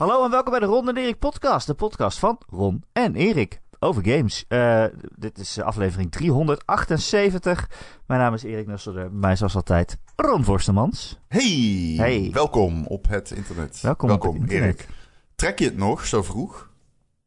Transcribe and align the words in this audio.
Hallo 0.00 0.24
en 0.24 0.30
welkom 0.30 0.50
bij 0.50 0.60
de 0.60 0.66
Ron 0.66 0.88
en 0.88 0.96
Erik 0.96 1.18
podcast. 1.18 1.66
De 1.66 1.74
podcast 1.74 2.18
van 2.18 2.40
Ron 2.48 2.84
en 2.92 3.14
Erik 3.14 3.60
over 3.78 4.04
games. 4.04 4.44
Uh, 4.48 4.84
dit 5.16 5.38
is 5.38 5.60
aflevering 5.60 6.10
378. 6.10 7.68
Mijn 8.06 8.20
naam 8.20 8.34
is 8.34 8.42
Erik 8.42 8.66
Nusselder. 8.66 9.12
Mij 9.12 9.36
zoals 9.36 9.54
altijd 9.54 9.98
Ron 10.16 10.44
Vorstemans. 10.44 11.18
Hey, 11.28 11.94
hey. 11.96 12.30
welkom 12.32 12.86
op 12.86 13.08
het 13.08 13.30
internet. 13.30 13.80
Welkom, 13.80 14.08
welkom 14.08 14.32
het 14.32 14.42
internet. 14.42 14.78
Erik. 14.78 14.88
Trek 15.34 15.58
je 15.58 15.64
het 15.64 15.76
nog 15.76 16.06
zo 16.06 16.22
vroeg? 16.22 16.70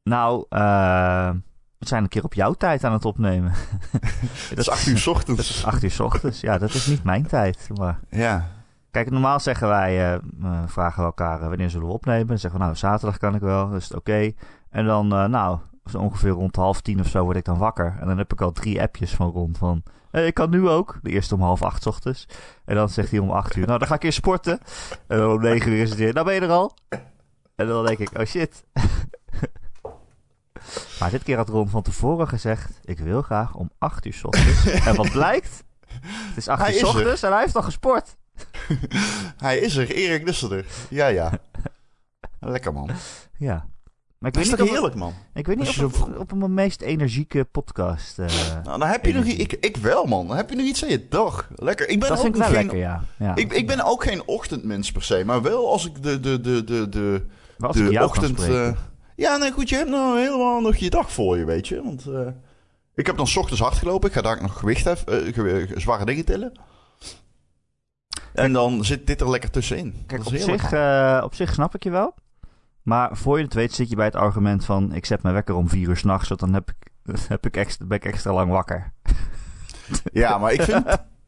Nou, 0.04 0.46
uh, 0.50 1.30
we 1.78 1.88
zijn 1.88 2.04
een 2.04 2.10
keer 2.10 2.24
op 2.24 2.34
jouw 2.34 2.54
tijd 2.54 2.84
aan 2.84 2.94
het 2.94 3.06
opnemen. 3.06 3.54
dat 4.50 4.58
is 4.58 4.70
8 4.70 4.88
uur 4.88 4.98
s 4.98 5.08
ochtends. 5.08 5.38
Dat 5.48 5.56
is 5.58 5.66
8 5.66 5.84
uur 5.84 5.92
s 5.92 6.00
ochtends. 6.00 6.42
Ja, 6.42 6.58
dat 6.58 6.74
is 6.74 6.88
niet 6.88 7.04
mijn 7.04 7.28
tijd. 7.28 7.70
Maar... 7.74 8.00
Ja. 8.10 8.63
Kijk, 8.94 9.12
normaal 9.12 9.40
zeggen 9.40 9.68
wij, 9.68 10.14
uh, 10.14 10.20
vragen 10.66 11.00
we 11.00 11.06
elkaar 11.06 11.40
wanneer 11.40 11.70
zullen 11.70 11.88
we 11.88 11.94
opnemen. 11.94 12.28
Dan 12.28 12.38
zeggen 12.38 12.60
we, 12.60 12.66
nou, 12.66 12.78
zaterdag 12.78 13.18
kan 13.18 13.36
ik 13.36 13.42
wel, 13.42 13.70
dus 13.70 13.88
oké. 13.88 13.98
Okay. 13.98 14.36
En 14.70 14.86
dan, 14.86 15.08
nou, 15.08 15.58
zo 15.86 15.98
ongeveer 15.98 16.30
rond 16.30 16.56
half 16.56 16.82
tien 16.82 17.00
of 17.00 17.08
zo 17.08 17.24
word 17.24 17.38
ik 17.38 17.46
dan 17.46 17.58
wakker. 17.58 17.98
En 18.00 18.08
dan 18.08 18.18
heb 18.18 18.34
ik 18.34 18.42
al 18.42 18.52
drie 18.52 18.82
appjes 18.82 19.14
van 19.14 19.30
rond 19.30 19.58
van... 19.58 19.84
Hey, 20.12 20.28
ik 20.28 20.34
kan 20.34 20.50
nu 20.50 20.68
ook. 20.68 21.00
De 21.02 21.10
eerste 21.10 21.36
om 21.36 21.42
half 21.42 21.62
acht 21.62 21.88
ochtends. 21.88 22.28
En 22.66 22.76
dan 22.76 22.90
zegt 22.90 23.12
hij 23.12 23.20
om 23.20 23.30
acht 23.30 23.56
uur... 23.56 23.68
Nou, 23.68 23.80
dan 23.80 23.88
ga 23.88 23.96
ik 23.96 24.04
eerst 24.04 24.18
sporten. 24.18 24.60
En 25.08 25.18
dan 25.18 25.32
om 25.32 25.42
negen 25.42 25.72
uur 25.72 25.82
is 25.82 25.90
het 25.90 26.00
weer... 26.00 26.14
Nou 26.14 26.26
ben 26.26 26.36
je 26.36 26.42
er 26.42 26.50
al. 26.50 26.78
En 27.56 27.68
dan 27.68 27.86
denk 27.86 28.00
ik... 28.00 28.20
Oh 28.20 28.26
shit. 28.26 28.66
maar 31.00 31.10
dit 31.10 31.24
keer 31.24 31.38
had 31.38 31.50
Ron 31.50 31.70
van 31.70 31.82
tevoren 31.82 32.28
gezegd... 32.28 32.80
Ik 32.84 33.00
wil 33.00 33.22
graag 33.22 33.56
om 33.56 33.70
acht 33.78 34.06
uur 34.06 34.20
ochtends. 34.24 34.66
en 34.88 34.96
wat 34.96 35.12
blijkt? 35.12 35.64
Het 36.02 36.38
is 36.38 36.48
acht 36.48 36.76
uur 36.76 36.88
ochtends 36.88 37.24
en 37.24 37.32
hij 37.32 37.42
heeft 37.42 37.56
al 37.56 37.64
gesport. 37.64 38.16
hij 39.48 39.58
is 39.58 39.76
er. 39.76 39.92
Erik 39.92 40.26
Nusselder. 40.26 40.66
Ja, 40.90 41.08
ja. 41.08 41.40
Lekker 42.40 42.74
man. 42.74 42.90
Ja. 43.38 43.66
Maar 44.24 44.32
ik 44.32 44.38
dat 44.38 44.48
weet 44.48 44.54
is 44.54 44.66
niet 44.66 44.74
heerlijk, 44.74 44.96
man? 44.96 45.14
Ik 45.34 45.48
weet 45.48 45.58
niet 45.58 45.84
of, 45.84 46.02
op, 46.02 46.20
op 46.20 46.34
mijn 46.34 46.54
meest 46.54 46.82
energieke 46.82 47.44
podcast. 47.44 48.20
Uh, 48.20 48.28
nou, 48.64 48.80
dan 48.80 48.88
heb 48.88 49.06
je 49.06 49.14
nog 49.14 49.26
ik, 49.26 49.54
ik 49.54 49.78
wel, 49.78 50.06
man. 50.06 50.28
Dan 50.28 50.38
heb 50.38 50.50
je 50.50 50.56
nog 50.56 50.66
iets 50.66 50.84
aan 50.84 50.90
je 50.90 51.08
dag. 51.08 51.50
Lekker. 51.56 51.90
Ik 51.90 52.00
ben 52.00 52.10
dat 52.10 52.18
ook 52.18 52.24
vind 52.24 52.36
ik 52.36 52.42
wel 52.42 52.52
geen, 52.52 52.62
lekker, 52.62 52.78
ja. 52.78 53.04
ja. 53.20 53.36
Ik, 53.36 53.54
ik 53.54 53.68
ben 53.68 53.86
ook 53.86 54.04
geen 54.04 54.28
ochtendmens 54.28 54.92
per 54.92 55.04
se, 55.04 55.24
maar 55.26 55.42
wel 55.42 55.72
als 55.72 55.86
ik 55.86 56.04
de, 56.04 56.20
de, 56.20 56.42
de, 56.42 56.64
de, 56.64 56.90
de, 56.90 57.22
de 57.58 58.00
ochtend. 58.04 58.48
Uh, 58.48 58.72
ja, 59.16 59.38
nee, 59.38 59.52
goed. 59.52 59.70
Je 59.70 59.76
hebt 59.76 59.90
nou 59.90 60.20
helemaal 60.20 60.62
nog 60.62 60.76
je 60.76 60.90
dag 60.90 61.12
voor 61.12 61.38
je, 61.38 61.46
weet 61.46 61.68
je. 61.68 61.84
Want 61.84 62.06
uh, 62.08 62.28
ik 62.96 63.06
heb 63.06 63.18
dan 63.18 63.28
s 63.28 63.36
ochtends 63.36 63.62
hard 63.62 63.76
gelopen. 63.76 64.10
Ik 64.10 64.16
ga 64.16 64.22
daar 64.22 64.42
nog 64.42 64.60
gewicht 64.60 64.84
hebben, 64.84 65.82
zware 65.82 66.06
dingen 66.06 66.26
tillen. 66.26 66.52
En 68.34 68.54
dan 68.54 68.86
zit 68.86 69.08
dit 69.08 69.22
er 69.22 69.30
lekker 69.30 69.50
tussenin. 69.50 70.04
Kijk, 70.08 70.26
op 70.26 70.36
zich, 70.36 70.74
op 71.24 71.36
zich 71.36 71.54
snap 71.54 71.76
ik 71.76 71.84
je 71.84 71.90
wel. 71.90 72.14
Maar 72.82 73.18
voor 73.18 73.38
je 73.38 73.44
het 73.44 73.54
weet 73.54 73.74
zit 73.74 73.90
je 73.90 73.96
bij 73.96 74.06
het 74.06 74.16
argument 74.16 74.66
van... 74.66 74.94
ik 74.94 75.06
zet 75.06 75.24
mijn 75.24 75.36
wekker 75.36 75.56
om 75.56 75.70
vier 75.70 75.90
uur 75.90 75.98
s'nachts... 75.98 76.28
want 76.28 76.40
dan 76.40 76.54
heb 76.54 76.70
ik, 76.70 76.92
heb 77.28 77.46
ik 77.46 77.58
extra, 77.58 77.86
ben 77.86 77.98
ik 77.98 78.06
extra 78.06 78.34
lang 78.34 78.52
wakker. 78.52 78.92
Ja, 80.14 80.38
maar 80.38 80.54
ik 80.54 80.62
vind, 80.62 80.86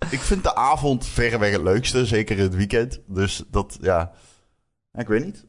ik 0.09 0.19
vind 0.19 0.43
de 0.43 0.55
avond 0.55 1.05
verreweg 1.05 1.51
het 1.51 1.61
leukste. 1.61 2.05
Zeker 2.05 2.37
het 2.37 2.55
weekend. 2.55 2.99
Dus 3.07 3.43
dat, 3.51 3.77
ja... 3.81 4.11
Ik 4.91 5.07
weet 5.07 5.25
niet. 5.25 5.45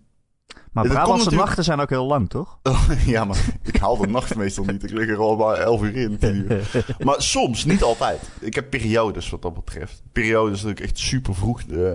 Maar 0.76 0.84
Brabantse 0.84 1.16
natuurlijk... 1.16 1.44
nachten 1.44 1.64
zijn 1.64 1.80
ook 1.80 1.90
heel 1.90 2.06
lang, 2.06 2.28
toch? 2.28 2.58
ja, 3.06 3.24
maar 3.24 3.44
ik 3.62 3.76
haal 3.76 3.96
de 3.96 4.06
nacht 4.06 4.34
meestal 4.34 4.64
niet. 4.64 4.82
Ik 4.82 4.90
lig 4.90 5.08
er 5.08 5.18
al 5.18 5.36
maar 5.36 5.56
elf 5.56 5.82
uur 5.82 5.96
in, 5.96 6.18
uur. 6.20 6.70
Maar 7.04 7.22
soms, 7.22 7.64
niet 7.64 7.82
altijd. 7.82 8.30
Ik 8.40 8.54
heb 8.54 8.70
periodes 8.70 9.30
wat 9.30 9.42
dat 9.42 9.54
betreft. 9.54 10.02
Periodes 10.12 10.60
dat 10.60 10.70
ik 10.70 10.80
echt 10.80 10.98
super 10.98 11.34
vroeg... 11.34 11.62
Uh, 11.68 11.90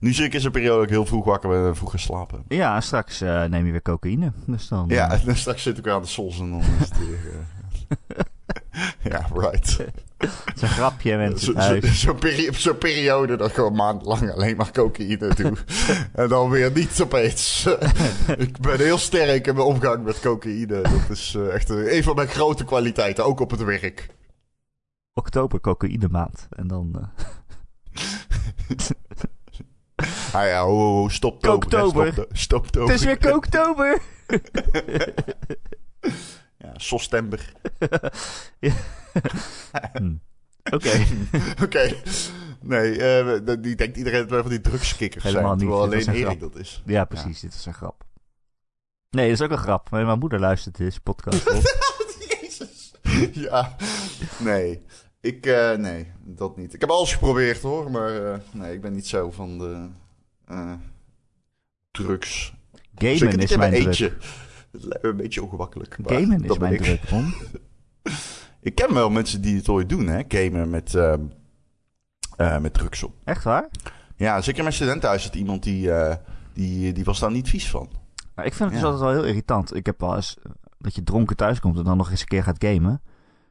nu 0.00 0.12
zit 0.12 0.26
ik 0.26 0.34
in 0.34 0.44
een 0.44 0.50
periode 0.50 0.74
dat 0.74 0.84
ik 0.84 0.90
heel 0.90 1.06
vroeg 1.06 1.24
wakker 1.24 1.50
ben 1.50 1.66
en 1.66 1.76
vroeg 1.76 1.90
ga 1.90 1.96
slapen. 1.96 2.44
Ja, 2.48 2.74
en 2.74 2.82
straks 2.82 3.22
uh, 3.22 3.44
neem 3.44 3.66
je 3.66 3.72
weer 3.72 3.82
cocaïne. 3.82 4.32
Dus 4.46 4.68
dan, 4.68 4.84
ja, 4.88 5.14
uh... 5.14 5.26
en 5.28 5.36
straks 5.36 5.62
zit 5.62 5.78
ik 5.78 5.84
weer 5.84 5.94
aan 5.94 6.02
de 6.02 6.08
sols 6.08 6.38
en 6.38 6.50
dan 6.50 6.60
is 6.60 6.88
het 6.88 6.98
weer... 6.98 7.46
ja, 9.12 9.26
right. 9.34 9.76
Het 10.16 10.54
is 10.54 10.62
een 10.62 10.68
grapje, 10.68 11.16
mensen 11.16 11.62
Zo'n 11.62 11.82
zo, 11.92 12.14
peri 12.14 12.52
zo 12.52 12.74
periode 12.74 13.36
dat 13.36 13.48
ik 13.48 13.54
gewoon 13.54 13.74
maandlang 13.74 14.32
alleen 14.32 14.56
maar 14.56 14.72
cocaïne 14.72 15.34
doe. 15.34 15.52
en 16.12 16.28
dan 16.28 16.50
weer 16.50 16.72
niet 16.72 17.00
opeens. 17.02 17.66
ik 18.36 18.58
ben 18.58 18.78
heel 18.78 18.98
sterk 18.98 19.46
in 19.46 19.54
mijn 19.54 19.66
omgang 19.66 20.04
met 20.04 20.20
cocaïne. 20.20 20.80
Dat 20.80 21.10
is 21.10 21.34
uh, 21.36 21.54
echt 21.54 21.68
een 21.68 22.02
van 22.02 22.14
mijn 22.14 22.28
grote 22.28 22.64
kwaliteiten, 22.64 23.24
ook 23.24 23.40
op 23.40 23.50
het 23.50 23.62
werk. 23.62 24.08
Oktober, 25.14 25.60
cocaïne 25.60 26.08
maand. 26.08 26.46
En 26.50 26.66
dan... 26.66 27.10
ah 30.32 30.46
ja, 30.46 30.66
oh, 30.66 31.02
oh, 31.02 31.08
stop 31.08 31.42
Kooktober. 31.42 32.12
Stop, 32.32 32.66
stop 32.66 32.88
Het 32.88 32.88
is 32.88 33.04
weer 33.04 33.18
kooktober. 33.18 34.00
Ja, 36.66 36.72
sostember. 36.76 37.52
Hm. 39.92 40.14
Oké. 40.72 41.06
Oké. 41.64 41.94
Nee, 42.60 42.98
uh, 42.98 43.56
die 43.60 43.76
denkt 43.76 43.96
iedereen 43.96 44.20
dat 44.20 44.30
wij 44.30 44.40
van 44.40 44.50
die 44.50 44.60
drugskikkers 44.60 45.24
Helemaal 45.24 45.58
zijn. 45.58 45.70
Niet. 45.70 45.78
alleen 45.78 46.08
Erik 46.08 46.40
dat 46.40 46.56
is. 46.56 46.82
Ja, 46.86 47.04
precies. 47.04 47.40
Dit 47.40 47.54
is 47.54 47.66
een 47.66 47.74
grap. 47.74 48.04
Nee, 49.10 49.28
dat 49.28 49.38
is 49.38 49.44
ook 49.44 49.50
een 49.50 49.62
grap. 49.62 49.90
Mijn 49.90 50.18
moeder 50.18 50.40
luistert 50.40 50.76
deze 50.76 51.00
podcast 51.00 51.50
Jezus. 52.40 52.94
Ja. 53.32 53.76
Nee. 54.38 54.82
Ik, 55.20 55.46
uh, 55.46 55.72
nee, 55.72 56.12
dat 56.24 56.56
niet. 56.56 56.74
Ik 56.74 56.80
heb 56.80 56.90
alles 56.90 57.12
geprobeerd 57.12 57.62
hoor, 57.62 57.90
maar 57.90 58.22
uh, 58.22 58.36
nee, 58.52 58.74
ik 58.74 58.80
ben 58.80 58.92
niet 58.92 59.06
zo 59.06 59.30
van 59.30 59.58
de 59.58 59.88
drugs. 61.90 62.54
Gamen 62.94 63.38
is 63.38 63.56
mijn 63.56 63.72
eentje. 63.72 64.12
Het 64.76 64.84
lijkt 64.84 65.02
me 65.02 65.08
een 65.08 65.16
beetje 65.16 65.42
ongemakkelijk. 65.42 65.98
Gamen 66.04 66.44
is 66.44 66.58
mijn 66.58 66.76
druk, 66.76 67.00
ik 68.60 68.74
ken 68.74 68.94
wel 68.94 69.10
mensen 69.10 69.40
die 69.40 69.56
het 69.56 69.68
ooit 69.68 69.88
doen, 69.88 70.06
hè? 70.06 70.22
Gamen 70.28 70.70
met, 70.70 70.94
uh, 70.94 71.14
uh, 72.36 72.58
met 72.58 72.74
drugs 72.74 73.02
op. 73.02 73.14
Echt 73.24 73.44
waar? 73.44 73.68
Ja, 74.16 74.40
zeker 74.40 74.62
mijn 74.62 74.74
studentenhuis 74.74 75.22
zit 75.22 75.34
iemand 75.34 75.62
die, 75.62 75.86
uh, 75.86 76.14
die, 76.52 76.92
die 76.92 77.04
was 77.04 77.18
daar 77.18 77.30
niet 77.30 77.48
vies 77.48 77.70
van. 77.70 77.88
Nou, 78.34 78.48
ik 78.48 78.54
vind 78.54 78.70
het 78.70 78.80
dus 78.80 78.88
altijd 78.88 79.02
wel 79.02 79.12
heel 79.12 79.28
irritant. 79.28 79.74
Ik 79.74 79.86
heb 79.86 80.00
wel 80.00 80.14
eens 80.14 80.36
dat 80.78 80.94
je 80.94 81.02
dronken 81.02 81.36
thuis 81.36 81.60
komt 81.60 81.78
en 81.78 81.84
dan 81.84 81.96
nog 81.96 82.10
eens 82.10 82.20
een 82.20 82.26
keer 82.26 82.42
gaat 82.42 82.64
gamen. 82.64 83.02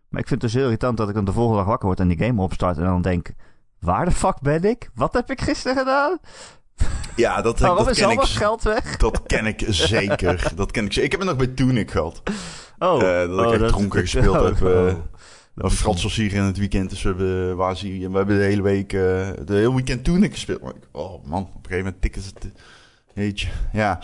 Maar 0.10 0.22
ik 0.22 0.28
vind 0.28 0.42
het 0.42 0.52
dus 0.52 0.54
heel 0.54 0.64
irritant 0.64 0.98
dat 0.98 1.10
ik 1.10 1.16
dan 1.16 1.26
de 1.26 1.32
volgende 1.32 1.58
dag 1.58 1.68
wakker 1.68 1.88
word 1.88 2.00
en 2.00 2.08
die 2.08 2.18
game 2.18 2.42
opstart 2.42 2.78
en 2.78 2.84
dan 2.84 3.02
denk... 3.02 3.34
Waar 3.80 4.06
de 4.06 4.12
fuck 4.12 4.42
ben 4.42 4.64
ik? 4.64 4.90
Wat 4.94 5.14
heb 5.14 5.32
ik 5.32 5.42
gisteren 5.42 5.78
gedaan? 5.78 6.20
Ja, 7.16 7.42
dat, 7.42 7.60
Waarom 7.60 7.86
dat 7.86 7.96
ken 7.98 8.10
ik. 8.10 8.22
geld 8.22 8.64
weg? 8.64 8.98
Dat 8.98 9.22
ken 9.26 9.46
ik 9.46 9.64
zeker. 9.68 10.52
dat 10.56 10.72
ken 10.72 10.86
ik. 10.86 10.96
Ik 10.96 11.12
heb 11.12 11.20
het 11.20 11.30
nog 11.30 11.38
bij 11.38 11.48
Tunic 11.48 11.92
gehad. 11.92 12.22
Oh, 12.80 13.02
uh, 13.02 13.20
dat 13.20 13.46
oh, 13.46 13.54
ik 13.54 13.62
echt 13.62 13.72
dronken 13.72 14.02
gespeeld 14.08 14.38
oh, 14.38 14.44
heb. 14.44 14.60
Uh, 14.60 14.94
oh. 15.58 15.72
Frans 15.72 16.04
was 16.04 16.16
hier 16.16 16.34
in 16.34 16.42
het 16.42 16.58
weekend, 16.58 16.90
dus 16.90 17.02
we 17.02 17.08
hebben, 17.08 17.56
waar 17.56 17.78
zie 17.78 18.10
we 18.10 18.18
hebben 18.18 18.38
de 18.38 18.44
hele 18.44 18.62
week, 18.62 18.94
uh, 18.94 19.02
de 19.46 19.54
hele 19.54 19.74
weekend 19.74 20.04
Tunic 20.04 20.32
gespeeld. 20.32 20.62
Maar 20.62 20.76
ik, 20.76 20.88
oh 20.92 21.26
man, 21.26 21.42
op 21.42 21.48
een 21.48 21.62
gegeven 21.62 21.84
moment 21.84 22.02
tikken 22.02 22.22
ze 22.22 22.30
het. 22.34 22.52
Jeetje, 23.14 23.48
ja. 23.74 24.00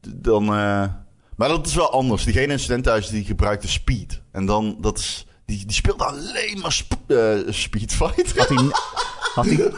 Dan, 0.00 0.44
maar 0.44 1.48
dat 1.48 1.66
is 1.66 1.74
wel 1.74 1.92
anders. 1.92 2.24
Diegene 2.24 2.52
in 2.52 2.58
studentenhuis 2.58 3.08
die 3.08 3.24
gebruikte 3.24 3.68
speed. 3.68 4.22
En 4.32 4.46
dan, 4.46 4.76
dat 4.80 4.98
is, 4.98 5.26
die, 5.44 5.66
die 5.66 5.74
speelde 5.74 6.04
alleen 6.04 6.58
maar 6.62 6.72
sp 6.72 6.92
Speed 7.48 7.94
Fight. 7.94 8.38
Had 8.38 8.48
hij... 8.48 8.56
Had 9.34 9.46
hij... 9.46 9.72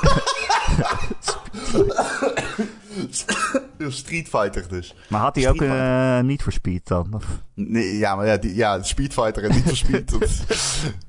Street 3.91 4.29
Fighter 4.29 4.69
dus. 4.69 4.95
Maar 5.09 5.21
had 5.21 5.35
hij 5.35 5.49
ook 5.49 5.63
uh, 5.63 6.21
niet 6.21 6.43
voor 6.43 6.53
Speed 6.53 6.87
dan? 6.87 7.15
Of? 7.15 7.43
Nee, 7.55 7.99
ja, 7.99 8.17
maar 8.17 8.27
ja, 8.27 8.37
die, 8.37 8.55
ja, 8.55 8.83
Speed 8.83 9.13
Fighter 9.13 9.45
en 9.45 9.55
niet 9.55 9.65
voor 9.65 9.77
Speed. 9.77 10.11
dat, 10.11 10.45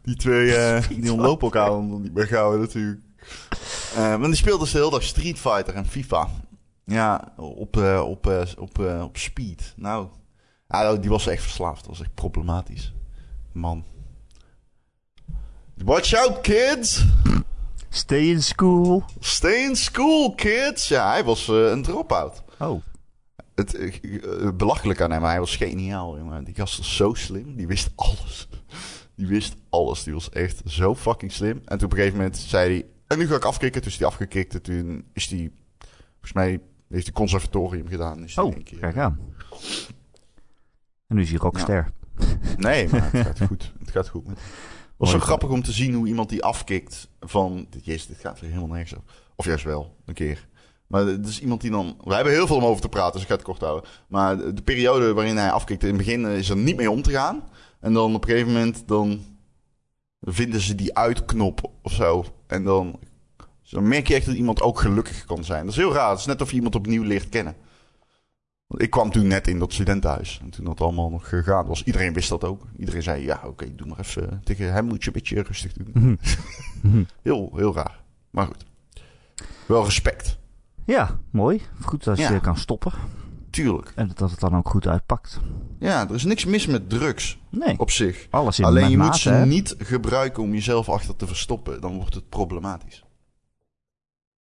die 0.01 0.15
twee 0.15 0.47
uh, 0.47 0.87
die 0.89 1.11
ontlopen 1.11 1.43
elkaar 1.43 1.71
om 1.71 2.01
niet 2.01 2.13
meer 2.13 2.27
gauw 2.27 2.57
natuurlijk. 2.57 3.01
Uh, 3.91 3.97
maar 3.97 4.19
die 4.19 4.35
speelde 4.35 4.63
dus 4.63 4.73
heel 4.73 4.89
dag 4.89 5.03
Street 5.03 5.39
Fighter 5.39 5.73
en 5.73 5.85
FIFA. 5.85 6.27
Ja, 6.85 7.33
op, 7.37 7.77
op, 7.77 8.27
op, 8.57 8.79
op 8.79 9.17
Speed. 9.17 9.73
Nou, 9.75 10.07
ja, 10.67 10.95
die 10.95 11.09
was 11.09 11.27
echt 11.27 11.41
verslaafd. 11.41 11.79
Dat 11.79 11.89
was 11.89 12.01
echt 12.01 12.13
problematisch. 12.13 12.93
Man. 13.51 13.83
Watch 15.75 16.13
out, 16.13 16.41
kids! 16.41 17.05
Stay 17.93 18.29
in 18.29 18.41
school. 18.41 19.03
Stay 19.19 19.63
in 19.63 19.75
school, 19.75 20.35
kids. 20.35 20.87
Ja, 20.87 21.09
hij 21.09 21.23
was 21.23 21.47
uh, 21.47 21.69
een 21.69 21.83
drop-out. 21.83 22.43
Oh. 22.59 22.81
Het 23.55 23.73
uh, 23.73 24.51
belachelijk 24.55 25.01
aan 25.01 25.11
hem, 25.11 25.21
maar 25.21 25.29
hij 25.29 25.39
was 25.39 25.55
geniaal. 25.55 26.17
Jongen. 26.17 26.43
Die 26.43 26.55
gast 26.55 26.77
was 26.77 26.95
zo 26.95 27.13
slim. 27.13 27.55
Die 27.55 27.67
wist 27.67 27.91
alles. 27.95 28.47
Die 29.15 29.27
wist 29.27 29.55
alles. 29.69 30.03
Die 30.03 30.13
was 30.13 30.29
echt 30.29 30.61
zo 30.65 30.95
fucking 30.95 31.31
slim. 31.31 31.61
En 31.65 31.77
toen 31.77 31.85
op 31.85 31.91
een 31.91 31.97
gegeven 31.97 32.17
moment 32.17 32.37
zei 32.37 32.73
hij... 32.73 32.85
En 33.07 33.17
nu 33.17 33.27
ga 33.27 33.35
ik 33.35 33.45
afkicken. 33.45 33.81
Toen 33.81 33.91
is 33.91 33.97
hij 33.97 34.07
afgekikt. 34.07 34.53
En 34.53 34.61
toen 34.61 35.05
is 35.13 35.29
hij... 35.29 35.51
Volgens 36.11 36.33
mij 36.33 36.61
heeft 36.89 37.05
hij 37.05 37.13
conservatorium 37.13 37.87
gedaan. 37.87 38.23
Is 38.23 38.37
oh, 38.37 38.55
keer, 38.63 38.79
kijk 38.79 38.97
aan. 38.97 39.19
En 41.07 41.15
nu 41.15 41.21
is 41.21 41.29
hij 41.29 41.39
rockster. 41.39 41.91
Ja. 42.17 42.25
Nee, 42.57 42.89
maar 42.89 43.11
het 43.11 43.25
gaat 43.27 43.41
goed. 43.47 43.73
Het 43.79 43.91
gaat 43.91 44.09
goed 44.09 44.27
met 44.27 44.39
was 45.03 45.21
zo 45.21 45.25
grappig 45.25 45.49
om 45.49 45.63
te 45.63 45.71
zien 45.71 45.93
hoe 45.93 46.07
iemand 46.07 46.29
die 46.29 46.43
afkikt 46.43 47.07
van... 47.19 47.67
Jezus, 47.81 48.07
dit 48.07 48.19
gaat 48.19 48.39
weer 48.39 48.49
helemaal 48.49 48.75
nergens 48.75 48.99
op. 48.99 49.11
Of 49.35 49.45
juist 49.45 49.63
wel, 49.63 49.95
een 50.05 50.13
keer. 50.13 50.47
Maar 50.87 51.05
het 51.05 51.27
is 51.27 51.41
iemand 51.41 51.61
die 51.61 51.71
dan... 51.71 51.97
We 52.03 52.13
hebben 52.13 52.33
heel 52.33 52.47
veel 52.47 52.55
om 52.55 52.65
over 52.65 52.81
te 52.81 52.89
praten, 52.89 53.13
dus 53.13 53.21
ik 53.21 53.27
ga 53.27 53.33
het 53.33 53.43
kort 53.43 53.61
houden. 53.61 53.89
Maar 54.07 54.37
de, 54.37 54.53
de 54.53 54.61
periode 54.61 55.13
waarin 55.13 55.37
hij 55.37 55.51
afkikt, 55.51 55.83
in 55.83 55.87
het 55.87 55.97
begin 55.97 56.25
eh, 56.25 56.37
is 56.37 56.49
er 56.49 56.57
niet 56.57 56.75
mee 56.75 56.91
om 56.91 57.01
te 57.01 57.11
gaan. 57.11 57.43
En 57.79 57.93
dan 57.93 58.15
op 58.15 58.23
een 58.23 58.29
gegeven 58.29 58.53
moment, 58.53 58.87
dan 58.87 59.23
vinden 60.19 60.61
ze 60.61 60.75
die 60.75 60.97
uitknop 60.97 61.71
of 61.81 61.91
zo. 61.91 62.25
En 62.47 62.63
dan, 62.63 62.99
dan 63.69 63.87
merk 63.87 64.07
je 64.07 64.15
echt 64.15 64.25
dat 64.25 64.35
iemand 64.35 64.61
ook 64.61 64.79
gelukkig 64.79 65.25
kan 65.25 65.43
zijn. 65.43 65.63
Dat 65.65 65.73
is 65.73 65.79
heel 65.79 65.93
raar. 65.93 66.09
Het 66.09 66.19
is 66.19 66.25
net 66.25 66.41
of 66.41 66.49
je 66.49 66.55
iemand 66.55 66.75
opnieuw 66.75 67.03
leert 67.03 67.29
kennen. 67.29 67.55
Ik 68.77 68.89
kwam 68.89 69.11
toen 69.11 69.27
net 69.27 69.47
in 69.47 69.59
dat 69.59 69.73
studentenhuis. 69.73 70.39
En 70.43 70.49
toen 70.49 70.65
dat 70.65 70.81
allemaal 70.81 71.09
nog 71.09 71.29
gegaan 71.29 71.65
was. 71.65 71.83
Iedereen 71.83 72.13
wist 72.13 72.29
dat 72.29 72.43
ook. 72.43 72.67
Iedereen 72.77 73.03
zei, 73.03 73.23
ja 73.25 73.41
oké, 73.45 73.75
doe 73.75 73.87
maar 73.87 73.99
even. 73.99 74.41
Tegen 74.43 74.73
hem 74.73 74.85
moet 74.85 75.01
je 75.01 75.07
een 75.07 75.13
beetje 75.13 75.41
rustig 75.41 75.73
doen. 75.73 76.19
heel, 77.21 77.51
heel 77.55 77.73
raar. 77.75 78.03
Maar 78.29 78.45
goed. 78.45 78.65
Wel 79.65 79.83
respect. 79.83 80.37
Ja, 80.85 81.19
mooi. 81.29 81.61
Goed 81.81 82.07
als 82.07 82.19
Ja. 82.19 82.31
je 82.31 82.39
kan 82.39 82.57
stoppen. 82.57 82.91
Tuurlijk. 83.49 83.91
En 83.95 84.11
dat 84.15 84.31
het 84.31 84.39
dan 84.39 84.55
ook 84.55 84.69
goed 84.69 84.87
uitpakt. 84.87 85.39
Ja, 85.79 86.07
er 86.09 86.15
is 86.15 86.23
niks 86.23 86.45
mis 86.45 86.67
met 86.67 86.89
drugs 86.89 87.39
Nee, 87.49 87.79
op 87.79 87.91
zich. 87.91 88.27
alles 88.29 88.59
in 88.59 88.65
Alleen 88.65 88.89
je 88.89 88.97
moet 88.97 89.15
ze 89.17 89.29
hè? 89.29 89.45
niet 89.45 89.75
gebruiken 89.77 90.43
om 90.43 90.53
jezelf 90.53 90.89
achter 90.89 91.15
te 91.15 91.27
verstoppen. 91.27 91.81
Dan 91.81 91.95
wordt 91.95 92.13
het 92.13 92.29
problematisch. 92.29 93.03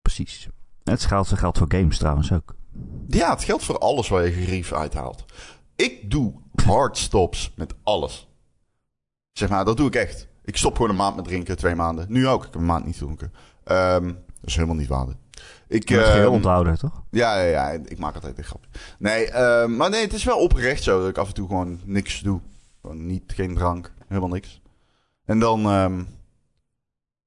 Precies. 0.01 0.47
Het 0.83 1.05
geldt, 1.05 1.27
zo 1.29 1.35
geldt 1.35 1.57
voor 1.57 1.71
games 1.71 1.97
trouwens 1.97 2.31
ook. 2.31 2.55
Ja, 3.07 3.29
het 3.29 3.43
geldt 3.43 3.63
voor 3.63 3.77
alles 3.77 4.07
waar 4.07 4.25
je 4.25 4.31
gerief 4.31 4.73
uithaalt. 4.73 5.25
Ik 5.75 6.11
doe 6.11 6.33
hard 6.65 6.97
stops 6.97 7.53
met 7.55 7.73
alles. 7.83 8.27
Zeg 9.31 9.49
maar, 9.49 9.65
dat 9.65 9.77
doe 9.77 9.87
ik 9.87 9.95
echt. 9.95 10.27
Ik 10.43 10.57
stop 10.57 10.75
gewoon 10.75 10.89
een 10.89 10.95
maand 10.95 11.15
met 11.15 11.25
drinken, 11.25 11.57
twee 11.57 11.75
maanden. 11.75 12.05
Nu 12.09 12.27
ook. 12.27 12.45
Ik 12.45 12.51
heb 12.51 12.61
een 12.61 12.65
maand 12.65 12.85
niet 12.85 12.97
gedronken. 12.97 13.33
Ehm, 13.63 14.05
dat 14.05 14.15
is 14.43 14.55
helemaal 14.55 14.75
niet 14.75 14.87
waar. 14.87 15.07
Ik, 15.67 15.89
Je 15.89 15.97
geheel 16.03 16.23
ehm, 16.25 16.33
onthouden, 16.33 16.77
toch? 16.77 17.03
Ja, 17.09 17.39
ja, 17.39 17.49
ja, 17.49 17.79
ik 17.85 17.97
maak 17.97 18.15
altijd 18.15 18.37
een 18.37 18.43
grapje. 18.43 18.69
Nee, 18.99 19.31
eh, 19.31 19.67
maar 19.67 19.89
nee, 19.89 20.01
het 20.01 20.13
is 20.13 20.23
wel 20.23 20.39
oprecht 20.39 20.83
zo 20.83 20.99
dat 20.99 21.09
ik 21.09 21.17
af 21.17 21.27
en 21.27 21.33
toe 21.33 21.47
gewoon 21.47 21.79
niks 21.85 22.19
doe. 22.19 22.39
Gewoon 22.81 23.05
niet, 23.05 23.33
geen 23.35 23.55
drank, 23.55 23.93
helemaal 24.07 24.29
niks. 24.29 24.61
En 25.25 25.39
dan, 25.39 25.65
ehm, 25.65 26.03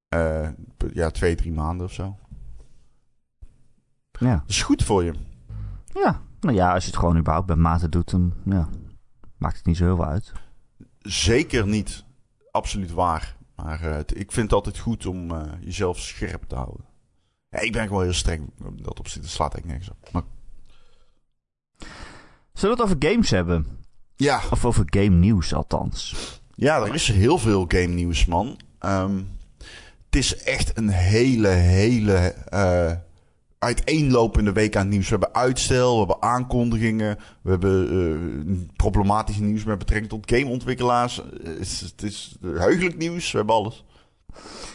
eh, 0.09 0.49
ja, 0.93 1.09
twee, 1.09 1.35
drie 1.35 1.51
maanden 1.51 1.85
of 1.85 1.93
zo. 1.93 2.15
Ja. 4.19 4.35
Dat 4.35 4.49
is 4.49 4.61
goed 4.61 4.83
voor 4.83 5.03
je. 5.03 5.13
Ja. 6.03 6.21
Nou 6.39 6.55
ja, 6.55 6.73
als 6.73 6.83
je 6.83 6.89
het 6.89 6.99
gewoon 6.99 7.17
überhaupt 7.17 7.47
bij 7.47 7.55
mate 7.55 7.89
doet, 7.89 8.09
dan 8.11 8.33
ja, 8.45 8.69
maakt 9.37 9.57
het 9.57 9.65
niet 9.65 9.77
zo 9.77 9.83
heel 9.83 9.95
veel 9.95 10.05
uit. 10.05 10.31
Zeker 10.99 11.67
niet 11.67 12.03
absoluut 12.51 12.91
waar. 12.91 13.35
Maar 13.55 13.81
eh, 13.81 13.99
ik 13.99 14.31
vind 14.31 14.35
het 14.45 14.53
altijd 14.53 14.77
goed 14.79 15.05
om 15.05 15.31
eh, 15.31 15.41
jezelf 15.59 15.99
scherp 15.99 16.43
te 16.47 16.55
houden. 16.55 16.85
Ja, 17.49 17.59
ik 17.59 17.71
ben 17.71 17.87
gewoon 17.87 18.03
heel 18.03 18.13
streng 18.13 18.49
op 18.65 18.83
dat 18.83 18.99
opzicht. 18.99 19.21
Dat 19.21 19.33
slaat 19.33 19.53
eigenlijk 19.53 19.79
nergens 19.85 19.99
op. 20.03 20.13
Maar, 20.13 20.23
Zullen 22.53 22.75
we 22.77 22.83
het 22.83 22.91
over 22.91 23.09
games 23.11 23.29
hebben? 23.29 23.65
ja, 24.15 24.41
Of 24.51 24.65
over 24.65 24.83
game 24.85 25.15
nieuws 25.15 25.53
althans? 25.53 26.15
Ja, 26.55 26.81
er 26.85 26.93
is 26.93 27.07
heel 27.07 27.37
veel 27.37 27.65
game 27.67 27.87
nieuws, 27.93 28.25
man. 28.25 28.59
Ehm, 28.79 29.21
het 30.05 30.15
is 30.15 30.43
echt 30.43 30.77
een 30.77 30.89
hele, 30.89 31.47
hele 31.47 32.17
eh, 32.49 32.91
uiteenlopende 33.59 34.51
week 34.51 34.75
aan 34.75 34.87
nieuws. 34.87 35.09
We 35.09 35.15
hebben 35.19 35.33
uitstel, 35.33 35.91
we 35.91 35.97
hebben 35.97 36.21
aankondigingen, 36.29 37.17
we 37.41 37.49
hebben 37.49 37.89
eh 37.89 38.75
problematisch 38.75 39.37
nieuws 39.37 39.63
met 39.63 39.77
betrekking 39.77 40.09
tot 40.09 40.31
gameontwikkelaars. 40.31 41.19
Eh, 41.21 41.25
Het 41.43 41.59
is, 41.59 41.81
het 41.81 42.03
is 42.03 42.37
heugelijk 42.41 42.97
nieuws, 42.97 43.31
we 43.31 43.37
hebben 43.37 43.55
alles. 43.55 43.85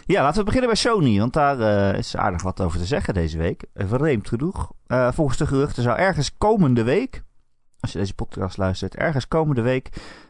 Ja, 0.06 0.22
laten 0.22 0.38
we 0.38 0.44
beginnen 0.44 0.68
bij 0.70 0.78
Sony, 0.78 1.18
want 1.18 1.32
daar 1.32 1.60
eh, 1.92 1.98
is 1.98 2.16
aardig 2.16 2.42
wat 2.42 2.60
over 2.60 2.78
te 2.78 2.86
zeggen 2.86 3.14
deze 3.14 3.38
week. 3.38 3.64
Eh, 3.72 3.88
Vreemd 3.88 4.28
genoeg. 4.28 4.72
Eh, 4.86 5.12
volgens 5.12 5.38
de 5.38 5.46
geruchten 5.46 5.82
zou 5.82 5.98
ergens 5.98 6.36
komende 6.38 6.82
week, 6.82 7.22
als 7.80 7.92
je 7.92 7.98
deze 7.98 8.14
podcast 8.14 8.56
luistert, 8.56 8.96
ergens 8.96 9.28
komende 9.28 9.62
week 9.62 9.88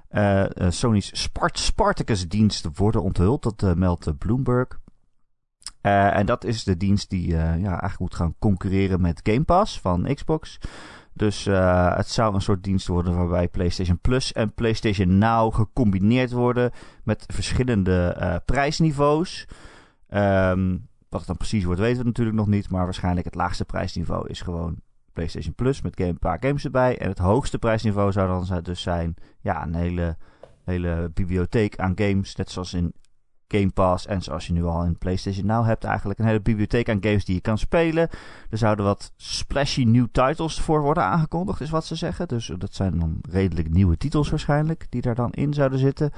eh, 0.09 0.41
eh, 0.45 0.71
Sony's 0.71 1.11
Spart 1.13 1.59
Spartacus 1.59 2.29
dienst 2.29 2.69
worden 2.75 3.03
onthuld. 3.03 3.43
Dat 3.43 3.63
eh, 3.63 3.73
meldt 3.73 4.07
eh, 4.07 4.13
Bloomberg. 4.19 4.81
Eh, 5.83 6.17
en 6.17 6.27
dat 6.27 6.45
is 6.45 6.65
de 6.65 6.77
dienst 6.77 7.11
die 7.11 7.37
eh, 7.37 7.61
ja, 7.61 7.69
eigenlijk 7.69 7.99
moet 7.99 8.15
gaan 8.15 8.35
concurreren 8.39 9.01
met 9.01 9.21
Game 9.23 9.43
Pass 9.43 9.81
van 9.81 10.15
Xbox. 10.15 10.59
Dus 11.13 11.47
eh, 11.47 11.97
het 11.97 12.09
zou 12.09 12.35
een 12.35 12.41
soort 12.41 12.65
dienst 12.65 12.87
worden 12.87 13.17
waarbij 13.17 13.49
PlayStation 13.49 13.99
Plus 13.99 14.33
en 14.33 14.53
PlayStation 14.53 15.19
Now 15.19 15.55
gecombineerd 15.55 16.33
worden 16.33 16.71
met 17.05 17.25
verschillende 17.27 18.43
prijsniveaus. 18.45 19.47
Ehm, 20.09 20.77
wat 21.09 21.21
het 21.21 21.29
dan 21.29 21.37
precies 21.37 21.65
wordt, 21.65 21.81
weten 21.81 21.99
we 21.99 22.05
natuurlijk 22.05 22.37
nog 22.37 22.47
niet. 22.47 22.71
Maar 22.71 22.85
waarschijnlijk 22.85 23.25
het 23.25 23.35
laagste 23.35 23.65
prijsniveau 23.65 24.29
is 24.29 24.41
gewoon 24.41 24.77
PlayStation 25.13 25.55
Plus 25.55 25.83
met 25.83 26.01
een 26.01 26.19
paar 26.19 26.39
games 26.41 26.65
erbij. 26.65 26.99
En 26.99 27.09
het 27.09 27.19
hoogste 27.19 27.59
prijsniveau 27.59 28.13
zou 28.13 28.47
dan 28.47 28.63
dus 28.63 28.83
zijn 28.83 29.15
ja, 29.41 29.63
een 29.63 29.75
hele, 29.75 30.17
hele 30.65 31.11
bibliotheek 31.15 31.77
aan 31.77 31.93
games. 31.95 32.37
Net 32.37 32.51
zoals 32.51 32.75
in 32.75 32.93
Game 33.53 33.71
Pass 33.71 34.07
en 34.07 34.23
zoals 34.23 34.47
je 34.47 34.53
nu 34.53 34.65
al 34.65 34.85
in 34.85 34.99
PlayStation 34.99 35.47
Now 35.47 35.65
hebt. 35.65 35.85
Eigenlijk 35.85 36.19
een 36.19 36.27
hele 36.27 36.41
bibliotheek 36.41 36.89
aan 36.89 36.99
games 37.03 37.25
die 37.25 37.35
je 37.35 37.41
kan 37.41 37.59
spelen. 37.59 38.09
Er 38.51 38.59
zouden 38.59 38.85
wat 38.85 39.13
splashy 39.17 39.85
new 39.85 40.07
titles 40.13 40.61
voor 40.61 40.81
worden 40.81 41.05
aangekondigd, 41.05 41.61
is 41.61 41.71
wat 41.71 41.85
ze 41.87 41.95
zeggen. 41.95 42.29
Dus 42.29 42.53
dat 42.59 42.75
zijn 42.75 42.99
dan 42.99 43.19
redelijk 43.31 43.71
nieuwe 43.71 43.97
titels 43.97 44.31
waarschijnlijk, 44.31 44.87
die 44.89 45.03
daar 45.03 45.15
dan 45.15 45.33
in 45.33 45.55
zouden 45.55 45.79
zitten. 45.79 46.13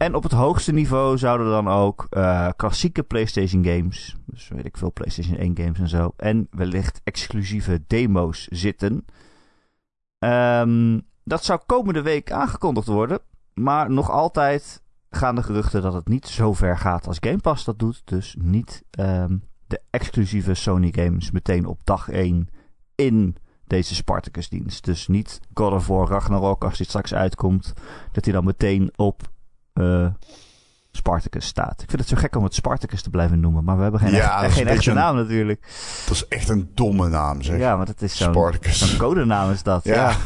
En 0.00 0.14
op 0.14 0.22
het 0.22 0.32
hoogste 0.32 0.72
niveau 0.72 1.18
zouden 1.18 1.46
dan 1.46 1.68
ook 1.68 2.06
eh, 2.10 2.48
klassieke 2.56 3.02
PlayStation 3.02 3.64
games, 3.64 4.16
dus 4.26 4.48
weet 4.48 4.64
ik 4.64 4.76
veel, 4.76 4.92
PlayStation 4.92 5.36
1 5.36 5.56
games 5.56 5.78
en 5.78 5.88
zo, 5.88 6.12
en 6.16 6.48
wellicht 6.50 7.00
exclusieve 7.04 7.82
demo's 7.86 8.46
zitten. 8.50 9.04
Ehm, 10.18 11.00
dat 11.24 11.44
zou 11.44 11.60
komende 11.66 12.02
week 12.02 12.32
aangekondigd 12.32 12.86
worden, 12.86 13.18
maar 13.54 13.90
nog 13.90 14.10
altijd 14.10 14.82
gaan 15.10 15.34
de 15.34 15.42
geruchten 15.42 15.82
dat 15.82 15.92
het 15.92 16.08
niet 16.08 16.26
zo 16.26 16.52
ver 16.52 16.78
gaat 16.78 17.06
als 17.06 17.16
Game 17.20 17.38
Pass 17.38 17.64
dat 17.64 17.78
doet. 17.78 18.02
Dus 18.04 18.36
niet 18.38 18.84
ehm, 18.90 19.36
de 19.66 19.80
exclusieve 19.90 20.54
Sony 20.54 20.92
games 20.92 21.30
meteen 21.30 21.66
op 21.66 21.80
dag 21.84 22.08
1 22.08 22.48
in 22.94 23.36
deze 23.66 23.94
Spartacus 23.94 24.48
dienst. 24.48 24.84
Dus 24.84 25.08
niet 25.08 25.40
God 25.54 25.72
of 25.72 25.86
War 25.86 26.08
Ragnarok 26.08 26.64
als 26.64 26.78
dit 26.78 26.86
straks 26.86 27.14
uitkomt, 27.14 27.72
dat 28.12 28.24
hij 28.24 28.34
dan 28.34 28.44
meteen 28.44 28.92
op 28.96 29.30
eh, 29.72 30.08
Spartacus 30.92 31.46
staat. 31.46 31.82
Ik 31.82 31.88
vind 31.90 32.00
het 32.00 32.08
zo 32.10 32.16
gek 32.16 32.36
om 32.36 32.44
het 32.44 32.54
Spartacus 32.54 33.02
te 33.02 33.10
blijven 33.10 33.40
noemen, 33.40 33.64
maar 33.64 33.76
we 33.76 33.82
hebben 33.82 34.00
geen, 34.00 34.12
Ja, 34.12 34.32
echt- 34.34 34.42
dat 34.42 34.52
geen 34.52 34.66
een 34.66 34.72
echte 34.72 34.92
naam 34.92 35.16
natuurlijk. 35.16 35.60
Dat 36.06 36.14
is 36.14 36.28
echt 36.28 36.48
een 36.48 36.70
domme 36.74 37.08
naam, 37.08 37.42
zeg. 37.42 37.58
Ja, 37.58 37.76
want 37.76 37.88
het 37.88 38.02
is 38.02 38.16
zo'n 38.16 38.54
zo'n 38.60 38.96
codenaam 38.98 39.50
is 39.50 39.62
dat. 39.62 39.84
Ja, 39.84 39.94
Ja, 39.94 40.16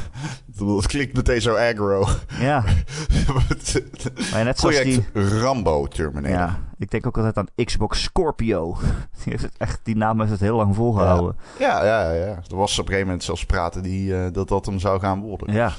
het 0.77 0.87
klinkt 0.87 1.17
meteen 1.17 1.41
zo 1.41 1.55
aggro. 1.55 2.07
ja. 2.39 2.65
Maar 4.33 4.45
net 4.45 4.59
zoals 4.59 4.81
die... 4.83 5.03
Project 5.03 5.33
Rambo 5.33 5.87
Terminator. 5.87 6.37
Ja, 6.39 6.59
ik 6.79 6.91
denk 6.91 7.07
ook 7.07 7.17
altijd 7.17 7.37
aan 7.39 7.65
Xbox 7.65 8.03
Scorpio. 8.03 8.77
Die, 9.25 9.33
heeft 9.33 9.43
het 9.43 9.55
echt, 9.59 9.81
die 9.83 9.97
naam 9.97 10.19
heeft 10.19 10.31
het 10.33 10.41
heel 10.41 10.57
lang 10.57 10.75
volgehouden. 10.75 11.37
Ja, 11.59 11.85
ja, 11.85 12.11
ja. 12.13 12.25
Er 12.27 12.57
was 12.57 12.73
op 12.73 12.79
een 12.79 12.85
gegeven 12.85 13.07
moment 13.07 13.25
zelfs 13.25 13.47
praten 13.47 13.83
die, 13.83 14.17
eh, 14.17 14.33
dat 14.33 14.49
dat 14.49 14.67
hem 14.67 14.79
zou 14.79 15.01
gaan 15.01 15.21
worden. 15.21 15.53
Ja. 15.55 15.73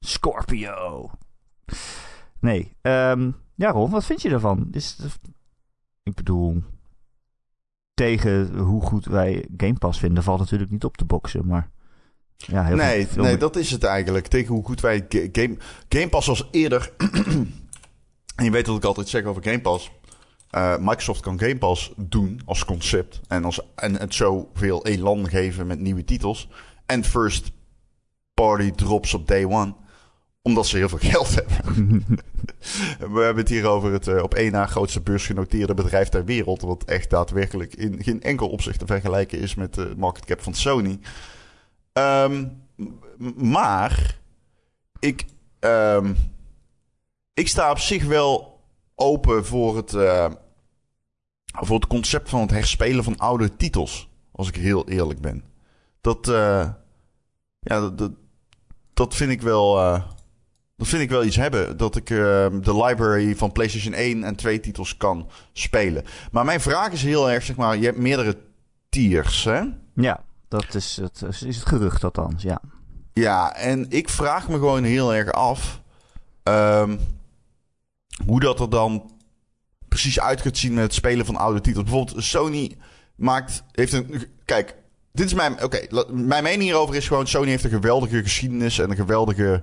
Scorpio. 0.00 1.10
Nee. 2.40 2.76
ehm, 2.82 3.30
ja, 3.54 3.70
Ron, 3.70 3.90
wat 3.90 4.04
vind 4.04 4.22
je 4.22 4.28
daarvan? 4.28 4.68
Is, 4.70 4.96
ik 6.02 6.14
bedoel, 6.14 6.62
tegen 7.94 8.56
hoe 8.58 8.82
goed 8.82 9.04
wij 9.04 9.48
Game 9.56 9.78
Pass 9.78 9.98
vinden, 9.98 10.22
valt 10.22 10.38
natuurlijk 10.38 10.70
niet 10.70 10.84
op 10.84 10.96
te 10.96 11.04
boksen. 11.04 11.46
Maar 11.46 11.70
ja, 12.36 12.64
heel 12.64 12.76
nee, 12.76 13.06
veel, 13.06 13.22
nee, 13.22 13.36
dat 13.36 13.56
is 13.56 13.70
het 13.70 13.84
eigenlijk. 13.84 14.26
Tegen 14.26 14.54
hoe 14.54 14.64
goed 14.64 14.80
wij 14.80 15.06
ga- 15.08 15.28
Game, 15.32 15.56
Game 15.88 16.08
Pass 16.08 16.26
was 16.26 16.48
eerder. 16.50 16.92
en 18.36 18.44
je 18.44 18.50
weet 18.50 18.66
wat 18.66 18.76
ik 18.76 18.84
altijd 18.84 19.08
zeg 19.08 19.24
over 19.24 19.42
Game 19.42 19.60
Pass. 19.60 19.90
Eh, 20.50 20.76
Microsoft 20.78 21.20
kan 21.20 21.38
Game 21.38 21.58
Pass 21.58 21.92
doen 21.96 22.40
als 22.44 22.64
concept. 22.64 23.20
En, 23.28 23.44
als, 23.44 23.60
en 23.74 23.98
het 23.98 24.14
zoveel 24.14 24.86
elan 24.86 25.28
geven 25.28 25.66
met 25.66 25.80
nieuwe 25.80 26.04
titels. 26.04 26.48
En 26.86 27.04
first 27.04 27.52
party 28.34 28.70
drops 28.70 29.14
op 29.14 29.26
day 29.26 29.44
one. 29.44 29.74
Omdat 30.46 30.66
ze 30.66 30.76
heel 30.76 30.88
veel 30.88 30.98
geld 30.98 31.34
hebben. 31.34 32.04
We 33.14 33.20
hebben 33.20 33.36
het 33.36 33.48
hier 33.48 33.66
over 33.66 33.92
het 33.92 34.08
eh, 34.08 34.22
op 34.22 34.34
één 34.34 34.52
na 34.52 34.66
grootste 34.66 35.00
beursgenoteerde 35.00 35.74
bedrijf 35.74 36.08
ter 36.08 36.24
wereld. 36.24 36.62
Wat 36.62 36.84
echt 36.84 37.10
daadwerkelijk 37.10 37.74
in 37.74 38.02
geen 38.02 38.22
enkel 38.22 38.48
opzicht 38.48 38.78
te 38.78 38.86
vergelijken 38.86 39.38
is 39.38 39.54
met 39.54 39.74
de 39.74 39.94
market 39.96 40.24
cap 40.24 40.42
van 40.42 40.54
Sony. 40.54 40.98
Ehm, 41.92 42.48
maar 43.36 44.18
ik, 44.98 45.24
ehm, 45.58 46.14
ik 47.34 47.48
sta 47.48 47.70
op 47.70 47.78
zich 47.78 48.04
wel 48.04 48.60
open 48.94 49.44
voor 49.46 49.76
het, 49.76 49.94
eh, 49.94 50.30
voor 51.44 51.76
het 51.76 51.86
concept 51.86 52.28
van 52.28 52.40
het 52.40 52.50
herspelen 52.50 53.04
van 53.04 53.18
oude 53.18 53.56
titels. 53.56 54.08
Als 54.32 54.48
ik 54.48 54.56
heel 54.56 54.88
eerlijk 54.88 55.20
ben. 55.20 55.44
Dat, 56.00 56.28
eh, 56.28 56.68
ja, 57.60 57.90
dat, 57.90 58.12
dat, 58.94 59.14
vind 59.14 59.30
ik 59.30 59.42
wel. 59.42 59.78
eh, 59.78 60.12
dat 60.76 60.86
vind 60.86 61.02
ik 61.02 61.10
wel 61.10 61.24
iets 61.24 61.36
hebben. 61.36 61.76
Dat 61.76 61.96
ik 61.96 62.10
eh, 62.10 62.16
de 62.60 62.84
library 62.84 63.36
van 63.36 63.52
PlayStation 63.52 63.92
1 63.92 64.24
en 64.24 64.34
2 64.34 64.60
titels 64.60 64.96
kan 64.96 65.28
spelen. 65.52 66.04
Maar 66.32 66.44
mijn 66.44 66.60
vraag 66.60 66.92
is 66.92 67.02
heel 67.02 67.30
erg, 67.30 67.44
zeg 67.44 67.56
maar, 67.56 67.76
je 67.76 67.84
hebt 67.84 67.98
meerdere 67.98 68.36
tiers, 68.88 69.44
hè? 69.44 69.62
Ja, 69.94 70.24
Dat 70.48 70.74
is 70.74 70.96
het, 71.02 71.22
is 71.22 71.56
het 71.56 71.66
gerucht 71.66 72.04
althans, 72.04 72.42
ja. 72.42 72.60
Ja, 73.12 73.56
en 73.56 73.86
ik 73.88 74.08
vraag 74.08 74.48
me 74.48 74.54
gewoon 74.54 74.84
heel 74.84 75.14
erg 75.14 75.32
af 75.32 75.80
ehm, 76.42 76.96
hoe 78.26 78.40
dat 78.40 78.60
er 78.60 78.70
dan 78.70 79.12
precies 79.88 80.20
uit 80.20 80.40
gaat 80.40 80.56
zien 80.56 80.74
met 80.74 80.82
het 80.82 80.94
spelen 80.94 81.26
van 81.26 81.36
oude 81.36 81.60
titels. 81.60 81.84
Bijvoorbeeld 81.84 82.24
Sony 82.24 82.76
maakt, 83.14 83.64
heeft 83.72 83.92
een, 83.92 84.26
kijk, 84.44 84.74
dit 85.12 85.26
is 85.26 85.34
mijn, 85.34 85.62
oké, 85.62 86.04
mijn 86.12 86.42
mening 86.42 86.62
hierover 86.62 86.94
is 86.94 87.06
gewoon, 87.06 87.26
Sony 87.26 87.48
heeft 87.48 87.64
een 87.64 87.70
geweldige 87.70 88.22
geschiedenis 88.22 88.78
en 88.78 88.90
een 88.90 88.96
geweldige 88.96 89.62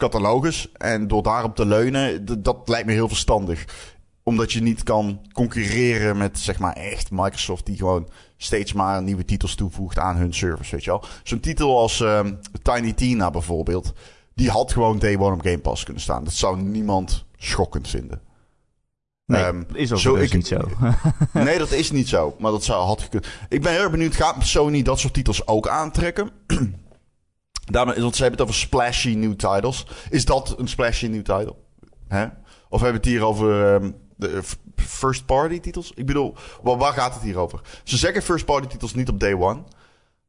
catalogus. 0.00 0.72
En 0.72 1.08
door 1.08 1.22
daarop 1.22 1.56
te 1.56 1.66
leunen, 1.66 2.24
dat 2.42 2.56
lijkt 2.64 2.86
me 2.86 2.92
heel 2.92 3.08
verstandig 3.08 3.66
omdat 4.22 4.52
je 4.52 4.62
niet 4.62 4.82
kan 4.82 5.20
concurreren 5.32 6.16
met 6.16 6.38
zeg 6.38 6.58
maar 6.58 6.72
echt 6.72 7.10
Microsoft 7.10 7.66
die 7.66 7.76
gewoon 7.76 8.08
steeds 8.36 8.72
maar 8.72 9.02
nieuwe 9.02 9.24
titels 9.24 9.54
toevoegt 9.54 9.98
aan 9.98 10.16
hun 10.16 10.34
service, 10.34 10.70
weet 10.70 10.84
je 10.84 10.90
wel. 10.90 11.04
Zo'n 11.22 11.40
titel 11.40 11.78
als 11.78 12.00
um, 12.00 12.38
Tiny 12.62 12.92
Tina 12.92 13.30
bijvoorbeeld, 13.30 13.92
die 14.34 14.50
had 14.50 14.72
gewoon 14.72 14.98
Day 14.98 15.16
One 15.16 15.34
op 15.34 15.40
Game 15.42 15.58
Pass 15.58 15.84
kunnen 15.84 16.02
staan. 16.02 16.24
Dat 16.24 16.32
zou 16.32 16.62
niemand 16.62 17.24
schokkend 17.36 17.88
vinden. 17.88 18.20
Nee, 19.26 19.44
um, 19.44 19.66
is 19.72 19.92
ook 19.92 19.98
zo, 19.98 20.14
dus 20.14 20.26
ik, 20.26 20.34
niet 20.34 20.46
zo. 20.46 20.60
nee, 21.32 21.58
dat 21.58 21.72
is 21.72 21.90
niet 21.90 22.08
zo. 22.08 22.36
Maar 22.38 22.50
dat 22.50 22.64
zou 22.64 22.84
had 22.84 23.02
gekund. 23.02 23.26
Ik 23.48 23.62
ben 23.62 23.72
heel 23.72 23.82
erg 23.82 23.90
benieuwd, 23.90 24.14
gaat 24.14 24.46
Sony 24.46 24.82
dat 24.82 24.98
soort 24.98 25.14
titels 25.14 25.46
ook 25.46 25.68
aantrekken? 25.68 26.30
Daarom, 27.70 27.94
want 28.02 28.16
ze 28.16 28.22
hebben 28.22 28.40
het 28.40 28.48
over 28.48 28.60
splashy 28.60 29.14
new 29.14 29.34
titles. 29.34 29.86
Is 30.10 30.24
dat 30.24 30.54
een 30.58 30.68
splashy 30.68 31.06
new 31.06 31.22
title? 31.22 31.54
Hè? 32.08 32.26
Of 32.68 32.80
hebben 32.80 33.00
we 33.00 33.08
het 33.08 33.16
hier 33.16 33.24
over 33.24 33.74
um, 33.74 33.96
de 34.16 34.42
first 34.76 35.26
party 35.26 35.60
titels? 35.60 35.92
Ik 35.94 36.06
bedoel, 36.06 36.34
waar, 36.62 36.76
waar 36.76 36.92
gaat 36.92 37.14
het 37.14 37.22
hier 37.22 37.38
over? 37.38 37.60
Ze 37.84 37.96
zeggen 37.96 38.22
first 38.22 38.44
party 38.44 38.66
titels 38.66 38.94
niet 38.94 39.08
op 39.08 39.20
day 39.20 39.34
one. 39.34 39.62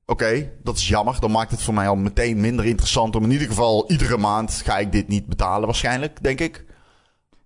Oké, 0.05 0.51
dat 0.63 0.77
is 0.77 0.87
jammer. 0.87 1.19
Dan 1.19 1.31
maakt 1.31 1.51
het 1.51 1.61
voor 1.61 1.73
mij 1.73 1.87
al 1.87 1.95
meteen 1.95 2.41
minder 2.41 2.65
interessant. 2.65 3.15
Om 3.15 3.23
in 3.23 3.31
ieder 3.31 3.47
geval 3.47 3.89
iedere 3.91 4.17
maand 4.17 4.61
ga 4.65 4.77
ik 4.77 4.91
dit 4.91 5.07
niet 5.07 5.25
betalen 5.25 5.65
waarschijnlijk, 5.65 6.23
denk 6.23 6.39
ik. 6.39 6.65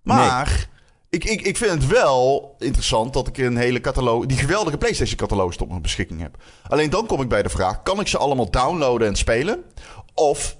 Maar 0.02 0.68
ik, 1.08 1.24
ik, 1.24 1.40
ik 1.40 1.56
vind 1.56 1.70
het 1.70 1.86
wel 1.86 2.54
interessant 2.58 3.12
dat 3.12 3.28
ik 3.28 3.38
een 3.38 3.56
hele 3.56 3.80
catalogus... 3.80 4.26
die 4.26 4.36
geweldige 4.36 4.78
PlayStation 4.78 5.16
catalogus 5.16 5.56
tot 5.56 5.68
mijn 5.68 5.82
beschikking 5.82 6.20
heb. 6.20 6.36
Alleen 6.68 6.90
dan 6.90 7.06
kom 7.06 7.20
ik 7.20 7.28
bij 7.28 7.42
de 7.42 7.48
vraag... 7.48 7.82
kan 7.82 8.00
ik 8.00 8.06
ze 8.06 8.18
allemaal 8.18 8.50
downloaden 8.50 9.08
en 9.08 9.16
spelen? 9.16 9.64
Of, 10.14 10.56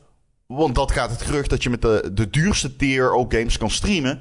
want 0.46 0.74
dat 0.74 0.90
gaat 0.90 1.10
het 1.10 1.22
gerucht 1.22 1.50
dat 1.50 1.62
je 1.62 1.70
met 1.70 1.82
de, 1.82 2.10
de 2.14 2.30
duurste 2.30 2.76
tier 2.76 3.14
ook 3.14 3.32
games 3.32 3.58
kan 3.58 3.70
streamen... 3.70 4.20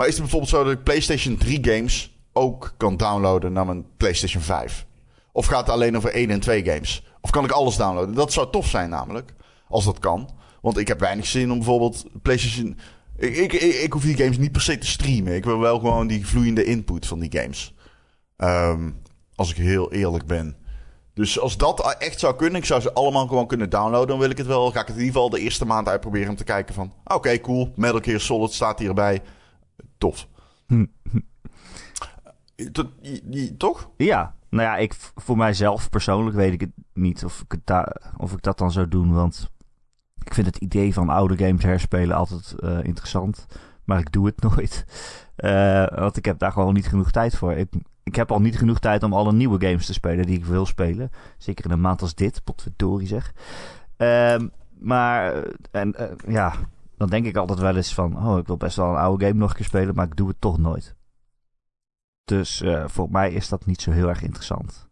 Maar 0.00 0.08
is 0.08 0.14
het 0.14 0.22
bijvoorbeeld 0.22 0.52
zo 0.52 0.64
dat 0.64 0.72
ik 0.72 0.82
PlayStation 0.82 1.36
3 1.36 1.58
games 1.62 2.18
ook 2.32 2.74
kan 2.76 2.96
downloaden 2.96 3.52
naar 3.52 3.66
mijn 3.66 3.86
PlayStation 3.96 4.42
5? 4.42 4.86
Of 5.32 5.46
gaat 5.46 5.60
het 5.60 5.68
alleen 5.68 5.96
over 5.96 6.12
1 6.12 6.30
en 6.30 6.40
2 6.40 6.64
games? 6.64 7.04
Of 7.20 7.30
kan 7.30 7.44
ik 7.44 7.50
alles 7.50 7.76
downloaden? 7.76 8.14
Dat 8.14 8.32
zou 8.32 8.50
tof 8.50 8.66
zijn 8.66 8.90
namelijk, 8.90 9.34
als 9.68 9.84
dat 9.84 9.98
kan. 9.98 10.30
Want 10.60 10.78
ik 10.78 10.88
heb 10.88 11.00
weinig 11.00 11.26
zin 11.26 11.50
om 11.50 11.56
bijvoorbeeld 11.56 12.04
PlayStation... 12.22 12.78
Ik, 13.20 13.36
ik, 13.36 13.52
ik, 13.52 13.92
hoef 13.92 14.02
die 14.02 14.16
games 14.16 14.38
niet 14.38 14.52
per 14.52 14.60
se 14.60 14.78
te 14.78 14.86
streamen. 14.86 15.34
Ik 15.34 15.44
wil 15.44 15.58
wel 15.58 15.78
gewoon 15.78 16.06
die 16.06 16.26
vloeiende 16.26 16.64
input 16.64 17.06
van 17.06 17.18
die 17.18 17.40
games. 17.40 17.74
Um, 18.36 19.02
als 19.34 19.50
ik 19.50 19.56
heel 19.56 19.92
eerlijk 19.92 20.26
ben. 20.26 20.56
Dus 21.14 21.38
als 21.38 21.56
dat 21.56 21.96
echt 21.98 22.18
zou 22.18 22.36
kunnen, 22.36 22.60
ik 22.60 22.66
zou 22.66 22.80
ze 22.80 22.92
allemaal 22.92 23.26
gewoon 23.26 23.46
kunnen 23.46 23.70
downloaden, 23.70 24.08
dan 24.08 24.18
wil 24.18 24.30
ik 24.30 24.38
het 24.38 24.46
wel. 24.46 24.70
Ga 24.70 24.80
ik 24.80 24.86
het 24.86 24.96
in 24.96 25.02
ieder 25.02 25.14
geval 25.14 25.30
de 25.30 25.40
eerste 25.40 25.64
maand 25.64 25.88
uitproberen 25.88 26.28
om 26.28 26.36
te 26.36 26.44
kijken 26.44 26.74
van... 26.74 26.92
Oké, 27.04 27.40
cool, 27.40 27.72
Metal 27.76 28.00
Gear 28.00 28.20
Solid 28.20 28.52
staat 28.52 28.78
hierbij 28.78 29.22
tof. 29.98 30.28
Hm. 30.66 30.86
Toch? 33.56 33.90
Ja. 33.96 34.34
Nou 34.48 34.62
ja, 34.62 34.76
ik, 34.76 34.94
voor 35.14 35.36
mijzelf 35.36 35.88
persoonlijk 35.88 36.36
weet 36.36 36.52
ik 36.52 36.60
het 36.60 36.72
niet 36.94 37.24
of 37.24 37.40
ik, 37.40 37.58
het 37.64 37.94
of 38.16 38.32
ik 38.32 38.42
dat 38.42 38.58
dan 38.58 38.72
zou 38.72 38.88
doen. 38.88 39.12
Want 39.12 39.50
ik 40.24 40.34
vind 40.34 40.46
het 40.46 40.56
idee 40.56 40.92
van 40.92 41.08
oude 41.08 41.36
games 41.36 41.62
herspelen 41.62 42.16
altijd 42.16 42.54
uh, 42.60 42.84
interessant. 42.84 43.46
Maar 43.84 43.98
ik 43.98 44.12
doe 44.12 44.26
het 44.26 44.40
nooit. 44.54 44.84
Uh, 45.36 45.86
want 45.98 46.16
ik 46.16 46.24
heb 46.24 46.38
daar 46.38 46.52
gewoon 46.52 46.74
niet 46.74 46.88
genoeg 46.88 47.10
tijd 47.10 47.36
voor. 47.36 47.52
Ik, 47.52 47.68
ik 48.02 48.14
heb 48.14 48.32
al 48.32 48.40
niet 48.40 48.58
genoeg 48.58 48.78
tijd 48.78 49.02
om 49.02 49.12
alle 49.12 49.32
nieuwe 49.32 49.66
games 49.66 49.86
te 49.86 49.92
spelen 49.92 50.26
die 50.26 50.36
ik 50.36 50.44
wil 50.44 50.66
spelen. 50.66 51.10
Zeker 51.38 51.64
in 51.64 51.70
een 51.70 51.80
maand 51.80 52.02
als 52.02 52.14
dit, 52.14 52.44
potverdorie 52.44 53.06
zeg. 53.06 53.32
Uh, 53.98 54.36
maar, 54.78 55.44
en 55.70 55.94
uh, 56.00 56.06
ja, 56.34 56.52
dan 56.96 57.08
denk 57.08 57.26
ik 57.26 57.36
altijd 57.36 57.58
wel 57.58 57.76
eens 57.76 57.94
van... 57.94 58.26
oh, 58.26 58.38
ik 58.38 58.46
wil 58.46 58.56
best 58.56 58.76
wel 58.76 58.90
een 58.90 58.96
oude 58.96 59.26
game 59.26 59.38
nog 59.38 59.50
een 59.50 59.56
keer 59.56 59.64
spelen... 59.64 59.94
maar 59.94 60.06
ik 60.06 60.16
doe 60.16 60.28
het 60.28 60.40
toch 60.40 60.58
nooit. 60.58 60.96
Dus 62.24 62.62
uh, 62.62 62.84
voor 62.88 63.10
mij 63.10 63.32
is 63.32 63.48
dat 63.48 63.66
niet 63.66 63.82
zo 63.82 63.90
heel 63.90 64.08
erg 64.08 64.22
interessant. 64.22 64.89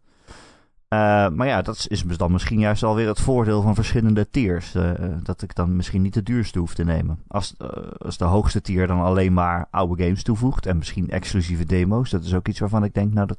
Uh, 0.95 1.29
maar 1.29 1.47
ja, 1.47 1.63
dat 1.63 1.87
is 1.89 2.03
dan 2.03 2.33
misschien 2.33 2.59
juist 2.59 2.83
alweer 2.83 3.07
het 3.07 3.21
voordeel 3.21 3.63
van 3.63 3.75
verschillende 3.75 4.31
tiers. 4.31 4.75
Uh, 4.75 4.93
dat 5.23 5.43
ik 5.43 5.55
dan 5.55 5.77
misschien 5.77 6.03
niet 6.03 6.15
de 6.15 6.23
duurste 6.23 6.59
hoef 6.59 6.75
te 6.75 6.85
nemen. 6.85 7.23
Als, 7.27 7.55
als 7.99 8.17
de 8.17 8.25
hoogste 8.25 8.61
tier 8.61 8.87
dan 8.87 9.01
alleen 9.01 9.33
maar 9.33 9.67
oude 9.71 10.03
games 10.03 10.23
toevoegt... 10.23 10.67
en 10.67 10.79
misschien 10.79 11.11
exclusieve 11.11 11.65
demo's... 11.65 12.11
dat 12.11 12.25
is 12.25 12.35
ook 12.35 12.49
iets 12.49 12.59
waarvan 12.59 12.85
ik 12.85 12.95
denk... 12.95 13.13
nou, 13.13 13.27
dat 13.27 13.39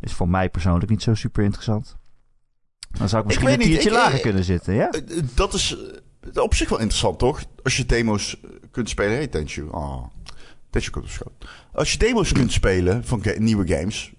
is 0.00 0.12
voor 0.12 0.28
mij 0.28 0.48
persoonlijk 0.48 0.90
niet 0.90 1.02
zo 1.02 1.14
super 1.14 1.44
interessant. 1.44 1.96
Dan 2.90 3.08
zou 3.08 3.22
ik 3.22 3.28
misschien 3.28 3.48
ik 3.48 3.54
een 3.54 3.66
tiertje 3.66 3.90
lager 3.90 4.20
kunnen 4.20 4.44
zitten, 4.44 4.74
ja? 4.74 4.90
Dat 5.34 5.54
is 5.54 5.76
op 6.34 6.54
zich 6.54 6.68
wel 6.68 6.78
interessant, 6.78 7.18
toch? 7.18 7.44
Als 7.62 7.76
je 7.76 7.86
demo's 7.86 8.40
kunt 8.70 8.88
spelen. 8.88 9.12
Hey, 9.12 9.26
Tenshu. 9.26 9.62
Oh, 9.70 10.04
Tenshu 10.70 10.90
komt 10.90 11.04
op 11.04 11.10
schoot. 11.10 11.48
Als 11.72 11.92
je 11.92 11.98
demo's 11.98 12.32
kunt 12.32 12.52
spelen 12.52 13.04
van 13.04 13.22
nieuwe 13.38 13.76
games. 13.76 14.12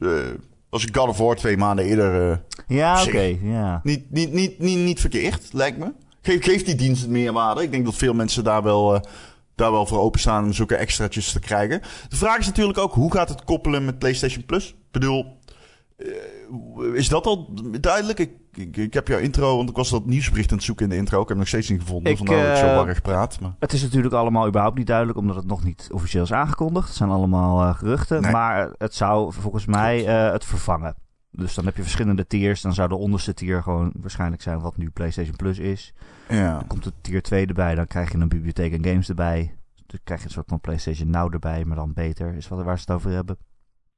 Als 0.73 0.85
ik 0.85 0.95
God 0.95 1.07
of 1.07 1.17
War 1.17 1.35
twee 1.35 1.57
maanden 1.57 1.85
eerder... 1.85 2.29
Uh, 2.29 2.37
ja, 2.67 3.03
oké. 3.03 3.37
ja. 3.41 3.79
Niet, 3.83 4.11
niet, 4.11 4.33
niet, 4.33 4.59
niet, 4.59 4.77
niet 4.77 4.99
verkeerd, 4.99 5.49
lijkt 5.51 5.77
me. 5.77 5.93
Geef, 6.21 6.43
geeft 6.43 6.65
die 6.65 6.75
dienst 6.75 7.07
meerwaarde. 7.07 7.63
Ik 7.63 7.71
denk 7.71 7.85
dat 7.85 7.95
veel 7.95 8.13
mensen 8.13 8.43
daar 8.43 8.63
wel... 8.63 8.95
Uh, 8.95 9.01
daar 9.55 9.71
wel 9.71 9.85
voor 9.85 9.99
openstaan 9.99 10.43
om 10.43 10.53
zulke 10.53 10.75
extraatjes 10.75 11.31
te 11.31 11.39
krijgen. 11.39 11.81
De 12.09 12.15
vraag 12.15 12.37
is 12.37 12.45
natuurlijk 12.45 12.77
ook, 12.77 12.93
hoe 12.93 13.11
gaat 13.11 13.29
het 13.29 13.43
koppelen 13.43 13.85
met 13.85 13.99
PlayStation 13.99 14.45
Plus? 14.45 14.67
Ik 14.69 14.75
bedoel, 14.91 15.37
is 16.93 17.09
dat 17.09 17.25
al 17.25 17.53
duidelijk? 17.79 18.19
Ik, 18.19 18.31
ik, 18.53 18.77
ik, 18.77 18.93
heb 18.93 19.07
jouw 19.07 19.19
intro, 19.19 19.57
want 19.57 19.69
ik 19.69 19.75
was 19.75 19.89
dat 19.89 20.05
nieuwsbericht 20.05 20.51
aan 20.51 20.57
het 20.57 20.65
zoeken 20.65 20.85
in 20.85 20.91
de 20.91 20.97
intro. 20.97 21.21
Ik 21.21 21.27
heb 21.27 21.29
hem 21.29 21.37
nog 21.37 21.47
steeds 21.47 21.69
niet 21.69 21.81
gevonden, 21.81 22.11
ik, 22.11 22.17
vandaar 22.17 22.43
dat 22.43 22.51
ik 22.51 22.63
zo 22.63 22.65
uh, 22.65 22.75
warrig 22.75 23.01
praat. 23.01 23.39
Maar... 23.39 23.55
Het 23.59 23.73
is 23.73 23.81
natuurlijk 23.81 24.13
allemaal 24.13 24.47
überhaupt 24.47 24.77
niet 24.77 24.87
duidelijk, 24.87 25.17
omdat 25.17 25.35
het 25.35 25.45
nog 25.45 25.63
niet 25.63 25.89
officieel 25.91 26.23
is 26.23 26.33
aangekondigd. 26.33 26.87
Het 26.87 26.97
zijn 26.97 27.09
allemaal 27.09 27.61
uh, 27.61 27.75
geruchten, 27.75 28.21
nee. 28.21 28.31
maar 28.31 28.73
het 28.77 28.93
zou 28.93 29.33
volgens 29.33 29.65
mij 29.65 30.03
het 30.03 30.45
vervangen. 30.45 30.95
Dus 31.35 31.53
dan 31.53 31.65
heb 31.65 31.75
je 31.75 31.81
verschillende 31.81 32.27
tiers. 32.27 32.61
Dan 32.61 32.73
zou 32.73 32.89
de 32.89 32.95
onderste 32.95 33.33
tier 33.33 33.63
gewoon 33.63 33.91
waarschijnlijk 33.99 34.41
zijn 34.41 34.59
wat 34.59 34.77
nu 34.77 34.89
PlayStation 34.89 35.35
Plus 35.35 35.59
is. 35.59 35.93
Ja. 36.29 36.53
Dan 36.57 36.67
komt 36.67 36.83
de 36.83 36.93
tier 37.01 37.21
2 37.21 37.45
erbij, 37.45 37.75
dan 37.75 37.87
krijg 37.87 38.11
je 38.11 38.17
een 38.17 38.27
bibliotheek 38.27 38.73
en 38.73 38.85
games 38.85 39.09
erbij. 39.09 39.55
Dan 39.85 39.99
krijg 40.03 40.19
je 40.19 40.25
een 40.25 40.33
soort 40.33 40.49
van 40.49 40.59
PlayStation 40.59 41.09
Now 41.09 41.33
erbij, 41.33 41.65
maar 41.65 41.75
dan 41.75 41.93
beter, 41.93 42.33
is 42.33 42.47
wat, 42.47 42.63
waar 42.63 42.77
ze 42.77 42.83
het 42.87 42.95
over 42.95 43.11
hebben. 43.11 43.37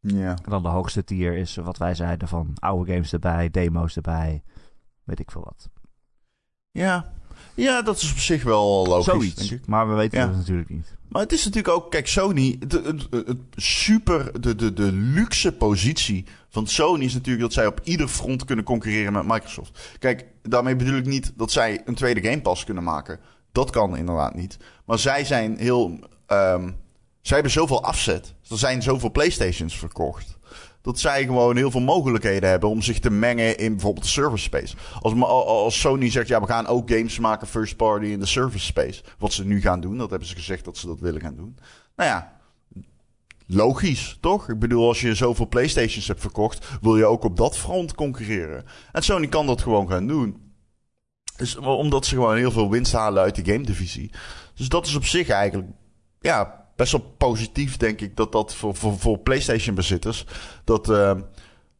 Ja. 0.08 0.30
En 0.30 0.50
dan 0.50 0.64
de 0.64 0.70
hoogste 0.70 1.04
tier 1.04 1.38
is 1.38 1.56
wat 1.56 1.78
wij 1.78 1.96
zeiden 1.96 2.28
van 2.28 2.52
oude 2.60 2.92
games 2.92 3.14
erbij, 3.14 3.50
demo's 3.50 3.96
erbij, 3.96 4.44
weet 5.04 5.20
ik 5.20 5.32
veel 5.32 5.44
wat. 5.44 5.70
Ja, 6.72 7.12
ja 7.54 7.82
dat 7.82 8.02
is 8.02 8.12
op 8.12 8.18
zich 8.18 8.44
wel 8.44 8.86
logisch. 8.86 9.06
Zoiets, 9.06 9.48
denk 9.48 9.62
ik. 9.62 9.68
maar 9.68 9.90
we 9.90 9.96
weten 9.96 10.20
ja. 10.20 10.28
het 10.28 10.36
natuurlijk 10.36 10.70
niet. 10.70 10.96
Maar 11.10 11.22
het 11.22 11.32
is 11.32 11.46
natuurlijk 11.46 11.76
ook, 11.76 11.92
kijk, 11.92 12.08
Sony, 12.08 12.60
het, 12.60 13.38
super, 13.56 14.42
de, 14.42 14.56
de, 14.56 14.74
de 14.74 14.92
luxe 14.92 15.52
positie 15.52 16.26
van 16.50 16.68
Sony 16.68 17.04
is 17.04 17.14
natuurlijk 17.14 17.44
dat 17.44 17.54
zij 17.54 17.68
op 17.68 17.80
ieder 17.84 18.08
front 18.08 18.46
kunnen 18.46 18.66
concurreren 18.66 19.14
met 19.14 19.28
Microsoft. 19.28 19.96
Kijk, 20.00 20.26
daarmee 20.42 20.76
bedoel 20.76 20.98
ik 20.98 21.06
niet 21.06 21.34
dat 21.36 21.52
zij 21.52 21.82
een 21.86 21.96
tweede 21.96 22.22
Game 22.22 22.42
Pass 22.42 22.64
kunnen 22.64 22.84
maken. 22.84 23.20
Dat 23.52 23.70
kan 23.70 23.98
inderdaad 23.98 24.36
niet. 24.36 24.58
Maar 24.86 25.00
zij 25.00 25.26
zijn 25.26 25.58
heel 25.58 26.00
um, 26.28 26.76
zij 27.26 27.36
hebben 27.36 27.52
zoveel 27.52 27.84
afzet. 27.84 28.34
Er 28.50 28.58
zijn 28.58 28.82
zoveel 28.82 29.12
PlayStations 29.12 29.78
verkocht. 29.78 30.38
Dat 30.82 31.00
zij 31.00 31.24
gewoon 31.24 31.56
heel 31.56 31.72
veel 31.72 31.82
mogelijkheden 31.82 32.50
hebben 32.50 32.70
om 32.70 32.82
zich 32.82 33.00
te 33.00 33.10
mengen 33.10 33.58
in 33.58 33.72
bijvoorbeeld 33.72 34.06
de 34.06 34.12
service 34.12 34.44
space. 34.44 34.76
Als, 35.00 35.14
als 35.24 35.80
Sony 35.80 36.10
zegt, 36.10 36.28
ja, 36.28 36.42
we 36.42 36.48
gaan 36.48 36.68
ook 36.68 36.90
games 36.90 37.20
maken 37.20 37.48
first 37.48 37.76
party 37.76 38.06
in 38.06 38.20
de 38.20 38.26
service 38.26 38.66
space. 38.66 39.04
Wat 39.18 39.34
ze 39.34 39.46
nu 39.46 39.62
gaan 39.62 39.82
doen, 39.82 39.98
dat 39.98 40.10
hebben 40.10 40.28
ze 40.28 40.36
gezegd 40.36 40.66
dat 40.66 40.78
ze 40.78 40.88
dat 40.88 41.00
willen 41.00 41.22
gaan 41.22 41.36
doen. 41.36 41.58
Nou 41.96 42.10
ja, 42.10 42.38
logisch, 43.48 44.18
toch? 44.22 44.50
Ik 44.50 44.60
bedoel, 44.60 44.88
als 44.88 45.02
je 45.02 45.16
zoveel 45.16 45.48
PlayStations 45.48 46.08
hebt 46.08 46.22
verkocht, 46.22 46.68
wil 46.82 46.98
je 46.98 47.06
ook 47.06 47.24
op 47.24 47.38
dat 47.38 47.58
front 47.58 47.96
concurreren. 47.96 48.66
En 48.92 49.04
Sony 49.04 49.28
kan 49.28 49.46
dat 49.46 49.62
gewoon 49.62 49.90
gaan 49.90 50.08
doen. 50.08 50.54
Dus, 51.38 51.56
omdat 51.58 52.06
ze 52.06 52.16
gewoon 52.16 52.38
heel 52.38 52.52
veel 52.52 52.70
winst 52.70 52.94
halen 52.94 53.24
uit 53.24 53.36
de 53.36 53.52
game 53.52 53.66
divisie. 53.66 54.12
Dus 54.56 54.70
dat 54.70 54.86
is 54.86 54.96
op 54.96 55.06
zich 55.06 55.30
eigenlijk, 55.30 55.70
ja, 56.20 56.65
best 56.76 56.92
wel 56.92 57.14
positief, 57.18 57.78
denk 57.78 58.02
ik, 58.02 58.16
dat 58.16 58.32
dat 58.32 58.56
voor, 58.56 58.76
voor, 58.76 59.20
PlayStation-bezitters. 59.20 60.26
Dat, 60.64 60.90
uh, 60.90 61.14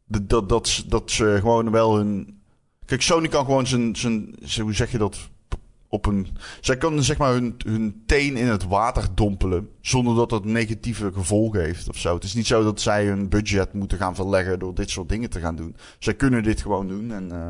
dat, 0.06 0.28
dat, 0.28 0.48
dat, 0.48 0.84
dat 0.86 1.10
ze 1.10 1.36
gewoon 1.40 1.70
wel 1.70 1.96
hun. 1.96 2.40
Kijk, 2.84 3.02
Sony 3.02 3.28
kan 3.28 3.44
gewoon 3.44 3.66
zijn, 3.66 3.96
zijn. 3.96 4.34
Hoe 4.60 4.74
zeg 4.74 4.90
je 4.90 4.98
dat? 4.98 5.28
op 5.88 6.06
een. 6.06 6.26
Zij 6.60 6.76
kunnen 6.76 7.04
zeg 7.04 7.16
maar 7.16 7.32
hun, 7.32 7.54
hun 7.66 8.02
teen 8.06 8.36
in 8.36 8.46
het 8.46 8.64
water 8.64 9.08
dompelen. 9.14 9.68
zonder 9.80 10.14
dat 10.14 10.30
dat 10.30 10.44
negatieve 10.44 11.12
gevolgen 11.12 11.60
heeft 11.60 11.88
of 11.88 11.96
zo. 11.96 12.14
Het 12.14 12.24
is 12.24 12.34
niet 12.34 12.46
zo 12.46 12.62
dat 12.62 12.80
zij 12.80 13.06
hun 13.06 13.28
budget 13.28 13.72
moeten 13.72 13.98
gaan 13.98 14.14
verleggen. 14.14 14.58
door 14.58 14.74
dit 14.74 14.90
soort 14.90 15.08
dingen 15.08 15.30
te 15.30 15.40
gaan 15.40 15.56
doen. 15.56 15.76
Zij 15.98 16.14
kunnen 16.14 16.42
dit 16.42 16.60
gewoon 16.60 16.88
doen. 16.88 17.12
En 17.12 17.28
uh, 17.32 17.46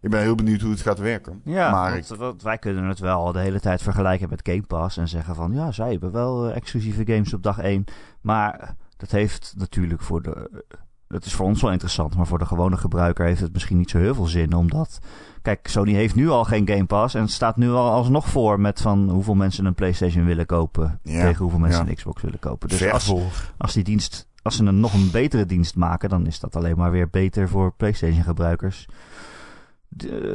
ik 0.00 0.10
ben 0.10 0.20
heel 0.20 0.34
benieuwd 0.34 0.60
hoe 0.60 0.70
het 0.70 0.80
gaat 0.80 0.98
werken. 0.98 1.40
Ja, 1.44 1.70
maar 1.70 2.02
want, 2.16 2.34
ik... 2.34 2.42
wij 2.42 2.58
kunnen 2.58 2.84
het 2.84 2.98
wel 2.98 3.32
de 3.32 3.38
hele 3.38 3.60
tijd 3.60 3.82
vergelijken 3.82 4.28
met 4.28 4.40
Game 4.42 4.62
Pass. 4.62 4.96
en 4.96 5.08
zeggen 5.08 5.34
van 5.34 5.52
ja, 5.52 5.72
zij 5.72 5.90
hebben 5.90 6.12
wel 6.12 6.48
uh, 6.48 6.56
exclusieve 6.56 7.02
games 7.06 7.34
op 7.34 7.42
dag 7.42 7.58
1. 7.58 7.84
Maar 8.20 8.74
dat 8.96 9.10
heeft 9.10 9.54
natuurlijk 9.56 10.02
voor 10.02 10.22
de. 10.22 10.64
Dat 11.08 11.24
is 11.24 11.34
voor 11.34 11.46
ons 11.46 11.62
wel 11.62 11.72
interessant, 11.72 12.16
maar 12.16 12.26
voor 12.26 12.38
de 12.38 12.46
gewone 12.46 12.76
gebruiker 12.76 13.26
heeft 13.26 13.40
het 13.40 13.52
misschien 13.52 13.78
niet 13.78 13.90
zo 13.90 13.98
heel 13.98 14.14
veel 14.14 14.26
zin, 14.26 14.54
omdat 14.54 15.00
Kijk, 15.42 15.68
Sony 15.68 15.92
heeft 15.92 16.14
nu 16.14 16.28
al 16.28 16.44
geen 16.44 16.68
Game 16.68 16.84
Pass 16.84 17.14
en 17.14 17.28
staat 17.28 17.56
nu 17.56 17.70
al 17.70 17.90
alsnog 17.90 18.28
voor 18.28 18.60
met 18.60 18.80
van 18.80 19.10
hoeveel 19.10 19.34
mensen 19.34 19.64
een 19.64 19.74
PlayStation 19.74 20.24
willen 20.24 20.46
kopen 20.46 21.00
tegen 21.02 21.36
hoeveel 21.36 21.58
mensen 21.58 21.88
een 21.88 21.94
Xbox 21.94 22.22
willen 22.22 22.38
kopen. 22.38 22.68
Dus 22.68 22.90
als, 22.90 23.14
als 23.58 23.72
die 23.72 23.84
dienst, 23.84 24.28
als 24.42 24.56
ze 24.56 24.64
een 24.64 24.80
nog 24.80 24.94
een 24.94 25.10
betere 25.10 25.46
dienst 25.46 25.76
maken, 25.76 26.08
dan 26.08 26.26
is 26.26 26.40
dat 26.40 26.56
alleen 26.56 26.76
maar 26.76 26.90
weer 26.90 27.10
beter 27.10 27.48
voor 27.48 27.72
PlayStation 27.72 28.22
gebruikers. 28.22 28.86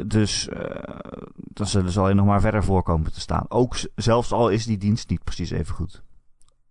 Dus 0.05 0.47
uh, 0.47 0.59
dan 1.35 1.67
zullen 1.67 1.91
ze 1.91 1.99
alleen 1.99 2.15
nog 2.15 2.25
maar 2.25 2.41
verder 2.41 2.63
voorkomen 2.63 3.13
te 3.13 3.19
staan. 3.19 3.45
Ook 3.47 3.75
zelfs 3.95 4.31
al 4.31 4.49
is 4.49 4.65
die 4.65 4.77
dienst 4.77 5.09
niet 5.09 5.23
precies 5.23 5.51
even 5.51 5.75
goed. 5.75 6.03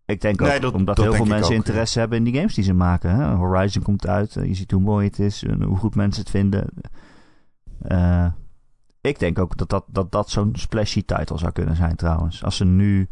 Ik 0.06 0.20
denk 0.20 0.42
ook 0.42 0.60
dat, 0.60 0.74
omdat 0.74 0.98
heel 0.98 1.14
veel 1.14 1.24
mensen 1.24 1.54
interesse 1.54 1.98
hebben 1.98 2.18
in 2.18 2.24
die 2.24 2.34
games 2.34 2.54
die 2.54 2.64
ze 2.64 2.72
maken. 2.72 3.10
Hè? 3.10 3.34
Horizon 3.34 3.82
komt 3.82 4.06
uit, 4.06 4.36
eh, 4.36 4.44
je 4.44 4.54
ziet 4.54 4.70
hoe 4.70 4.80
mooi 4.80 5.06
het 5.06 5.18
is 5.18 5.42
en 5.42 5.62
hoe 5.62 5.76
goed 5.76 5.94
mensen 5.94 6.22
het 6.22 6.30
vinden. 6.30 6.68
Uh, 7.88 8.26
ik 9.00 9.18
denk 9.18 9.38
ook 9.38 9.56
dat 9.56 9.68
dat, 9.68 9.84
dat, 9.88 10.12
dat 10.12 10.30
zo'n 10.30 10.50
splashy 10.52 11.04
title 11.04 11.38
zou 11.38 11.52
kunnen 11.52 11.76
zijn 11.76 11.96
trouwens. 11.96 12.44
Als 12.44 12.56
ze 12.56 12.64
nu 12.64 13.08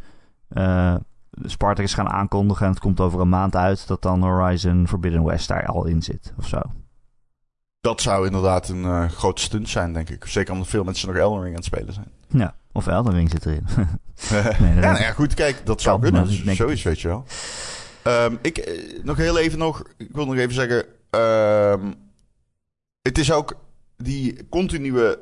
uh, 0.51 0.95
Spartacus 1.31 1.95
gaan 1.95 2.09
aankondigen 2.09 2.67
en 2.67 2.73
het 2.73 2.81
komt 2.81 3.01
over 3.01 3.21
een 3.21 3.29
maand 3.29 3.57
uit... 3.57 3.87
dat 3.87 4.03
dan 4.03 4.23
Horizon 4.23 4.89
Forbidden 4.89 5.25
West 5.25 5.49
daar 5.49 5.67
al 5.67 5.87
in 5.87 6.03
zit 6.03 6.35
of 6.39 6.49
zo. 6.49 6.61
Dat 7.83 8.01
zou 8.01 8.27
inderdaad 8.27 8.69
een 8.69 8.83
uh, 8.83 9.11
grote 9.11 9.43
stunt 9.43 9.69
zijn, 9.69 9.93
denk 9.93 10.11
ik. 10.11 10.25
Zeker 10.27 10.53
omdat 10.53 10.69
veel 10.69 10.85
mensen 10.85 11.09
nog 11.09 11.17
Elden 11.17 11.43
Ring 11.43 11.55
aan 11.55 11.61
het 11.61 11.65
spelen 11.65 11.95
zijn. 11.95 12.11
Ja, 12.29 12.55
of 12.73 12.87
Elden 12.87 13.15
Ring 13.15 13.31
zit 13.31 13.47
erin. 13.47 13.67
nee, 14.61 14.75
ja, 14.75 14.81
nou 14.81 14.99
ja, 15.03 15.13
goed, 15.13 15.35
kijk, 15.35 15.67
dat 15.67 15.81
zou 15.81 16.01
kunnen. 16.01 16.57
Zoiets, 16.57 16.83
weet 16.83 17.01
je 17.01 17.09
wel. 17.09 17.25
Um, 18.05 18.39
ik, 18.43 18.83
nog 19.03 19.17
heel 19.17 19.39
even 19.39 19.59
nog, 19.59 19.83
ik 19.97 20.09
wil 20.13 20.27
nog 20.27 20.37
even 20.37 20.55
zeggen... 20.55 20.85
Um, 21.11 21.95
het 23.03 23.19
is 23.19 23.33
ook 23.33 23.57
die 23.97 24.49
continue, 24.49 25.19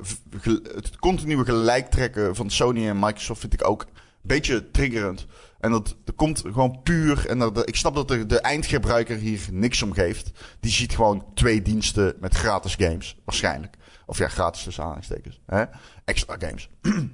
het 0.75 0.97
continue 0.99 1.45
gelijktrekken 1.45 2.37
van 2.37 2.50
Sony 2.50 2.88
en 2.88 2.99
Microsoft 2.99 3.40
vind 3.40 3.52
ik 3.52 3.69
ook 3.69 3.83
een 3.83 3.88
beetje 4.23 4.71
triggerend. 4.71 5.26
En 5.61 5.71
dat, 5.71 5.97
komt 6.17 6.40
gewoon 6.40 6.81
puur. 6.83 7.26
En 7.26 7.52
ik 7.64 7.76
snap 7.76 7.95
dat 7.95 8.09
de, 8.09 8.26
de 8.26 8.40
eindgebruiker 8.40 9.17
hier 9.17 9.40
niks 9.50 9.83
om 9.83 9.93
geeft. 9.93 10.31
Die 10.61 10.73
ziet 10.73 10.95
gewoon 10.95 11.25
twee 11.35 11.62
diensten 11.62 12.17
met 12.21 12.35
gratis 12.35 12.75
games. 12.75 13.17
Waarschijnlijk. 13.25 13.76
Of 14.07 14.19
ja, 14.19 14.29
gratis 14.29 14.62
tussen 14.62 14.83
aanhalingstekens. 14.83 15.40
Hè? 15.47 15.64
Extra 16.05 16.37
games. 16.38 16.71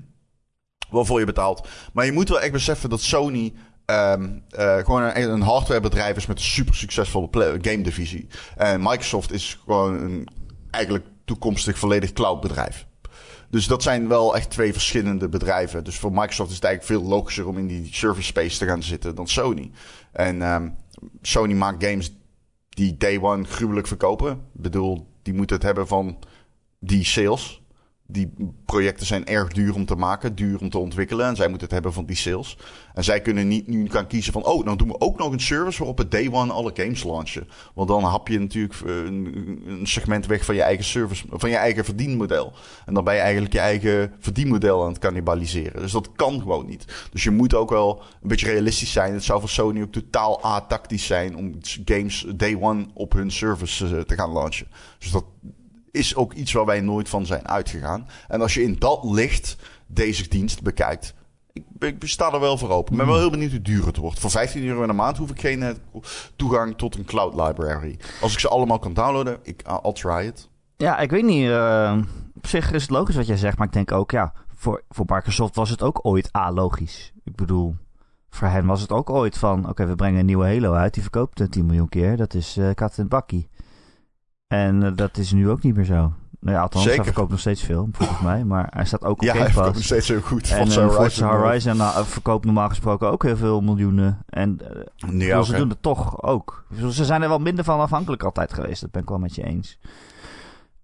Waarvoor 0.90 1.18
je 1.18 1.26
betaalt. 1.26 1.68
Maar 1.92 2.04
je 2.04 2.12
moet 2.12 2.28
wel 2.28 2.40
echt 2.40 2.52
beseffen 2.52 2.90
dat 2.90 3.00
Sony. 3.00 3.54
Um, 3.86 4.44
uh, 4.58 4.76
gewoon 4.76 5.02
een, 5.02 5.30
een 5.30 5.40
hardwarebedrijf 5.40 6.16
is 6.16 6.26
met 6.26 6.38
een 6.38 6.44
super 6.44 6.74
succesvolle 6.74 7.58
game 7.60 7.80
divisie. 7.80 8.28
En 8.56 8.82
Microsoft 8.82 9.32
is 9.32 9.58
gewoon 9.64 10.02
een 10.02 10.28
eigenlijk 10.70 11.06
toekomstig 11.24 11.78
volledig 11.78 12.12
cloudbedrijf. 12.12 12.86
Dus 13.56 13.66
dat 13.66 13.82
zijn 13.82 14.08
wel 14.08 14.36
echt 14.36 14.50
twee 14.50 14.72
verschillende 14.72 15.28
bedrijven. 15.28 15.84
Dus 15.84 15.98
voor 15.98 16.12
Microsoft 16.12 16.50
is 16.50 16.56
het 16.56 16.64
eigenlijk 16.64 17.00
veel 17.00 17.10
logischer 17.10 17.46
om 17.46 17.58
in 17.58 17.66
die 17.66 17.88
service 17.90 18.26
space 18.26 18.58
te 18.58 18.66
gaan 18.66 18.82
zitten 18.82 19.14
dan 19.14 19.28
Sony. 19.28 19.70
En 20.12 20.42
um, 20.42 20.74
Sony 21.22 21.54
maakt 21.54 21.84
games 21.84 22.12
die 22.68 22.96
day 22.96 23.18
one 23.20 23.44
gruwelijk 23.44 23.86
verkopen. 23.86 24.32
Ik 24.32 24.62
bedoel, 24.62 25.06
die 25.22 25.34
moeten 25.34 25.56
het 25.56 25.64
hebben 25.64 25.86
van 25.86 26.18
die 26.80 27.04
sales 27.04 27.62
die 28.06 28.32
projecten 28.64 29.06
zijn 29.06 29.26
erg 29.26 29.52
duur 29.52 29.74
om 29.74 29.86
te 29.86 29.94
maken, 29.94 30.34
duur 30.34 30.60
om 30.60 30.70
te 30.70 30.78
ontwikkelen. 30.78 31.26
En 31.26 31.36
zij 31.36 31.48
moeten 31.48 31.66
het 31.66 31.74
hebben 31.74 31.92
van 31.92 32.06
die 32.06 32.16
sales. 32.16 32.58
En 32.94 33.04
zij 33.04 33.20
kunnen 33.20 33.48
niet 33.48 33.66
nu 33.66 33.90
gaan 33.90 34.06
kiezen 34.06 34.32
van, 34.32 34.44
oh, 34.44 34.64
dan 34.64 34.76
doen 34.76 34.88
we 34.88 35.00
ook 35.00 35.18
nog 35.18 35.32
een 35.32 35.40
service 35.40 35.78
waarop 35.78 35.98
het 35.98 36.10
day 36.10 36.28
one 36.32 36.52
alle 36.52 36.70
games 36.74 37.04
launchen. 37.04 37.48
Want 37.74 37.88
dan 37.88 38.02
hap 38.02 38.28
je 38.28 38.38
natuurlijk 38.38 38.74
eh, 38.86 38.94
een, 38.96 39.62
een 39.66 39.86
segment 39.86 40.26
weg 40.26 40.44
van 40.44 40.54
je 40.54 40.62
eigen 40.62 40.84
service, 40.84 41.24
van 41.30 41.50
je 41.50 41.56
eigen 41.56 41.84
verdienmodel. 41.84 42.52
En 42.86 42.94
dan 42.94 43.04
ben 43.04 43.14
je 43.14 43.20
eigenlijk 43.20 43.52
je 43.52 43.60
eigen 43.60 44.12
verdienmodel 44.18 44.82
aan 44.82 44.88
het 44.88 44.98
cannibaliseren. 44.98 45.80
Dus 45.80 45.92
dat 45.92 46.12
kan 46.12 46.40
gewoon 46.40 46.66
niet. 46.66 47.08
Dus 47.12 47.24
je 47.24 47.30
moet 47.30 47.54
ook 47.54 47.70
wel 47.70 48.02
een 48.22 48.28
beetje 48.28 48.46
realistisch 48.46 48.92
zijn. 48.92 49.12
Het 49.12 49.24
zou 49.24 49.40
voor 49.40 49.48
Sony 49.48 49.82
ook 49.82 49.92
totaal 49.92 50.42
atactisch 50.42 51.06
zijn 51.06 51.36
om 51.36 51.54
games 51.84 52.26
day 52.34 52.56
one 52.60 52.86
op 52.94 53.12
hun 53.12 53.30
service 53.30 53.96
eh, 53.96 54.02
te 54.02 54.14
gaan 54.14 54.32
launchen. 54.32 54.66
Dus 54.98 55.10
dat 55.10 55.24
is 55.96 56.14
ook 56.14 56.32
iets 56.32 56.52
waar 56.52 56.64
wij 56.64 56.80
nooit 56.80 57.08
van 57.08 57.26
zijn 57.26 57.48
uitgegaan. 57.48 58.08
En 58.28 58.40
als 58.40 58.54
je 58.54 58.62
in 58.62 58.76
dat 58.78 59.04
licht 59.04 59.56
deze 59.86 60.28
dienst 60.28 60.62
bekijkt, 60.62 61.14
ik, 61.52 61.64
ik 61.78 62.08
sta 62.08 62.32
er 62.32 62.40
wel 62.40 62.58
voor 62.58 62.70
open. 62.70 62.92
Ik 62.92 62.98
ben 62.98 63.06
wel 63.06 63.14
hmm. 63.14 63.24
heel 63.24 63.32
benieuwd 63.32 63.50
hoe 63.50 63.62
duur 63.62 63.86
het 63.86 63.96
wordt. 63.96 64.18
Voor 64.18 64.30
15 64.30 64.64
euro 64.64 64.80
in 64.80 64.88
de 64.88 64.92
maand 64.92 65.16
hoef 65.16 65.30
ik 65.30 65.40
geen 65.40 65.62
eh, 65.62 65.74
toegang 66.36 66.76
tot 66.76 66.94
een 66.94 67.04
cloud 67.04 67.34
library. 67.34 67.98
Als 68.20 68.32
ik 68.32 68.38
ze 68.38 68.48
allemaal 68.48 68.78
kan 68.78 68.94
downloaden, 68.94 69.38
ik, 69.42 69.62
uh, 69.68 69.78
I'll 69.84 69.92
try 69.92 70.26
it. 70.26 70.48
Ja, 70.76 70.98
ik 70.98 71.10
weet 71.10 71.24
niet. 71.24 71.48
Uh, 71.48 71.98
op 72.36 72.46
zich 72.46 72.72
is 72.72 72.82
het 72.82 72.90
logisch 72.90 73.16
wat 73.16 73.26
jij 73.26 73.36
zegt, 73.36 73.58
maar 73.58 73.66
ik 73.66 73.72
denk 73.72 73.92
ook, 73.92 74.10
ja, 74.10 74.32
voor, 74.54 74.82
voor 74.88 75.04
Microsoft 75.08 75.54
was 75.54 75.70
het 75.70 75.82
ook 75.82 75.98
ooit 76.02 76.28
alogisch. 76.32 77.12
Ik 77.24 77.36
bedoel, 77.36 77.76
voor 78.30 78.48
hen 78.48 78.66
was 78.66 78.80
het 78.80 78.92
ook 78.92 79.10
ooit 79.10 79.38
van, 79.38 79.68
oké, 79.68 79.86
we 79.86 79.94
brengen 79.94 80.20
een 80.20 80.26
nieuwe 80.26 80.46
Halo 80.46 80.72
uit, 80.72 80.94
die 80.94 81.02
verkoopt 81.02 81.50
10 81.50 81.66
miljoen 81.66 81.88
keer. 81.88 82.16
Dat 82.16 82.34
is 82.34 82.58
kat 82.74 82.98
en 82.98 83.08
bakkie. 83.08 83.48
En 84.46 84.82
uh, 84.82 84.90
dat 84.94 85.16
is 85.16 85.32
nu 85.32 85.50
ook 85.50 85.62
niet 85.62 85.76
meer 85.76 85.84
zo. 85.84 86.12
Nou 86.40 86.56
ja, 86.56 86.62
althans, 86.62 86.84
Zeker. 86.84 86.98
hij 86.98 87.06
verkoopt 87.12 87.30
nog 87.30 87.40
steeds 87.40 87.62
veel, 87.62 87.88
volgens 87.92 88.20
mij. 88.20 88.44
Maar 88.44 88.66
hij 88.70 88.84
staat 88.84 89.04
ook 89.04 89.16
op 89.16 89.22
ja, 89.22 89.32
Game 89.32 89.44
Pass. 89.44 89.54
hij 89.54 89.62
verkoopt 89.62 89.76
nog 89.76 89.84
steeds 89.84 90.08
heel 90.08 90.20
goed. 90.20 90.50
En 90.50 90.56
Forza 90.56 90.80
Horizon, 90.80 91.02
Forza 91.02 91.36
Horizon 91.36 91.76
nou, 91.76 92.06
verkoopt 92.06 92.44
normaal 92.44 92.68
gesproken 92.68 93.10
ook 93.10 93.22
heel 93.22 93.36
veel 93.36 93.60
miljoenen. 93.60 94.18
En 94.26 94.58
uh, 95.10 95.20
ja, 95.28 95.42
ze 95.42 95.56
doen 95.56 95.68
het 95.68 95.82
toch 95.82 96.22
ook. 96.22 96.66
Ze 96.90 97.04
zijn 97.04 97.22
er 97.22 97.28
wel 97.28 97.38
minder 97.38 97.64
van 97.64 97.80
afhankelijk 97.80 98.22
altijd 98.22 98.52
geweest. 98.52 98.80
Dat 98.80 98.90
ben 98.90 99.02
ik 99.02 99.08
wel 99.08 99.18
met 99.18 99.34
je 99.34 99.44
eens. 99.44 99.78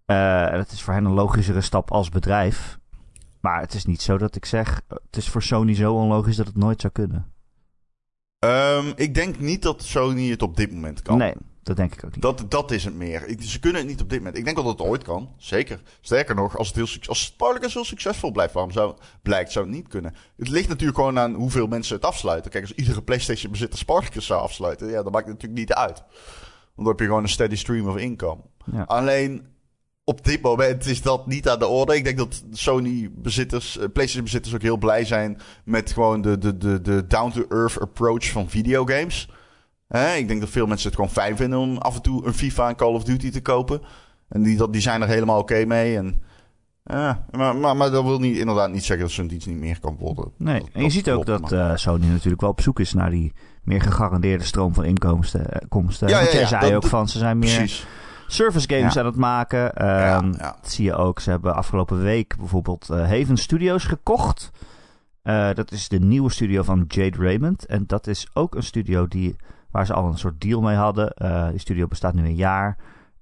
Uh, 0.06 0.50
het 0.50 0.72
is 0.72 0.82
voor 0.82 0.94
hen 0.94 1.04
een 1.04 1.12
logischere 1.12 1.60
stap 1.60 1.90
als 1.90 2.08
bedrijf. 2.08 2.78
Maar 3.40 3.60
het 3.60 3.74
is 3.74 3.84
niet 3.84 4.02
zo 4.02 4.18
dat 4.18 4.36
ik 4.36 4.44
zeg... 4.44 4.80
Het 4.88 5.16
is 5.16 5.28
voor 5.28 5.42
Sony 5.42 5.74
zo 5.74 5.94
onlogisch 5.94 6.36
dat 6.36 6.46
het 6.46 6.56
nooit 6.56 6.80
zou 6.80 6.92
kunnen. 6.92 7.32
Um, 8.44 8.92
ik 8.96 9.14
denk 9.14 9.38
niet 9.38 9.62
dat 9.62 9.82
Sony 9.82 10.30
het 10.30 10.42
op 10.42 10.56
dit 10.56 10.72
moment 10.72 11.02
kan. 11.02 11.18
Nee, 11.18 11.34
dat 11.62 11.76
denk 11.76 11.92
ik 11.92 12.04
ook 12.04 12.12
niet. 12.12 12.22
Dat, 12.22 12.44
dat 12.48 12.70
is 12.70 12.84
het 12.84 12.94
meer. 12.94 13.36
ze 13.40 13.60
kunnen 13.60 13.80
het 13.80 13.90
niet 13.90 14.00
op 14.00 14.08
dit 14.10 14.18
moment. 14.18 14.36
Ik 14.36 14.44
denk 14.44 14.56
dat 14.56 14.66
het 14.66 14.80
ooit 14.80 15.02
kan. 15.02 15.34
Zeker. 15.36 15.82
Sterker 16.00 16.34
nog, 16.34 16.58
als 16.58 16.66
het 16.66 16.76
heel, 16.76 17.08
als 17.08 17.22
Spartacus 17.22 17.74
heel 17.74 17.84
succesvol 17.84 18.30
blijft, 18.30 18.52
waarom 18.52 18.72
zou, 18.72 18.94
blijkt, 19.22 19.52
zou 19.52 19.66
het 19.66 19.74
niet 19.74 19.88
kunnen. 19.88 20.14
Het 20.36 20.48
ligt 20.48 20.68
natuurlijk 20.68 20.98
gewoon 20.98 21.18
aan 21.18 21.34
hoeveel 21.34 21.66
mensen 21.66 21.96
het 21.96 22.04
afsluiten. 22.04 22.50
Kijk, 22.50 22.64
als 22.64 22.74
iedere 22.74 23.02
PlayStation 23.02 23.52
bezitter 23.52 23.78
Spartacus 23.78 24.26
zou 24.26 24.40
afsluiten, 24.40 24.88
ja, 24.88 25.02
dan 25.02 25.12
maakt 25.12 25.26
het 25.26 25.34
natuurlijk 25.34 25.60
niet 25.60 25.72
uit. 25.72 26.02
Want 26.74 26.76
dan 26.76 26.86
heb 26.86 26.98
je 26.98 27.04
gewoon 27.04 27.22
een 27.22 27.28
steady 27.28 27.56
stream 27.56 27.88
of 27.88 27.96
income. 27.96 28.40
Ja. 28.72 28.82
Alleen, 28.82 29.46
op 30.04 30.24
dit 30.24 30.42
moment 30.42 30.86
is 30.86 31.02
dat 31.02 31.26
niet 31.26 31.48
aan 31.48 31.58
de 31.58 31.66
orde. 31.66 31.96
Ik 31.96 32.04
denk 32.04 32.16
dat 32.18 32.44
Sony-bezitters, 32.50 33.78
eh, 33.78 33.84
PlayStation-bezitters 33.92 34.54
ook 34.54 34.62
heel 34.62 34.76
blij 34.76 35.04
zijn 35.04 35.40
met 35.64 35.92
gewoon 35.92 36.20
de, 36.20 36.38
de, 36.38 36.56
de, 36.56 36.80
de 36.80 37.06
down-to-earth 37.06 37.80
approach 37.80 38.30
van 38.30 38.50
videogames. 38.50 39.28
Ik 40.16 40.28
denk 40.28 40.40
dat 40.40 40.50
veel 40.50 40.66
mensen 40.66 40.86
het 40.86 40.96
gewoon 40.96 41.10
fijn 41.10 41.36
vinden 41.36 41.58
om 41.58 41.76
af 41.76 41.94
en 41.94 42.02
toe 42.02 42.26
een 42.26 42.34
FIFA 42.34 42.68
en 42.68 42.76
Call 42.76 42.94
of 42.94 43.04
Duty 43.04 43.30
te 43.30 43.42
kopen. 43.42 43.80
En 44.28 44.42
die, 44.42 44.70
die 44.70 44.80
zijn 44.80 45.02
er 45.02 45.08
helemaal 45.08 45.38
oké 45.38 45.64
mee. 45.64 45.96
En, 45.96 46.22
ja, 46.84 47.24
maar, 47.30 47.56
maar, 47.56 47.76
maar, 47.76 47.90
dat 47.90 48.04
wil 48.04 48.18
niet, 48.18 48.36
inderdaad 48.36 48.70
niet 48.70 48.84
zeggen 48.84 49.06
dat 49.06 49.14
zo'n 49.14 49.26
dienst 49.26 49.46
niet 49.46 49.58
meer 49.58 49.80
kan 49.80 49.96
worden. 49.98 50.32
Nee, 50.36 50.62
en 50.72 50.82
je 50.82 50.90
ziet 50.90 51.10
ook 51.10 51.26
dat 51.26 51.52
uh, 51.52 51.72
Sony 51.74 52.06
natuurlijk 52.06 52.40
wel 52.40 52.50
op 52.50 52.60
zoek 52.60 52.80
is 52.80 52.92
naar 52.92 53.10
die 53.10 53.32
meer 53.62 53.80
gegarandeerde 53.80 54.44
stroom 54.44 54.74
van 54.74 54.84
inkomsten. 54.84 55.50
Eh, 55.50 55.68
komsten. 55.68 56.08
Ja, 56.08 56.20
ja, 56.20 56.26
ja, 56.26 56.32
jij 56.32 56.46
zei 56.46 56.76
ook 56.76 56.86
van, 56.86 57.08
ze 57.08 57.18
zijn 57.18 57.38
meer... 57.38 57.56
Precies 57.56 57.86
service 58.32 58.68
games 58.68 58.96
aan 58.98 59.06
het 59.06 59.16
maken. 59.16 59.88
Um, 60.14 60.36
Dat 60.36 60.56
zie 60.62 60.84
je 60.84 60.94
ook. 60.94 61.20
Ze 61.20 61.30
hebben 61.30 61.54
afgelopen 61.54 62.02
week 62.02 62.36
bijvoorbeeld 62.36 62.88
uh, 62.90 62.96
Haven 62.98 63.36
Studios 63.36 63.84
gekocht. 63.84 64.50
Uh, 65.24 65.54
dat 65.54 65.72
is 65.72 65.88
de 65.88 65.98
nieuwe 65.98 66.30
studio 66.30 66.62
van 66.62 66.84
Jade 66.88 67.18
Raymond. 67.18 67.66
En 67.66 67.84
dat 67.86 68.06
is 68.06 68.26
ook 68.32 68.54
een 68.54 68.62
studio 68.62 69.06
die 69.06 69.36
Waar 69.72 69.86
ze 69.86 69.92
al 69.92 70.06
een 70.06 70.18
soort 70.18 70.40
deal 70.40 70.60
mee 70.60 70.76
hadden. 70.76 71.14
Uh, 71.18 71.48
die 71.48 71.58
studio 71.58 71.86
bestaat 71.86 72.14
nu 72.14 72.24
een 72.24 72.34
jaar. 72.34 72.76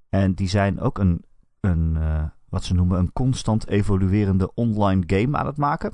En 0.09 0.33
die 0.33 0.49
zijn 0.49 0.79
ook 0.79 0.97
een, 0.97 1.25
een 1.59 1.95
uh, 1.99 2.23
wat 2.49 2.63
ze 2.63 2.73
noemen 2.73 2.99
een 2.99 3.13
constant 3.13 3.67
evoluerende 3.67 4.53
online 4.53 5.03
game 5.05 5.37
aan 5.37 5.45
het 5.45 5.57
maken. 5.57 5.93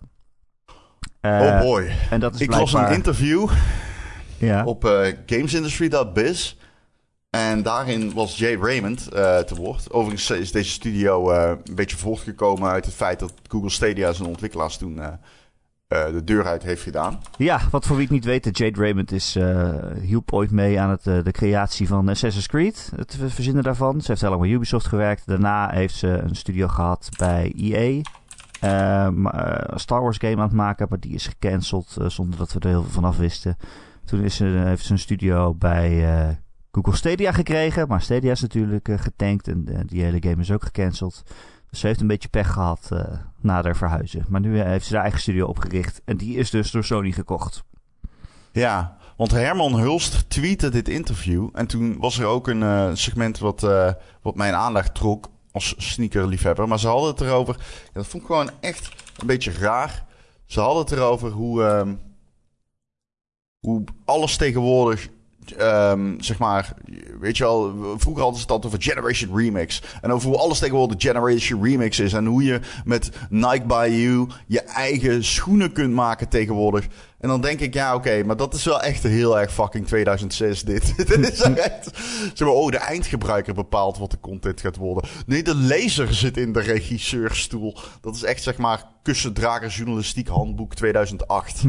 Uh, 1.22 1.39
oh 1.41 1.60
boy. 1.60 1.91
En 2.10 2.20
dat 2.20 2.36
is 2.36 2.41
Ik 2.41 2.48
blijkbaar... 2.48 2.82
las 2.82 2.89
een 2.89 2.96
interview 2.96 3.50
ja. 4.38 4.65
op 4.65 4.84
gamesindustry.biz. 5.26 6.56
En 7.30 7.63
daarin 7.63 8.13
was 8.13 8.38
Jay 8.38 8.56
Raymond 8.56 9.10
uh, 9.13 9.38
te 9.38 9.56
woord. 9.56 9.91
Overigens 9.91 10.30
is 10.30 10.52
deze 10.52 10.72
studio 10.72 11.32
uh, 11.32 11.52
een 11.63 11.76
beetje 11.76 11.98
voortgekomen 11.98 12.70
uit 12.70 12.86
het 12.86 12.93
feit 12.93 13.20
dat 13.20 13.34
Google 13.48 13.70
Stadia 13.70 14.13
zijn 14.13 14.30
ontwikkelaars 14.30 14.78
toen 14.78 14.96
uh, 14.98 15.08
de 15.88 16.21
deur 16.23 16.45
uit 16.45 16.63
heeft 16.63 16.82
gedaan. 16.82 17.19
Ja, 17.38 17.60
wat 17.71 17.86
voor 17.86 17.95
wie 17.95 18.06
het 18.06 18.13
niet 18.13 18.26
weet, 18.26 18.58
Jade 18.58 18.80
Raymond 18.80 19.12
is, 19.12 19.38
hielp 20.02 20.34
ooit 20.34 20.52
mee 20.52 20.80
aan 20.80 20.89
het, 20.89 21.04
de 21.04 21.32
creatie 21.32 21.88
van 21.88 22.10
Assassin's 22.10 22.47
Creed. 22.47 22.91
Het 22.95 23.17
verzinnen 23.28 23.63
daarvan. 23.63 24.02
Ze 24.02 24.08
heeft 24.08 24.21
helemaal 24.21 24.43
bij 24.43 24.54
Ubisoft 24.54 24.88
gewerkt. 24.88 25.28
Daarna 25.28 25.69
heeft 25.69 25.95
ze 25.95 26.08
een 26.08 26.36
studio 26.36 26.67
gehad 26.67 27.10
bij 27.17 27.54
EA. 27.56 28.02
een 28.60 29.80
Star 29.80 30.02
Wars 30.02 30.17
game 30.17 30.36
aan 30.36 30.41
het 30.41 30.52
maken, 30.52 30.88
maar 30.89 31.00
die 31.00 31.13
is 31.13 31.28
gecanceld 31.28 31.95
zonder 32.08 32.39
dat 32.39 32.54
we 32.54 32.60
er 32.60 32.67
heel 32.67 32.82
veel 32.82 32.91
van 32.91 33.06
af 33.06 33.17
wisten. 33.17 33.58
Toen 34.06 34.21
is 34.21 34.36
ze, 34.36 34.45
heeft 34.45 34.86
ze 34.86 34.91
een 34.91 35.00
studio 35.00 35.54
bij 35.54 36.04
Google 36.78 36.95
Stadia 36.95 37.32
gekregen. 37.32 37.88
Maar 37.88 38.02
Stadia 38.02 38.32
is 38.32 38.41
natuurlijk 38.41 38.88
uh, 38.88 39.00
getankt 39.00 39.47
en 39.47 39.65
uh, 39.69 39.80
die 39.86 40.04
hele 40.04 40.17
game 40.19 40.41
is 40.41 40.52
ook 40.52 40.63
gecanceld. 40.63 41.23
Ze 41.71 41.88
heeft 41.88 42.01
een 42.01 42.08
beetje 42.08 42.30
pech 42.30 42.53
gehad 42.53 42.89
uh, 42.93 42.99
na 43.41 43.63
haar 43.63 43.75
verhuizen. 43.75 44.25
Maar 44.30 44.41
nu 44.41 44.62
heeft 44.62 44.86
ze 44.86 44.93
haar 44.93 45.01
eigen 45.01 45.21
studio 45.21 45.45
opgericht. 45.47 46.01
En 46.06 46.17
die 46.17 46.38
is 46.38 46.49
dus 46.49 46.71
door 46.71 46.84
Sony 46.84 47.12
gekocht. 47.12 47.63
Ja, 48.51 48.97
want 49.17 49.32
Herman 49.32 49.80
Hulst 49.80 50.30
tweette 50.30 50.69
dit 50.69 50.88
interview. 50.89 51.49
En 51.53 51.67
toen 51.67 51.97
was 51.99 52.19
er 52.19 52.25
ook 52.25 52.47
een 52.47 52.97
segment 52.97 53.39
wat, 53.39 53.62
wat 54.21 54.36
mijn 54.36 54.53
aandacht 54.53 54.95
trok 54.95 55.30
als 55.51 55.73
sneakerliefhebber. 55.77 56.67
Maar 56.67 56.80
ze 56.80 56.88
hadden 56.88 57.10
het 57.10 57.21
erover. 57.21 57.56
Dat 57.93 58.08
vond 58.08 58.23
ik 58.23 58.27
gewoon 58.27 58.49
echt 58.60 58.91
een 59.17 59.27
beetje 59.27 59.51
raar. 59.51 60.06
Ze 60.45 60.60
hadden 60.60 60.84
het 60.84 60.91
erover 60.91 61.32
hoe, 61.32 61.63
ehm, 61.63 61.95
hoe 63.60 63.84
alles 64.06 64.38
tegenwoordig 64.38 65.10
Um, 65.60 66.21
zeg 66.21 66.38
maar, 66.38 66.73
weet 67.19 67.38
je 67.38 67.43
wel, 67.43 67.75
vroeger 67.97 68.23
hadden 68.23 68.36
ze 68.36 68.41
het 68.41 68.51
altijd 68.51 68.73
over 68.73 68.84
Generation 68.84 69.38
Remix. 69.38 69.82
En 70.01 70.12
over 70.12 70.27
hoe 70.27 70.38
alles 70.38 70.60
tegenwoordig 70.60 71.01
Generation 71.01 71.63
Remix 71.63 71.99
is. 71.99 72.13
En 72.13 72.25
hoe 72.25 72.43
je 72.43 72.60
met 72.86 73.10
Nike 73.30 73.65
by 73.65 73.88
You 73.91 74.27
je 74.47 74.62
eigen 74.62 75.23
schoenen 75.23 75.71
kunt 75.71 75.93
maken 75.93 76.30
tegenwoordig. 76.30 76.88
En 77.19 77.27
dan 77.27 77.41
denk 77.41 77.60
ik, 77.60 77.73
ja, 77.73 77.95
oké, 77.95 78.23
maar 78.23 78.38
dat 78.38 78.53
is 78.53 78.63
wel 78.63 78.82
echt 78.82 79.03
heel 79.03 79.39
erg 79.39 79.53
fucking 79.53 79.88
2006 79.88 80.63
dit. 80.63 80.93
dit 81.08 81.32
is 81.32 81.41
echt, 81.69 81.89
zeg 82.34 82.47
maar, 82.47 82.58
oh, 82.58 82.71
de 82.71 82.77
eindgebruiker 82.77 83.53
bepaalt 83.53 83.97
wat 83.97 84.12
de 84.12 84.19
content 84.19 84.62
gaat 84.62 84.75
worden. 84.75 85.10
Nee, 85.25 85.43
de 85.43 85.56
lezer 85.56 86.13
zit 86.13 86.38
in 86.38 86.53
de 86.53 86.62
regisseurstoel. 86.62 87.77
Dat 88.01 88.15
is 88.15 88.23
echt, 88.23 88.43
zeg 88.43 88.58
maar, 88.58 88.84
kussendrager 89.03 89.69
journalistiek 89.69 90.27
handboek 90.27 90.75
2008. 90.75 91.63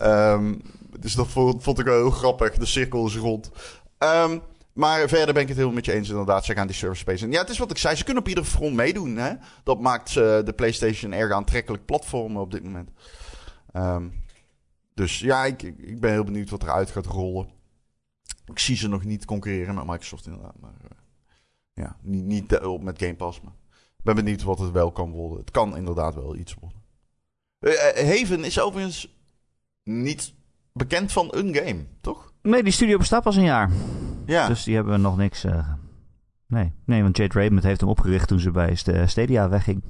um, 0.00 0.62
Dus 1.00 1.14
dat 1.14 1.28
vond, 1.28 1.62
vond, 1.62 1.78
ik 1.78 1.84
wel 1.84 1.96
heel 1.96 2.10
grappig. 2.10 2.56
De 2.56 2.66
cirkel 2.66 3.06
is 3.06 3.16
rond. 3.16 3.50
Um, 3.98 4.42
maar 4.74 5.08
verder 5.08 5.34
ben 5.34 5.42
ik 5.42 5.48
het 5.48 5.56
heel 5.56 5.72
met 5.72 5.84
je 5.84 5.92
eens 5.92 6.08
inderdaad. 6.08 6.44
Ze 6.44 6.54
gaan 6.54 6.66
die 6.66 6.76
server 6.76 6.96
space. 6.96 7.28
Ja, 7.28 7.40
het 7.40 7.50
is 7.50 7.58
wat 7.58 7.70
ik 7.70 7.78
zei. 7.78 7.96
Ze 7.96 8.04
kunnen 8.04 8.22
op 8.22 8.28
ieder 8.28 8.44
front 8.44 8.74
meedoen. 8.74 9.16
Hè? 9.16 9.34
Dat 9.64 9.80
maakt 9.80 10.08
uh, 10.08 10.14
de 10.44 10.52
PlayStation 10.56 11.12
erg 11.12 11.32
aantrekkelijk 11.32 11.84
platform 11.84 12.36
op 12.36 12.50
dit 12.50 12.64
moment. 12.64 12.90
Um, 13.72 14.22
dus 14.94 15.18
ja, 15.18 15.44
ik, 15.44 15.62
ik 15.62 16.00
ben 16.00 16.10
heel 16.10 16.24
benieuwd 16.24 16.50
wat 16.50 16.62
eruit 16.62 16.90
gaat 16.90 17.06
rollen. 17.06 17.48
Ik 18.46 18.58
zie 18.58 18.76
ze 18.76 18.88
nog 18.88 19.04
niet 19.04 19.24
concurreren 19.24 19.74
met 19.74 19.86
Microsoft 19.86 20.26
inderdaad. 20.26 20.60
Maar 20.60 20.74
uh, 20.82 20.90
ja, 21.72 21.96
niet, 22.02 22.24
niet 22.24 22.52
uh, 22.52 22.78
met 22.78 22.98
Game 22.98 23.14
Pass. 23.14 23.40
Maar 23.40 23.54
ik 23.70 24.04
ben 24.04 24.14
benieuwd 24.14 24.42
wat 24.42 24.58
het 24.58 24.70
wel 24.70 24.92
kan 24.92 25.10
worden. 25.10 25.38
Het 25.38 25.50
kan 25.50 25.76
inderdaad 25.76 26.14
wel 26.14 26.36
iets 26.36 26.54
worden. 26.60 26.82
Haven 28.08 28.44
is 28.44 28.60
overigens 28.60 29.16
niet 29.82 30.34
bekend 30.72 31.12
van 31.12 31.28
een 31.30 31.54
game, 31.54 31.84
toch? 32.00 32.32
Nee, 32.42 32.62
die 32.62 32.72
studio 32.72 32.98
bestaat 32.98 33.22
pas 33.22 33.36
een 33.36 33.44
jaar. 33.44 33.70
Ja. 34.26 34.48
Dus 34.48 34.64
die 34.64 34.74
hebben 34.74 35.00
nog 35.00 35.16
niks. 35.16 35.44
Uh... 35.44 35.68
Nee. 36.46 36.72
nee, 36.84 37.02
want 37.02 37.16
Jade 37.16 37.38
Raymond 37.38 37.62
heeft 37.62 37.80
hem 37.80 37.88
opgericht 37.88 38.28
toen 38.28 38.40
ze 38.40 38.50
bij 38.50 38.74
Stadia 39.06 39.48
wegging. 39.48 39.82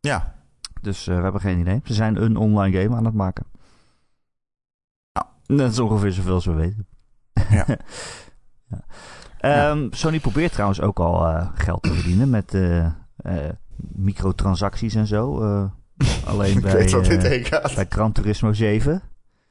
Ja. 0.00 0.34
Dus 0.80 1.08
uh, 1.08 1.16
we 1.16 1.22
hebben 1.22 1.40
geen 1.40 1.58
idee. 1.58 1.80
Ze 1.84 1.94
zijn 1.94 2.22
een 2.22 2.36
online 2.36 2.82
game 2.82 2.96
aan 2.96 3.04
het 3.04 3.14
maken. 3.14 3.46
Ja. 5.12 5.28
Dat 5.42 5.70
is 5.70 5.78
ongeveer 5.78 6.12
zoveel 6.12 6.34
als 6.34 6.44
we 6.44 6.52
weten. 6.52 6.86
Ja. 7.50 7.66
ja. 9.40 9.70
Um, 9.70 9.92
Sony 9.92 10.20
probeert 10.20 10.52
trouwens 10.52 10.80
ook 10.80 10.98
al 10.98 11.28
uh, 11.28 11.48
geld 11.54 11.82
te 11.82 11.92
verdienen 11.94 12.30
met 12.30 12.56
microtransacties 13.76 14.94
en 14.94 15.06
zo. 15.06 15.36
alleen 16.26 16.60
bij, 16.60 16.88
bij 17.74 17.86
Gran 17.88 18.12
Turismo 18.12 18.52
7. 18.52 19.02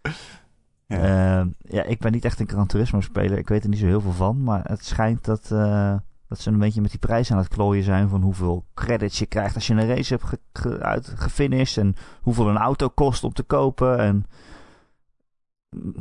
Ja. 0.88 1.40
Uh, 1.40 1.46
ja, 1.60 1.84
ik 1.84 2.00
ben 2.00 2.12
niet 2.12 2.26
echt 2.26 2.40
een 2.40 2.50
Gran 2.50 2.68
Turismo 2.68 3.02
speler. 3.02 3.38
Ik 3.38 3.48
weet 3.48 3.64
er 3.64 3.70
niet 3.70 3.80
zo 3.80 3.86
heel 3.86 4.02
veel 4.02 4.12
van. 4.12 4.44
Maar 4.44 4.62
het 4.64 4.86
schijnt 4.86 5.26
dat, 5.26 5.50
uh, 5.54 5.96
dat 6.28 6.40
ze 6.40 6.50
een 6.50 6.60
beetje 6.60 6.82
met 6.82 6.90
die 6.90 7.00
prijs 7.00 7.32
aan 7.32 7.38
het 7.38 7.48
klooien 7.48 7.84
zijn. 7.84 8.10
Van 8.10 8.22
hoeveel 8.22 8.66
credits 8.74 9.20
je 9.20 9.26
krijgt 9.26 9.56
als 9.56 9.68
je 9.68 9.74
een 9.74 9.88
race 9.88 10.14
hebt 10.14 10.26
ge 10.26 10.40
ge 10.54 10.80
uit 10.80 11.14
gefinished. 11.16 11.78
En 11.78 11.96
hoeveel 12.22 12.50
een 12.50 12.58
auto 12.58 12.90
kost 12.90 13.24
om 13.24 13.34
te 13.34 13.44
kopen. 13.44 14.00
En 14.00 14.26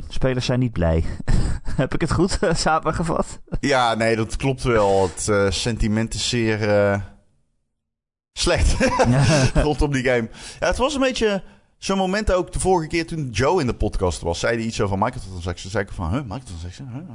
spelers 0.07 0.45
zijn 0.45 0.59
niet 0.59 0.71
blij. 0.71 1.03
Heb 1.75 1.93
ik 1.93 2.01
het 2.01 2.11
goed 2.11 2.37
uh, 2.43 2.53
samengevat? 2.53 3.41
Ja, 3.59 3.93
nee, 3.93 4.15
dat 4.15 4.35
klopt 4.35 4.63
wel. 4.63 5.01
Het 5.01 5.27
uh, 5.27 5.49
sentiment 5.49 6.13
is 6.13 6.29
zeer 6.29 6.59
slecht 8.37 8.77
rondom 9.67 9.91
die 9.91 10.03
game. 10.03 10.29
Ja, 10.59 10.67
het 10.67 10.77
was 10.77 10.93
een 10.93 11.01
beetje 11.01 11.43
Zo'n 11.77 11.97
moment 11.97 12.31
ook 12.31 12.51
de 12.51 12.59
vorige 12.59 12.87
keer 12.87 13.07
toen 13.07 13.29
Joe 13.29 13.61
in 13.61 13.67
de 13.67 13.75
podcast 13.75 14.21
was, 14.21 14.39
zei 14.39 14.55
hij 14.57 14.65
iets 14.65 14.81
over 14.81 14.97
microtransactions. 14.97 15.71
zei 15.71 15.83
ik 15.83 15.91
van, 15.91 16.09
huh, 16.09 16.21
microtransactions? 16.21 16.91
Huh? 16.91 17.07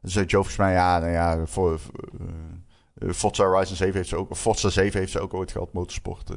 Dan 0.00 0.10
zei 0.10 0.26
Joe 0.26 0.40
volgens 0.40 0.56
mij, 0.56 0.72
ja, 0.72 0.98
nou 0.98 1.12
ja, 1.12 1.46
voor, 1.46 1.80
uh, 3.02 3.12
Forza 3.12 3.44
Horizon 3.44 3.76
7 3.76 3.94
heeft 3.94 4.08
ze 4.08 4.16
ook, 4.16 4.36
Forza 4.36 4.68
7 4.68 5.00
heeft 5.00 5.12
ze 5.12 5.20
ook 5.20 5.34
ooit 5.34 5.52
gehad, 5.52 5.72
motorsport. 5.72 6.30
Uh, 6.30 6.36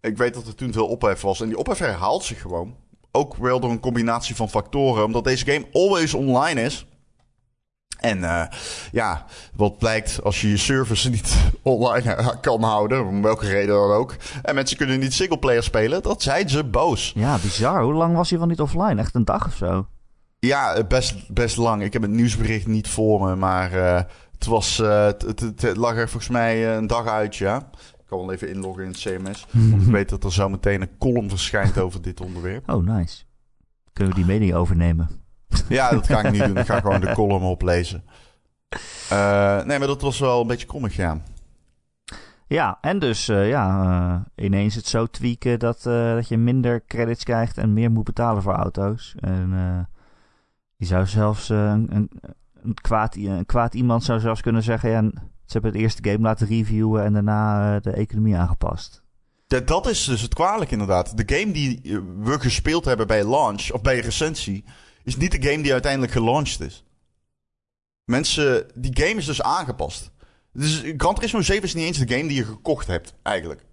ik 0.00 0.16
weet 0.16 0.34
dat 0.34 0.46
er 0.46 0.54
toen 0.54 0.72
veel 0.72 0.86
ophef 0.86 1.20
was. 1.20 1.40
En 1.40 1.48
die 1.48 1.58
ophef 1.58 1.78
herhaalt 1.78 2.24
zich 2.24 2.40
gewoon. 2.40 2.76
Ook 3.12 3.36
wel 3.36 3.60
door 3.60 3.70
een 3.70 3.80
combinatie 3.80 4.34
van 4.34 4.48
factoren. 4.48 5.04
Omdat 5.04 5.24
deze 5.24 5.44
game 5.44 5.66
always 5.72 6.14
online 6.14 6.62
is. 6.62 6.86
En 7.98 8.18
uh, 8.18 8.42
ja, 8.92 9.24
wat 9.54 9.78
blijkt 9.78 10.22
als 10.22 10.40
je 10.40 10.48
je 10.48 10.56
service 10.56 11.10
niet 11.10 11.36
online 11.62 12.16
kan 12.40 12.62
houden, 12.62 13.06
om 13.06 13.22
welke 13.22 13.46
reden 13.46 13.74
dan 13.74 13.90
ook. 13.90 14.16
En 14.42 14.54
mensen 14.54 14.76
kunnen 14.76 15.00
niet 15.00 15.14
singleplayer 15.14 15.62
spelen, 15.62 16.02
dat 16.02 16.22
zijn 16.22 16.48
ze 16.48 16.64
boos. 16.64 17.12
Ja, 17.14 17.38
bizar. 17.42 17.82
Hoe 17.82 17.92
lang 17.94 18.16
was 18.16 18.30
hij 18.30 18.38
van 18.38 18.48
niet 18.48 18.60
offline? 18.60 19.00
Echt 19.00 19.14
een 19.14 19.24
dag 19.24 19.46
of 19.46 19.54
zo? 19.54 19.86
Ja, 20.38 20.84
best, 20.84 21.32
best 21.32 21.56
lang. 21.56 21.82
Ik 21.82 21.92
heb 21.92 22.02
het 22.02 22.10
nieuwsbericht 22.10 22.66
niet 22.66 22.88
voor 22.88 23.20
me, 23.20 23.36
maar 23.36 23.74
uh, 23.74 24.00
het, 24.32 24.46
was, 24.46 24.80
uh, 24.80 25.04
het, 25.04 25.22
het, 25.22 25.62
het, 25.62 25.76
lag 25.76 25.96
er 25.96 26.08
volgens 26.08 26.32
mij 26.32 26.76
een 26.76 26.86
dag 26.86 27.06
uit, 27.06 27.36
ja. 27.36 27.70
Ik 27.98 28.04
kan 28.06 28.18
wel 28.18 28.32
even 28.32 28.48
inloggen 28.48 28.84
in 28.84 28.90
het 28.90 28.98
CMS. 28.98 29.46
want 29.70 29.82
ik 29.82 29.88
weet 29.88 30.08
dat 30.08 30.24
er 30.24 30.32
zo 30.32 30.48
meteen 30.48 30.80
een 30.80 30.98
column 30.98 31.28
verschijnt 31.28 31.78
over 31.78 32.02
dit 32.02 32.20
onderwerp. 32.20 32.70
Oh, 32.70 32.84
nice. 32.84 33.22
Kunnen 33.92 34.14
we 34.14 34.20
die 34.20 34.30
mening 34.30 34.54
overnemen? 34.54 35.27
Ja, 35.68 35.90
dat 35.90 36.06
ga 36.06 36.22
ik 36.22 36.32
niet 36.32 36.44
doen. 36.44 36.56
Ik 36.56 36.66
ga 36.66 36.80
gewoon 36.80 37.00
de 37.00 37.12
column 37.12 37.42
oplezen. 37.42 38.04
Uh, 39.12 39.62
nee, 39.64 39.78
maar 39.78 39.86
dat 39.86 40.02
was 40.02 40.18
wel 40.18 40.40
een 40.40 40.46
beetje 40.46 40.66
kommig, 40.66 40.96
ja. 40.96 41.20
Ja, 42.46 42.78
en 42.80 42.98
dus 42.98 43.28
uh, 43.28 43.48
ja, 43.48 43.82
uh, 44.36 44.44
ineens 44.44 44.74
het 44.74 44.86
zo 44.86 45.06
tweaken 45.06 45.58
dat, 45.58 45.82
dat 45.82 46.28
je 46.28 46.36
minder 46.36 46.84
credits 46.86 47.24
krijgt 47.24 47.58
en 47.58 47.72
meer 47.72 47.90
moet 47.90 48.04
betalen 48.04 48.42
voor 48.42 48.54
auto's. 48.54 49.14
En 49.20 49.88
je 50.76 50.86
zou 50.86 51.06
zelfs 51.06 51.48
een, 51.48 51.86
een, 51.90 52.10
een, 52.62 52.74
kwaad, 52.74 53.16
een 53.16 53.46
kwaad 53.46 53.74
iemand 53.74 54.04
zou 54.04 54.20
zelfs 54.20 54.40
kunnen 54.40 54.62
zeggen: 54.62 54.90
ja, 54.90 55.10
ze 55.48 55.52
hebben 55.52 55.72
het 55.72 55.80
eerste 55.80 56.10
game 56.10 56.22
laten 56.22 56.46
reviewen 56.46 57.04
en 57.04 57.12
daarna 57.12 57.80
de 57.80 57.92
economie 57.92 58.36
aangepast. 58.36 59.02
Dat, 59.46 59.66
dat 59.66 59.88
is 59.88 60.04
dus 60.04 60.22
het 60.22 60.34
kwalijk 60.34 60.70
inderdaad. 60.70 61.16
De 61.16 61.36
game 61.36 61.52
die 61.52 61.80
we 62.18 62.40
gespeeld 62.40 62.84
hebben 62.84 63.06
bij 63.06 63.24
launch, 63.24 63.70
of 63.70 63.82
bij 63.82 64.00
recensie, 64.00 64.64
is 65.08 65.16
niet 65.16 65.42
de 65.42 65.50
game 65.50 65.62
die 65.62 65.72
uiteindelijk 65.72 66.12
gelaunched 66.12 66.60
is. 66.60 66.84
Mensen, 68.04 68.70
die 68.74 69.04
game 69.04 69.14
is 69.14 69.26
dus 69.26 69.42
aangepast. 69.42 70.12
Dus 70.52 70.82
Gran 70.96 71.14
Turismo 71.14 71.40
7 71.40 71.62
is 71.62 71.74
niet 71.74 71.84
eens 71.84 71.98
de 71.98 72.14
game 72.14 72.28
die 72.28 72.36
je 72.36 72.44
gekocht 72.44 72.86
hebt, 72.86 73.14
eigenlijk. 73.22 73.64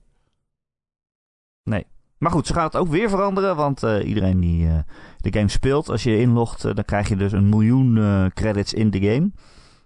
Nee. 1.64 1.86
Maar 2.18 2.32
goed, 2.32 2.48
ze 2.48 2.54
gaat 2.54 2.74
het 2.74 2.82
ook 2.82 2.88
weer 2.88 3.10
veranderen, 3.10 3.56
want 3.56 3.84
uh, 3.84 4.08
iedereen 4.08 4.40
die 4.40 4.66
uh, 4.66 4.78
de 5.18 5.34
game 5.34 5.50
speelt, 5.50 5.90
als 5.90 6.04
je 6.04 6.20
inlogt, 6.20 6.66
uh, 6.66 6.74
dan 6.74 6.86
krijg 6.86 7.10
je 7.10 7.16
dus 7.16 7.32
een 7.32 7.50
miljoen 7.50 8.32
credits 8.34 8.74
in 8.74 8.90
de 8.90 9.00
game. 9.00 9.32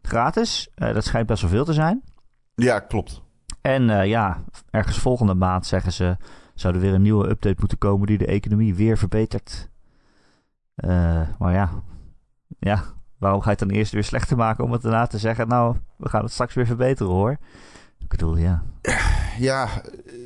Gratis. 0.01 0.69
dat 0.75 1.05
schijnt 1.05 1.27
best 1.27 1.41
wel 1.41 1.51
veel 1.51 1.65
te 1.65 1.73
zijn. 1.73 2.03
Ja, 2.55 2.79
klopt. 2.79 3.21
En 3.61 4.07
ja, 4.07 4.43
ergens 4.69 4.97
volgende 4.97 5.33
maand 5.33 5.65
zeggen 5.65 5.93
ze, 5.93 6.17
zou 6.53 6.73
er 6.73 6.79
weer 6.79 6.93
een 6.93 7.01
nieuwe 7.01 7.29
update 7.29 7.55
moeten 7.59 7.77
komen 7.77 8.07
die 8.07 8.17
de 8.17 8.25
economie 8.25 8.75
weer 8.75 8.97
verbetert. 8.97 9.68
Uh, 10.81 11.21
maar 11.39 11.53
ja, 11.53 11.69
ja, 12.59 12.83
waarom 13.17 13.39
ga 13.39 13.45
je 13.51 13.55
het 13.59 13.67
dan 13.67 13.77
eerst 13.77 13.91
weer 13.91 14.03
slechter 14.03 14.37
maken 14.37 14.63
om 14.63 14.71
het 14.71 14.81
daarna 14.81 15.07
te 15.07 15.17
zeggen, 15.17 15.47
nou, 15.47 15.75
we 15.97 16.09
gaan 16.09 16.23
het 16.23 16.31
straks 16.31 16.53
weer 16.53 16.65
verbeteren 16.65 17.13
hoor. 17.13 17.37
Ik 17.99 18.07
bedoel, 18.07 18.37
ja. 18.37 18.63
Ja, 19.37 19.67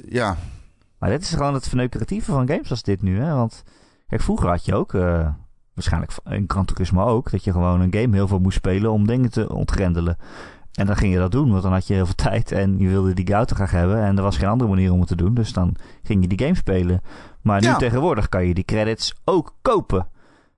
ja. 0.09 0.37
Maar 0.97 1.09
dit 1.09 1.21
is 1.21 1.29
gewoon 1.29 1.53
het 1.53 1.67
verneukeratieve 1.67 2.31
van 2.31 2.47
games 2.47 2.69
als 2.69 2.83
dit 2.83 3.01
nu, 3.01 3.19
hè. 3.19 3.33
Want, 3.33 3.63
kijk, 4.07 4.21
vroeger 4.21 4.49
had 4.49 4.65
je 4.65 4.75
ook 4.75 4.93
uh, 4.93 5.27
waarschijnlijk 5.73 6.13
in 6.29 6.43
Gran 6.47 6.65
Turismo 6.65 7.03
ook, 7.03 7.31
dat 7.31 7.43
je 7.43 7.51
gewoon 7.51 7.81
een 7.81 7.93
game 7.93 8.15
heel 8.15 8.27
veel 8.27 8.39
moest 8.39 8.57
spelen 8.57 8.91
om 8.91 9.07
dingen 9.07 9.31
te 9.31 9.53
ontgrendelen. 9.53 10.17
En 10.73 10.85
dan 10.85 10.95
ging 10.95 11.13
je 11.13 11.19
dat 11.19 11.31
doen, 11.31 11.51
want 11.51 11.63
dan 11.63 11.71
had 11.71 11.87
je 11.87 11.93
heel 11.93 12.05
veel 12.05 12.15
tijd 12.31 12.51
en 12.51 12.79
je 12.79 12.87
wilde 12.87 13.13
die 13.13 13.33
auto 13.33 13.55
graag 13.55 13.71
hebben. 13.71 14.03
En 14.03 14.17
er 14.17 14.23
was 14.23 14.37
geen 14.37 14.49
andere 14.49 14.69
manier 14.69 14.91
om 14.91 14.99
het 14.99 15.07
te 15.07 15.15
doen, 15.15 15.33
dus 15.33 15.53
dan 15.53 15.75
ging 16.03 16.21
je 16.21 16.27
die 16.27 16.39
game 16.39 16.55
spelen. 16.55 17.01
Maar 17.41 17.61
nu 17.61 17.73
tegenwoordig 17.77 18.29
kan 18.29 18.45
je 18.45 18.53
die 18.53 18.63
credits 18.63 19.15
ook 19.23 19.55
kopen. 19.61 20.07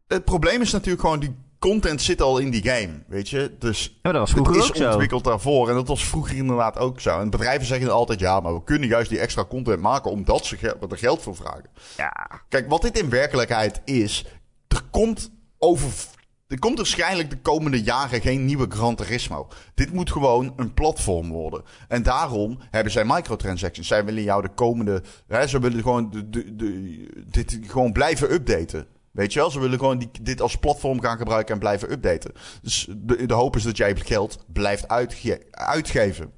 Het 0.07 0.25
probleem 0.25 0.61
is 0.61 0.71
natuurlijk 0.71 1.01
gewoon, 1.01 1.19
die 1.19 1.35
content 1.59 2.01
zit 2.01 2.21
al 2.21 2.37
in 2.37 2.49
die 2.49 2.69
game, 2.69 3.03
weet 3.07 3.29
je. 3.29 3.55
Dus 3.59 3.83
ja, 3.83 3.91
maar 4.01 4.13
dat 4.13 4.21
was 4.21 4.31
vroeger 4.31 4.55
het 4.55 4.75
is 4.75 4.81
ook 4.81 4.91
ontwikkeld 4.91 5.23
daarvoor. 5.23 5.69
En 5.69 5.75
dat 5.75 5.87
was 5.87 6.05
vroeger 6.05 6.35
inderdaad 6.35 6.77
ook 6.77 6.99
zo. 6.99 7.19
En 7.19 7.29
bedrijven 7.29 7.67
zeggen 7.67 7.89
altijd, 7.89 8.19
ja, 8.19 8.39
maar 8.39 8.53
we 8.53 8.63
kunnen 8.63 8.89
juist 8.89 9.09
die 9.09 9.19
extra 9.19 9.45
content 9.45 9.81
maken 9.81 10.11
omdat 10.11 10.45
ze 10.45 10.77
er 10.89 10.97
geld 10.97 11.21
voor 11.21 11.35
vragen. 11.35 11.69
Ja. 11.97 12.41
Kijk, 12.49 12.69
wat 12.69 12.81
dit 12.81 12.99
in 12.99 13.09
werkelijkheid 13.09 13.81
is, 13.85 14.25
er 14.67 14.81
komt 14.91 15.31
over 15.57 16.13
er 16.47 16.59
komt 16.59 16.77
waarschijnlijk 16.77 17.29
de 17.29 17.37
komende 17.37 17.83
jaren 17.83 18.21
geen 18.21 18.45
nieuwe 18.45 18.65
Gran 18.69 18.95
Turismo. 18.95 19.47
Dit 19.73 19.93
moet 19.93 20.11
gewoon 20.11 20.53
een 20.55 20.73
platform 20.73 21.29
worden. 21.29 21.63
En 21.87 22.03
daarom 22.03 22.59
hebben 22.71 22.91
zij 22.91 23.05
microtransactions. 23.05 23.87
Zij 23.87 24.05
willen 24.05 24.23
jou 24.23 24.41
de 24.41 24.49
komende. 24.49 25.03
Hè, 25.27 25.47
ze 25.47 25.59
willen 25.59 25.81
gewoon 25.81 26.09
de, 26.09 26.29
de, 26.29 26.55
de, 26.55 27.23
dit 27.25 27.59
gewoon 27.67 27.91
blijven 27.91 28.33
updaten. 28.33 28.87
Weet 29.15 29.33
je 29.33 29.39
wel, 29.39 29.51
ze 29.51 29.59
willen 29.59 29.79
gewoon 29.79 30.09
dit 30.21 30.41
als 30.41 30.57
platform 30.57 31.01
gaan 31.01 31.17
gebruiken 31.17 31.53
en 31.53 31.59
blijven 31.59 31.91
updaten. 31.91 32.31
Dus 32.61 32.87
de, 32.97 33.25
de 33.25 33.33
hoop 33.33 33.55
is 33.55 33.63
dat 33.63 33.77
jij 33.77 33.95
geld 33.95 34.45
blijft 34.47 34.87
uitge 34.87 35.41
uitgeven. 35.51 36.31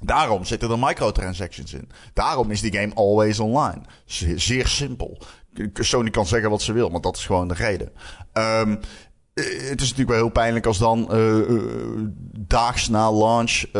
Daarom 0.00 0.44
zitten 0.44 0.70
er 0.70 0.78
microtransactions 0.78 1.72
in. 1.72 1.88
Daarom 2.12 2.50
is 2.50 2.60
die 2.60 2.76
game 2.76 2.94
always 2.94 3.40
online. 3.40 3.80
Zeer, 4.36 4.66
simpel. 4.66 5.22
Sony 5.72 6.10
kan 6.10 6.26
zeggen 6.26 6.50
wat 6.50 6.62
ze 6.62 6.72
wil, 6.72 6.88
maar 6.88 7.00
dat 7.00 7.16
is 7.16 7.26
gewoon 7.26 7.48
de 7.48 7.54
reden. 7.54 7.92
Um, 8.32 8.80
het 9.34 9.80
is 9.80 9.88
natuurlijk 9.88 10.08
wel 10.08 10.18
heel 10.18 10.28
pijnlijk 10.28 10.66
als 10.66 10.78
dan 10.78 11.08
uh, 11.10 11.36
uh, 11.36 11.60
daags 12.38 12.88
na 12.88 13.12
launch 13.12 13.64
uh, 13.66 13.72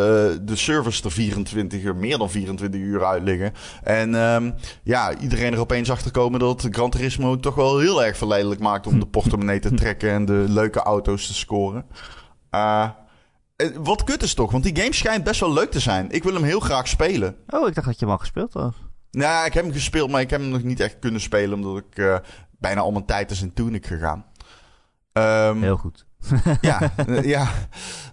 de 0.42 0.52
servers 0.56 1.02
er 1.02 1.10
24 1.10 1.82
uur, 1.82 1.96
meer 1.96 2.18
dan 2.18 2.30
24 2.30 2.80
uur 2.80 3.04
uit 3.04 3.22
liggen. 3.22 3.52
En 3.82 4.14
um, 4.14 4.54
ja, 4.82 5.18
iedereen 5.18 5.52
er 5.52 5.58
opeens 5.58 5.90
achter 5.90 6.10
komen 6.10 6.40
dat 6.40 6.66
Gran 6.70 6.90
Turismo 6.90 7.36
toch 7.36 7.54
wel 7.54 7.78
heel 7.78 8.04
erg 8.04 8.16
verleidelijk 8.16 8.60
maakt 8.60 8.86
om 8.86 9.00
de 9.00 9.06
portemonnee 9.06 9.58
te 9.58 9.74
trekken 9.74 10.10
en 10.10 10.24
de 10.24 10.44
leuke 10.48 10.80
auto's 10.80 11.26
te 11.26 11.34
scoren. 11.34 11.84
wat 13.74 14.04
kut 14.04 14.22
is 14.22 14.34
toch, 14.34 14.50
want 14.50 14.64
die 14.64 14.76
game 14.76 14.94
schijnt 14.94 15.24
best 15.24 15.40
wel 15.40 15.52
leuk 15.52 15.70
te 15.70 15.80
zijn. 15.80 16.10
Ik 16.10 16.22
wil 16.22 16.34
hem 16.34 16.44
heel 16.44 16.60
graag 16.60 16.88
spelen. 16.88 17.36
Oh, 17.48 17.68
ik 17.68 17.74
dacht 17.74 17.86
dat 17.86 17.98
je 17.98 18.04
hem 18.04 18.14
al 18.14 18.20
gespeeld 18.20 18.52
had. 18.52 18.74
Nou, 19.10 19.46
ik 19.46 19.54
heb 19.54 19.64
hem 19.64 19.72
gespeeld, 19.72 20.10
maar 20.10 20.20
ik 20.20 20.30
heb 20.30 20.40
hem 20.40 20.50
nog 20.50 20.62
niet 20.62 20.80
echt 20.80 20.98
kunnen 20.98 21.20
spelen 21.20 21.52
omdat 21.52 21.76
ik 21.76 22.20
bijna 22.62 22.80
al 22.80 22.92
mijn 22.92 23.04
tijd 23.04 23.30
is 23.30 23.42
in 23.42 23.52
Tunic 23.52 23.86
gegaan. 23.86 24.24
Um, 25.12 25.62
Heel 25.62 25.76
goed. 25.76 26.06
ja, 26.60 26.92
ja, 27.22 27.52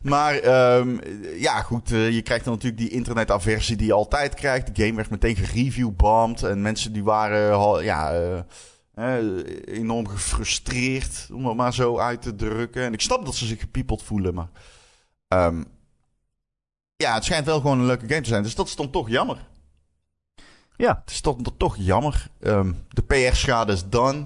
maar 0.01 0.43
um, 0.77 0.99
ja, 1.35 1.61
goed. 1.61 1.91
Uh, 1.91 2.11
je 2.11 2.21
krijgt 2.21 2.45
dan 2.45 2.53
natuurlijk 2.53 2.81
die 2.81 2.89
internetaversie 2.89 3.75
die 3.75 3.87
je 3.87 3.93
altijd 3.93 4.33
krijgt. 4.33 4.75
De 4.75 4.83
game 4.83 4.95
werd 4.95 5.09
meteen 5.09 5.35
gereviewbombed. 5.35 6.43
En 6.43 6.61
mensen 6.61 6.93
die 6.93 7.03
waren 7.03 7.83
ja, 7.83 8.21
uh, 8.95 9.43
enorm 9.65 10.07
gefrustreerd, 10.07 11.29
om 11.33 11.45
het 11.45 11.55
maar 11.55 11.73
zo 11.73 11.99
uit 11.99 12.21
te 12.21 12.35
drukken. 12.35 12.83
En 12.83 12.93
ik 12.93 13.01
snap 13.01 13.25
dat 13.25 13.35
ze 13.35 13.45
zich 13.45 13.59
gepiepeld 13.59 14.03
voelen, 14.03 14.33
maar... 14.33 14.49
Um, 15.27 15.65
ja, 16.95 17.13
het 17.13 17.23
schijnt 17.23 17.45
wel 17.45 17.59
gewoon 17.61 17.79
een 17.79 17.85
leuke 17.85 18.07
game 18.07 18.21
te 18.21 18.29
zijn. 18.29 18.43
Dus 18.43 18.55
dat 18.55 18.67
is 18.67 18.75
dan 18.75 18.89
toch 18.89 19.09
jammer. 19.09 19.47
Ja. 20.75 20.99
Het 21.01 21.11
is 21.11 21.21
toch, 21.21 21.37
toch 21.57 21.75
jammer. 21.77 22.29
de 22.89 23.03
PR-schade 23.07 23.73
is 23.73 23.89
done. 23.89 24.25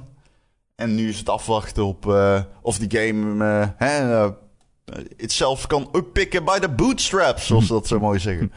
En 0.75 0.95
nu 0.95 1.09
is 1.09 1.17
het 1.17 1.29
afwachten 1.29 1.86
op 1.86 2.05
uh, 2.05 2.41
of 2.62 2.77
die 2.77 2.99
game 2.99 3.45
uh, 3.45 3.67
hè, 3.75 4.25
uh, 4.25 4.31
itself 5.15 5.67
kan 5.67 5.89
uppikken 5.91 6.45
bij 6.45 6.59
de 6.59 6.69
bootstraps, 6.69 7.45
zoals 7.45 7.67
ze 7.67 7.73
dat 7.73 7.88
zo 7.88 7.99
mooi 7.99 8.19
zeggen. 8.19 8.51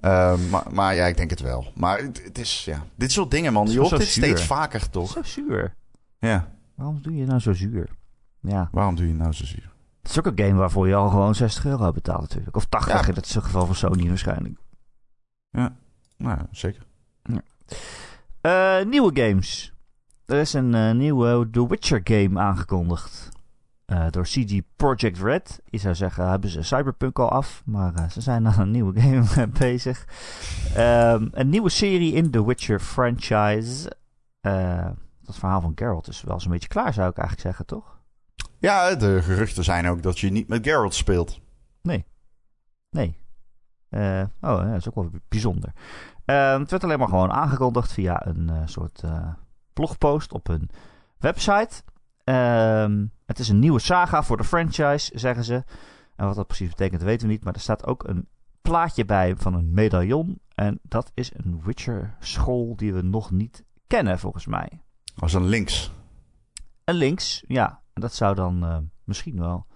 maar, 0.50 0.66
maar, 0.70 0.94
ja, 0.94 1.06
ik 1.06 1.16
denk 1.16 1.30
het 1.30 1.40
wel. 1.40 1.72
Maar 1.74 1.98
het, 1.98 2.22
het 2.24 2.38
is, 2.38 2.64
ja, 2.64 2.84
dit 2.94 3.12
soort 3.12 3.30
dingen, 3.30 3.52
man. 3.52 3.66
Je 3.66 3.78
hoort 3.78 3.98
dit 3.98 4.08
steeds 4.08 4.42
vaker, 4.42 4.90
toch? 4.90 5.10
Zo 5.10 5.22
zuur. 5.22 5.74
Ja. 6.18 6.52
Waarom 6.74 6.98
doe 7.02 7.16
je 7.16 7.26
nou 7.26 7.40
zo 7.40 7.52
zuur? 7.52 7.88
Ja. 8.40 8.68
Waarom 8.72 8.94
doe 8.94 9.06
je 9.06 9.14
nou 9.14 9.32
zo 9.32 9.44
zuur? 9.44 9.72
Het 10.02 10.10
is 10.10 10.18
ook 10.18 10.26
een 10.26 10.46
game 10.46 10.58
waarvoor 10.58 10.88
je 10.88 10.94
al 10.94 11.08
gewoon 11.08 11.34
60 11.34 11.64
euro 11.64 11.92
betaalt 11.92 12.20
natuurlijk. 12.20 12.56
Of 12.56 12.64
80 12.64 13.00
ja. 13.00 13.08
in 13.08 13.14
het 13.14 13.26
geval 13.30 13.66
van 13.66 13.74
Sony 13.74 14.08
waarschijnlijk. 14.08 14.58
Ja, 15.50 15.76
nou, 16.16 16.38
zeker. 16.50 16.82
Ja. 17.22 18.82
nieuwe 18.84 19.20
games. 19.20 19.75
Er 20.26 20.38
is 20.38 20.52
een 20.52 20.74
uh, 20.74 20.92
nieuwe 20.92 21.50
The 21.50 21.68
Witcher 21.68 22.00
game 22.04 22.40
aangekondigd. 22.40 23.28
Uh, 23.86 24.06
door 24.10 24.24
CG 24.24 24.60
Project 24.76 25.18
Red. 25.18 25.60
Je 25.64 25.78
zou 25.78 25.94
zeggen, 25.94 26.28
hebben 26.28 26.50
ze 26.50 26.62
Cyberpunk 26.62 27.18
al 27.18 27.30
af. 27.30 27.62
Maar 27.64 27.92
uh, 27.98 28.08
ze 28.08 28.20
zijn 28.20 28.46
aan 28.48 28.60
een 28.60 28.70
nieuwe 28.70 29.00
game 29.00 29.48
bezig. 29.58 30.06
Um, 30.76 31.28
een 31.32 31.48
nieuwe 31.48 31.68
serie 31.68 32.12
in 32.12 32.30
The 32.30 32.46
Witcher 32.46 32.80
franchise. 32.80 33.92
dat 35.22 35.36
verhaal 35.38 35.60
van 35.60 35.72
Geralt 35.74 36.08
is 36.08 36.22
wel 36.22 36.40
zo'n 36.40 36.50
beetje 36.50 36.68
klaar, 36.68 36.92
zou 36.92 37.10
ik 37.10 37.18
eigenlijk 37.18 37.48
zeggen, 37.48 37.66
toch? 37.66 38.00
Ja, 38.58 38.94
de 38.94 39.22
geruchten 39.22 39.64
zijn 39.64 39.88
ook 39.88 40.02
dat 40.02 40.18
je 40.18 40.30
niet 40.30 40.48
met 40.48 40.66
Geralt 40.66 40.94
speelt. 40.94 41.40
Nee. 41.82 42.04
Nee. 42.90 43.18
oh, 43.90 44.30
ja, 44.40 44.64
dat 44.64 44.76
is 44.76 44.88
ook 44.88 44.94
wel 44.94 45.10
bijzonder. 45.28 45.72
Ehm, 46.24 46.60
het 46.60 46.70
werd 46.70 46.84
alleen 46.84 46.98
maar 46.98 47.08
gewoon 47.08 47.32
aangekondigd 47.32 47.92
via 47.92 48.26
een 48.26 48.68
soort 48.68 49.02
blogpost 49.76 50.32
op 50.32 50.46
hun 50.46 50.70
website. 51.18 51.82
Um, 52.24 53.12
het 53.26 53.38
is 53.38 53.48
een 53.48 53.58
nieuwe 53.58 53.78
saga 53.78 54.22
voor 54.22 54.36
de 54.36 54.44
franchise, 54.44 55.18
zeggen 55.18 55.44
ze. 55.44 55.64
En 56.16 56.26
wat 56.26 56.34
dat 56.34 56.46
precies 56.46 56.68
betekent, 56.68 57.02
weten 57.02 57.26
we 57.26 57.32
niet. 57.32 57.44
Maar 57.44 57.54
er 57.54 57.60
staat 57.60 57.86
ook 57.86 58.08
een 58.08 58.28
plaatje 58.62 59.04
bij 59.04 59.36
van 59.36 59.54
een 59.54 59.72
medaillon. 59.72 60.40
En 60.54 60.78
dat 60.82 61.10
is 61.14 61.30
een 61.34 61.60
Witcher-school 61.64 62.76
die 62.76 62.94
we 62.94 63.02
nog 63.02 63.30
niet 63.30 63.64
kennen, 63.86 64.18
volgens 64.18 64.46
mij. 64.46 64.80
Als 65.16 65.32
een 65.32 65.46
links. 65.46 65.92
Een 66.84 66.94
links, 66.94 67.44
ja. 67.46 67.80
En 67.92 68.00
dat 68.00 68.14
zou 68.14 68.34
dan 68.34 68.64
uh, 68.64 68.76
misschien 69.04 69.38
wel 69.38 69.66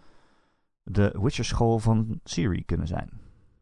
de 0.83 1.19
Witcher-school 1.21 1.79
van 1.79 2.21
Siri 2.25 2.65
kunnen 2.65 2.87
zijn. 2.87 3.11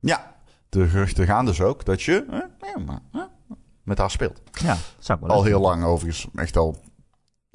Ja, 0.01 0.37
de 0.69 0.89
geruchten 0.89 1.27
gaan 1.27 1.45
dus 1.45 1.61
ook 1.61 1.85
dat 1.85 2.03
je... 2.03 2.27
Eh, 2.31 2.69
ja, 2.73 2.79
maar, 2.79 3.01
eh, 3.13 3.23
met 3.89 3.99
haar 3.99 4.11
speelt. 4.11 4.41
Ja, 4.53 4.77
zou 4.99 5.19
ik 5.19 5.27
wel 5.27 5.37
Al 5.37 5.45
heel 5.45 5.61
lang 5.61 5.85
overigens. 5.85 6.29
Echt 6.35 6.57
al. 6.57 6.77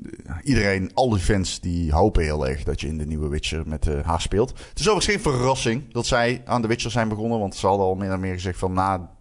Eh, 0.03 0.35
iedereen, 0.43 0.91
al 0.93 1.09
die 1.09 1.19
fans, 1.19 1.59
die 1.59 1.91
hopen 1.91 2.23
heel 2.23 2.47
erg 2.47 2.63
dat 2.63 2.81
je 2.81 2.87
in 2.87 2.97
de 2.97 3.05
nieuwe 3.05 3.27
Witcher 3.27 3.67
met 3.67 3.87
uh, 3.87 3.99
haar 4.05 4.21
speelt. 4.21 4.49
Het 4.49 4.79
is 4.79 4.89
overigens 4.89 5.15
geen 5.15 5.33
verrassing 5.33 5.93
dat 5.93 6.05
zij 6.05 6.41
aan 6.45 6.61
de 6.61 6.67
Witcher 6.67 6.91
zijn 6.91 7.09
begonnen. 7.09 7.39
Want 7.39 7.55
ze 7.55 7.67
hadden 7.67 7.85
al 7.85 7.95
meer 7.95 8.11
en 8.11 8.19
meer 8.19 8.33
gezegd 8.33 8.59
van 8.59 8.73
na 8.73 9.11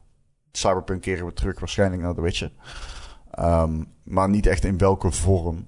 Cyberpunk 0.52 1.02
keren 1.02 1.26
we 1.26 1.32
terug 1.32 1.58
waarschijnlijk 1.58 2.02
naar 2.02 2.14
de 2.14 2.20
Witcher. 2.20 2.52
Um, 3.38 3.86
maar 4.02 4.28
niet 4.28 4.46
echt 4.46 4.64
in 4.64 4.78
welke 4.78 5.10
vorm. 5.10 5.66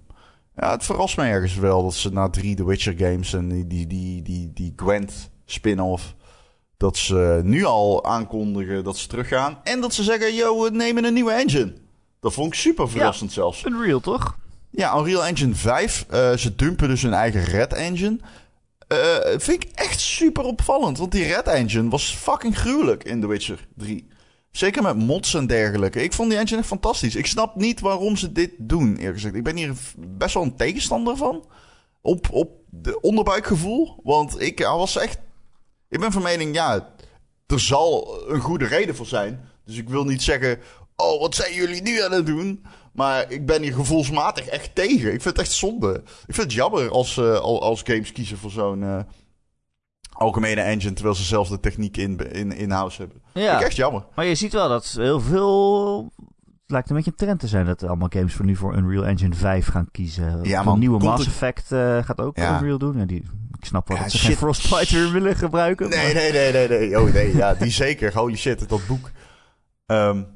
Ja, 0.57 0.71
het 0.71 0.85
verrast 0.85 1.17
mij 1.17 1.31
ergens 1.31 1.55
wel 1.55 1.83
dat 1.83 1.95
ze 1.95 2.13
na 2.13 2.29
drie 2.29 2.55
The 2.57 2.67
Witcher 2.67 2.95
games 2.97 3.35
en 3.35 3.49
die, 3.49 3.67
die, 3.67 3.87
die, 3.87 4.23
die, 4.23 4.53
die 4.53 4.73
Gwent 4.77 5.31
spin-off 5.45 6.15
dat 6.77 6.97
ze 6.97 7.41
nu 7.45 7.65
al 7.65 8.05
aankondigen 8.05 8.85
dat 8.85 8.97
ze 8.97 9.09
teruggaan. 9.09 9.59
En 9.65 9.81
dat 9.81 9.95
ze 9.95 10.03
zeggen, 10.03 10.35
yo, 10.35 10.63
we 10.63 10.71
nemen 10.71 11.05
een 11.05 11.15
nieuwe 11.15 11.33
engine. 11.33 11.75
Dat 12.21 12.33
vond 12.33 12.47
ik 12.47 12.55
super 12.55 12.91
verrassend 12.91 13.31
ja, 13.31 13.35
zelfs. 13.35 13.65
Unreal, 13.65 14.01
toch? 14.01 14.37
Ja, 14.71 14.99
Unreal 14.99 15.25
Engine 15.25 15.55
5. 15.55 16.07
Uh, 16.11 16.33
eh, 16.33 16.39
ze 16.39 16.55
dumpen 16.55 16.89
dus 16.89 17.03
hun 17.03 17.13
eigen 17.13 17.45
Red 17.45 17.73
Engine. 17.73 18.19
Uh, 18.89 18.99
vind 19.39 19.65
ik 19.65 19.71
echt 19.75 20.01
super 20.01 20.45
opvallend. 20.45 20.99
Want 20.99 21.13
die 21.13 21.25
Red 21.25 21.47
Engine 21.47 21.89
was 21.89 22.15
fucking 22.15 22.59
gruwelijk 22.59 23.05
in 23.05 23.21
The 23.21 23.27
Witcher 23.27 23.67
3. 23.77 24.09
Zeker 24.51 24.83
met 24.83 24.97
mods 24.97 25.35
en 25.35 25.47
dergelijke. 25.47 26.03
Ik 26.03 26.13
vond 26.13 26.31
die 26.31 26.39
engine 26.39 26.59
echt 26.59 26.69
fantastisch. 26.69 27.17
Ik 27.17 27.27
snap 27.27 27.55
niet 27.55 27.81
waarom 27.81 28.17
ze 28.17 28.33
dit 28.33 28.51
doen, 28.59 28.97
eerlijk 28.97 29.15
gezegd. 29.15 29.35
Ik 29.35 29.45
ben 29.45 29.57
hier 29.57 29.73
best 29.97 30.35
wel 30.35 30.43
een 30.43 30.57
tegenstander 30.57 31.17
van. 31.17 31.45
Op, 32.01 32.29
op 32.31 32.51
de 32.71 33.01
onderbuikgevoel. 33.01 34.01
Want 34.03 34.41
ik 34.41 34.59
was 34.59 34.97
echt 34.97 35.19
ik 35.95 36.01
ben 36.01 36.13
van 36.13 36.23
mening, 36.23 36.55
ja, 36.55 36.89
er 37.47 37.61
zal 37.61 38.21
een 38.29 38.41
goede 38.41 38.67
reden 38.67 38.97
voor 38.97 39.07
zijn. 39.07 39.45
Dus 39.65 39.77
ik 39.77 39.89
wil 39.89 40.05
niet 40.05 40.23
zeggen, 40.23 40.59
oh, 40.97 41.21
wat 41.21 41.35
zijn 41.35 41.55
jullie 41.55 41.83
nu 41.83 42.03
aan 42.03 42.13
het 42.13 42.27
doen? 42.27 42.65
Maar 42.93 43.31
ik 43.31 43.47
ben 43.47 43.63
hier 43.63 43.73
gevoelsmatig 43.75 44.47
echt 44.47 44.75
tegen. 44.75 45.13
Ik 45.13 45.23
vind 45.23 45.37
het 45.37 45.39
echt 45.39 45.53
zonde. 45.53 46.03
Ik 46.27 46.35
vind 46.35 46.37
het 46.37 46.53
jammer 46.53 46.91
als, 46.91 47.17
uh, 47.17 47.39
als 47.39 47.83
games 47.83 48.13
kiezen 48.13 48.39
voor 48.39 48.51
zo'n 48.51 48.83
uh, 48.83 48.99
algemene 50.13 50.61
engine... 50.61 50.93
terwijl 50.93 51.17
ze 51.17 51.23
zelf 51.23 51.49
de 51.49 51.61
techniek 51.61 51.97
in, 51.97 52.33
in, 52.33 52.53
in 52.53 52.71
hebben. 52.71 53.23
Ja. 53.33 53.49
Vind 53.49 53.61
ik 53.61 53.67
echt 53.67 53.77
jammer. 53.77 54.07
Maar 54.15 54.25
je 54.25 54.35
ziet 54.35 54.53
wel 54.53 54.69
dat 54.69 54.95
heel 54.97 55.21
veel 55.21 56.13
het 56.17 56.73
lijkt 56.73 56.91
een 56.91 56.97
beetje 56.97 57.11
een 57.11 57.17
trend 57.17 57.41
te 57.41 57.49
zijn 57.49 57.67
dat 57.67 57.83
allemaal 57.83 58.09
games 58.11 58.35
voor 58.35 58.45
nu 58.45 58.57
voor 58.57 58.77
Unreal 58.77 59.07
Engine 59.07 59.35
5 59.35 59.67
gaan 59.67 59.89
kiezen. 59.91 60.39
Ja, 60.43 60.63
man, 60.63 60.79
nieuwe 60.79 61.05
Mass 61.05 61.27
Effect 61.27 61.73
uh, 61.73 62.05
gaat 62.05 62.21
ook 62.21 62.39
Unreal 62.39 62.79
doen. 62.79 62.99
Ja, 62.99 63.05
die, 63.05 63.23
ik 63.65 63.71
snap 63.71 63.89
wel 63.89 63.97
ja, 63.97 64.03
dat 64.03 64.13
ze 64.13 64.19
shit. 64.19 64.27
geen 64.27 64.37
Frostbite 64.37 65.11
willen 65.11 65.37
gebruiken. 65.37 65.89
Nee, 65.89 66.15
nee, 66.15 66.33
nee, 66.33 66.53
nee, 66.53 66.69
nee. 66.69 67.01
Oh 67.01 67.13
nee, 67.13 67.37
ja, 67.37 67.55
die 67.55 67.71
zeker. 67.85 68.15
Holy 68.15 68.37
shit, 68.37 68.69
dat 68.69 68.87
boek. 68.87 69.11
Um, 69.87 70.27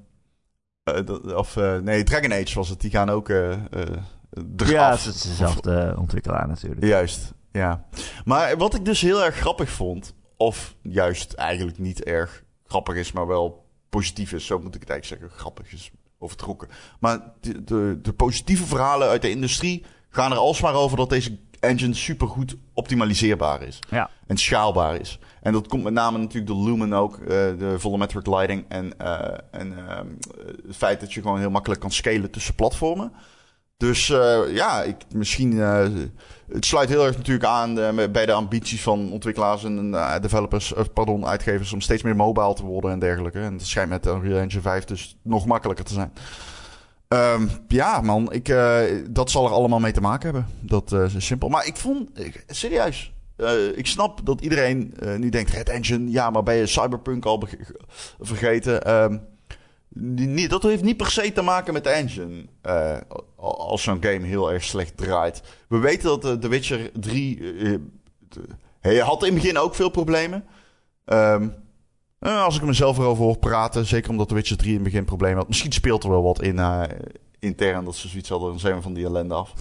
uh, 0.84 1.36
of 1.36 1.56
uh, 1.56 1.78
nee, 1.78 2.02
Dragon 2.02 2.32
Age 2.32 2.54
was 2.54 2.68
het. 2.68 2.80
Die 2.80 2.90
gaan 2.90 3.10
ook 3.10 3.28
eraf. 3.28 4.70
Ja, 4.70 4.90
het 4.90 5.04
is 5.04 5.22
dezelfde 5.22 5.94
ontwikkelaar 5.98 6.48
natuurlijk. 6.48 6.84
Juist, 6.84 7.32
ja. 7.52 7.84
Maar 8.24 8.56
wat 8.56 8.74
ik 8.74 8.84
dus 8.84 9.00
heel 9.00 9.24
erg 9.24 9.36
grappig 9.36 9.70
vond, 9.70 10.14
of 10.36 10.74
juist 10.82 11.32
eigenlijk 11.32 11.78
niet 11.78 12.04
erg 12.04 12.44
grappig 12.66 12.94
is, 12.94 13.12
maar 13.12 13.26
wel 13.26 13.66
positief 13.88 14.32
is, 14.32 14.46
zo 14.46 14.58
moet 14.58 14.74
ik 14.74 14.80
het 14.80 14.90
eigenlijk 14.90 15.22
zeggen. 15.22 15.40
Grappig 15.40 15.72
is 15.72 15.90
overtrokken. 16.18 16.68
Maar 17.00 17.32
de, 17.40 17.64
de, 17.64 17.98
de 18.02 18.12
positieve 18.12 18.64
verhalen 18.64 19.08
uit 19.08 19.22
de 19.22 19.30
industrie 19.30 19.84
gaan 20.08 20.32
er 20.32 20.38
alsmaar 20.38 20.74
over 20.74 20.96
dat 20.96 21.10
deze 21.10 21.38
engine 21.60 21.94
supergoed 21.94 22.56
optimaliseerbaar 22.74 23.62
is. 23.62 23.78
Ja. 23.90 24.10
En 24.26 24.36
schaalbaar 24.36 25.00
is. 25.00 25.18
En 25.42 25.52
dat 25.52 25.68
komt 25.68 25.82
met 25.82 25.92
name 25.92 26.18
natuurlijk 26.18 26.46
door 26.46 26.64
Lumen 26.64 26.92
ook, 26.92 27.18
eh, 27.18 27.28
de 27.28 27.74
volumetric 27.78 28.26
lighting. 28.26 28.64
En, 28.68 28.98
eh, 28.98 29.38
en 29.50 29.88
ehm, 29.88 30.06
het 30.66 30.76
feit 30.76 31.00
dat 31.00 31.12
je 31.12 31.22
gewoon 31.22 31.38
heel 31.38 31.50
makkelijk 31.50 31.80
kan 31.80 31.90
scalen 31.90 32.30
tussen 32.30 32.54
platformen. 32.54 33.12
Dus 33.76 34.10
eh, 34.10 34.38
ja, 34.54 34.82
ik, 34.82 34.96
misschien. 35.14 35.56
het 35.58 36.64
sluit 36.64 36.88
heel 36.88 37.06
erg 37.06 37.16
natuurlijk 37.16 37.44
aan 37.44 37.74
bij 38.12 38.26
de 38.26 38.32
ambities 38.32 38.82
van 38.82 39.12
ontwikkelaars 39.12 39.64
en 39.64 39.90
developers, 40.20 40.72
pardon, 40.92 41.26
uitgevers 41.26 41.72
om 41.72 41.80
steeds 41.80 42.02
meer 42.02 42.16
mobile 42.16 42.54
te 42.54 42.64
worden 42.64 42.90
en 42.90 42.98
dergelijke. 42.98 43.40
En 43.40 43.56
dat 43.56 43.66
schijnt 43.66 43.90
met 43.90 44.06
Unreal 44.06 44.38
Engine 44.38 44.62
5 44.62 44.84
dus 44.84 45.16
nog 45.22 45.46
makkelijker 45.46 45.84
te 45.84 45.92
zijn. 45.92 46.12
Ehm, 47.08 47.46
ja, 47.68 48.00
man, 48.00 48.32
ik, 48.32 48.48
eh, 48.48 48.80
dat 49.10 49.30
zal 49.30 49.44
er 49.46 49.52
allemaal 49.52 49.78
mee 49.80 49.92
te 49.92 50.00
maken 50.00 50.24
hebben. 50.34 50.46
Dat 50.60 50.92
eh, 50.92 51.14
is 51.14 51.26
simpel. 51.26 51.48
Maar 51.48 51.66
ik 51.66 51.76
vond, 51.76 52.18
ik- 52.20 52.44
serieus, 52.46 53.12
eh, 53.36 53.76
ik 53.78 53.86
snap 53.86 54.20
dat 54.26 54.40
iedereen 54.40 54.94
nu 55.18 55.28
denkt: 55.28 55.50
Red 55.50 55.68
Engine, 55.68 56.10
ja, 56.10 56.30
maar 56.30 56.42
ben 56.42 56.54
je 56.54 56.66
Cyberpunk 56.66 57.24
al 57.24 57.42
vergeten? 58.20 58.84
Ehm, 58.84 59.18
niet, 60.14 60.50
dat 60.50 60.62
heeft 60.62 60.82
niet 60.82 60.96
per 60.96 61.10
se 61.10 61.32
te 61.32 61.42
maken 61.42 61.72
met 61.72 61.84
de 61.84 61.90
engine. 61.90 62.44
als 63.36 63.82
zo'n 63.82 64.02
game 64.02 64.26
heel 64.26 64.52
erg 64.52 64.64
slecht 64.64 64.96
draait. 64.96 65.42
We 65.68 65.78
weten 65.78 66.20
dat 66.20 66.40
The 66.40 66.48
Witcher 66.48 66.90
3. 67.00 67.38
eh, 67.52 67.72
eh, 67.74 67.80
hij 68.80 68.96
had 68.98 69.22
in 69.24 69.32
het 69.32 69.42
begin 69.42 69.58
ook 69.58 69.74
veel 69.74 69.88
problemen. 69.90 70.44
Ehm, 71.04 71.48
eh, 72.18 72.42
als 72.42 72.56
ik 72.56 72.62
mezelf 72.62 72.98
erover 72.98 73.24
hoor 73.24 73.38
praten, 73.38 73.86
zeker 73.86 74.10
omdat 74.10 74.28
The 74.28 74.34
Witcher 74.34 74.56
3 74.56 74.68
in 74.70 74.74
het 74.74 74.84
begin 74.84 75.04
problemen 75.04 75.36
had. 75.38 75.48
Misschien 75.48 75.72
speelt 75.72 76.04
er 76.04 76.10
wel 76.10 76.22
wat 76.22 76.42
in 76.42 76.58
eh, 76.58 76.82
intern 77.38 77.84
dat 77.84 77.96
ze 77.96 78.08
zoiets 78.08 78.28
hadden. 78.28 78.48
Dan 78.48 78.58
zijn 78.60 78.74
we 78.74 78.82
van 78.82 78.92
die 78.94 79.04
ellende 79.04 79.34
af. 79.34 79.52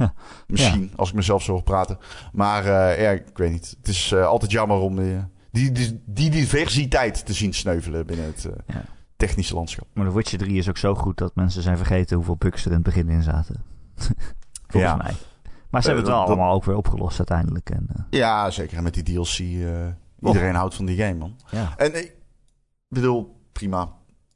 Misschien, 0.46 0.92
als 0.96 1.08
ik 1.08 1.14
mezelf 1.14 1.42
zo 1.42 1.52
hoor 1.52 1.62
praten. 1.62 1.98
Maar 2.32 2.64
eh, 2.64 3.02
ja, 3.02 3.10
ik 3.10 3.24
weet 3.38 3.52
niet. 3.52 3.74
Het 3.78 3.88
is 3.88 4.14
altijd 4.14 4.50
jammer 4.50 4.76
om 4.78 4.96
die, 5.50 5.72
die, 5.72 6.02
die 6.06 6.30
diversiteit 6.30 7.26
te 7.26 7.32
zien 7.32 7.54
sneuvelen 7.54 8.06
binnen 8.06 8.26
het 8.26 8.48
Ja. 8.66 8.82
technische 9.16 9.54
landschap. 9.54 9.86
Maar 9.92 10.06
The 10.06 10.14
Witcher 10.14 10.38
3 10.38 10.58
is 10.58 10.68
ook 10.68 10.78
zo 10.78 10.94
goed 10.94 11.18
dat 11.18 11.34
mensen 11.34 11.62
zijn 11.62 11.76
vergeten 11.76 12.16
hoeveel 12.16 12.36
bugs 12.36 12.60
er 12.64 12.68
in 12.70 12.74
het 12.76 12.82
begin 12.84 13.08
in 13.08 13.22
zaten. 13.22 13.62
Volgens 14.68 14.92
Ja. 14.92 14.96
mij. 14.96 15.12
Maar 15.70 15.82
ze 15.82 15.86
hebben 15.90 16.06
het 16.06 16.14
wel 16.14 16.24
allemaal 16.24 16.52
ook 16.54 16.64
weer 16.64 16.76
opgelost 16.76 17.18
uiteindelijk. 17.18 17.70
En, 17.70 18.06
Ja, 18.10 18.50
zeker. 18.50 18.76
En 18.76 18.82
met 18.82 18.94
die 18.94 19.02
DLC. 19.02 19.38
Iedereen 20.26 20.54
houdt 20.54 20.74
van 20.74 20.84
die 20.86 20.96
game, 20.96 21.14
man. 21.14 21.36
ja. 21.50 21.74
En 21.76 21.98
ik 21.98 22.14
bedoel, 22.88 23.40
prima. 23.52 23.94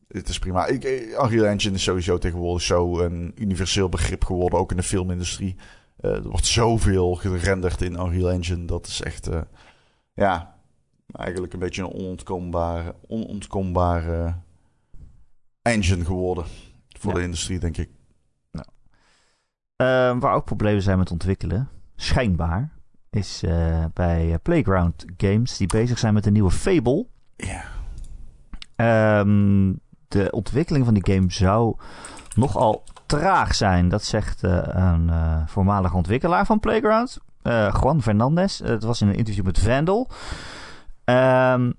Het 0.09 0.29
is 0.29 0.39
prima. 0.39 0.67
Ik, 0.67 0.85
eh, 0.85 1.09
Unreal 1.11 1.45
Engine 1.47 1.75
is 1.75 1.83
sowieso 1.83 2.19
tegenwoordig 2.19 2.63
zo 2.63 3.01
een 3.01 3.33
universeel 3.37 3.89
begrip 3.89 4.25
geworden, 4.25 4.59
ook 4.59 4.71
in 4.71 4.77
de 4.77 4.83
filmindustrie. 4.83 5.57
Eh, 5.97 6.11
er 6.15 6.29
wordt 6.29 6.47
zoveel 6.47 7.15
gerenderd 7.15 7.83
in 7.83 7.93
Unreal 7.93 8.31
Engine. 8.31 8.65
Dat 8.65 8.87
is 8.87 9.03
echt, 9.03 9.27
eh, 9.27 9.41
ja, 10.15 10.55
eigenlijk 11.13 11.53
een 11.53 11.59
beetje 11.59 11.83
een 11.83 11.93
onontkoombare, 11.93 12.95
onontkoombare 13.07 14.35
engine 15.63 16.05
geworden. 16.05 16.45
Voor 16.99 17.11
Ja. 17.13 17.19
de 17.19 17.25
industrie, 17.25 17.59
denk 17.59 17.77
ik. 17.77 17.91
Eh, 19.77 20.19
waar 20.19 20.35
ook 20.35 20.45
problemen 20.45 20.83
zijn 20.83 20.99
met 20.99 21.11
ontwikkelen, 21.11 21.69
schijnbaar, 21.97 22.73
is 23.11 23.43
eh, 23.43 23.85
bij 23.95 24.33
eh, 24.33 24.39
Playground 24.43 25.05
Games 25.17 25.57
die 25.57 25.67
bezig 25.67 25.99
zijn 25.99 26.15
met 26.15 26.27
een 26.27 26.33
nieuwe 26.33 26.51
Fable. 26.51 27.07
Ja. 27.37 27.63
Ehm, 28.77 29.73
de 30.09 30.31
ontwikkeling 30.31 30.85
van 30.85 30.95
die 30.95 31.15
game 31.15 31.31
zou 31.31 31.77
nogal 32.35 32.85
traag 33.07 33.55
zijn. 33.55 33.89
Dat 33.89 34.05
zegt 34.05 34.45
eh, 34.45 34.63
een 34.67 35.11
voormalige 35.49 35.97
ontwikkelaar 35.97 36.47
van 36.47 36.61
Playground, 36.61 37.19
Juan 37.43 38.03
Fernandez. 38.03 38.59
het 38.59 38.83
was 38.83 39.01
in 39.01 39.09
een 39.09 39.15
interview 39.15 39.45
met 39.45 39.59
Vandal. 39.59 40.09
Ehm, 41.05 41.73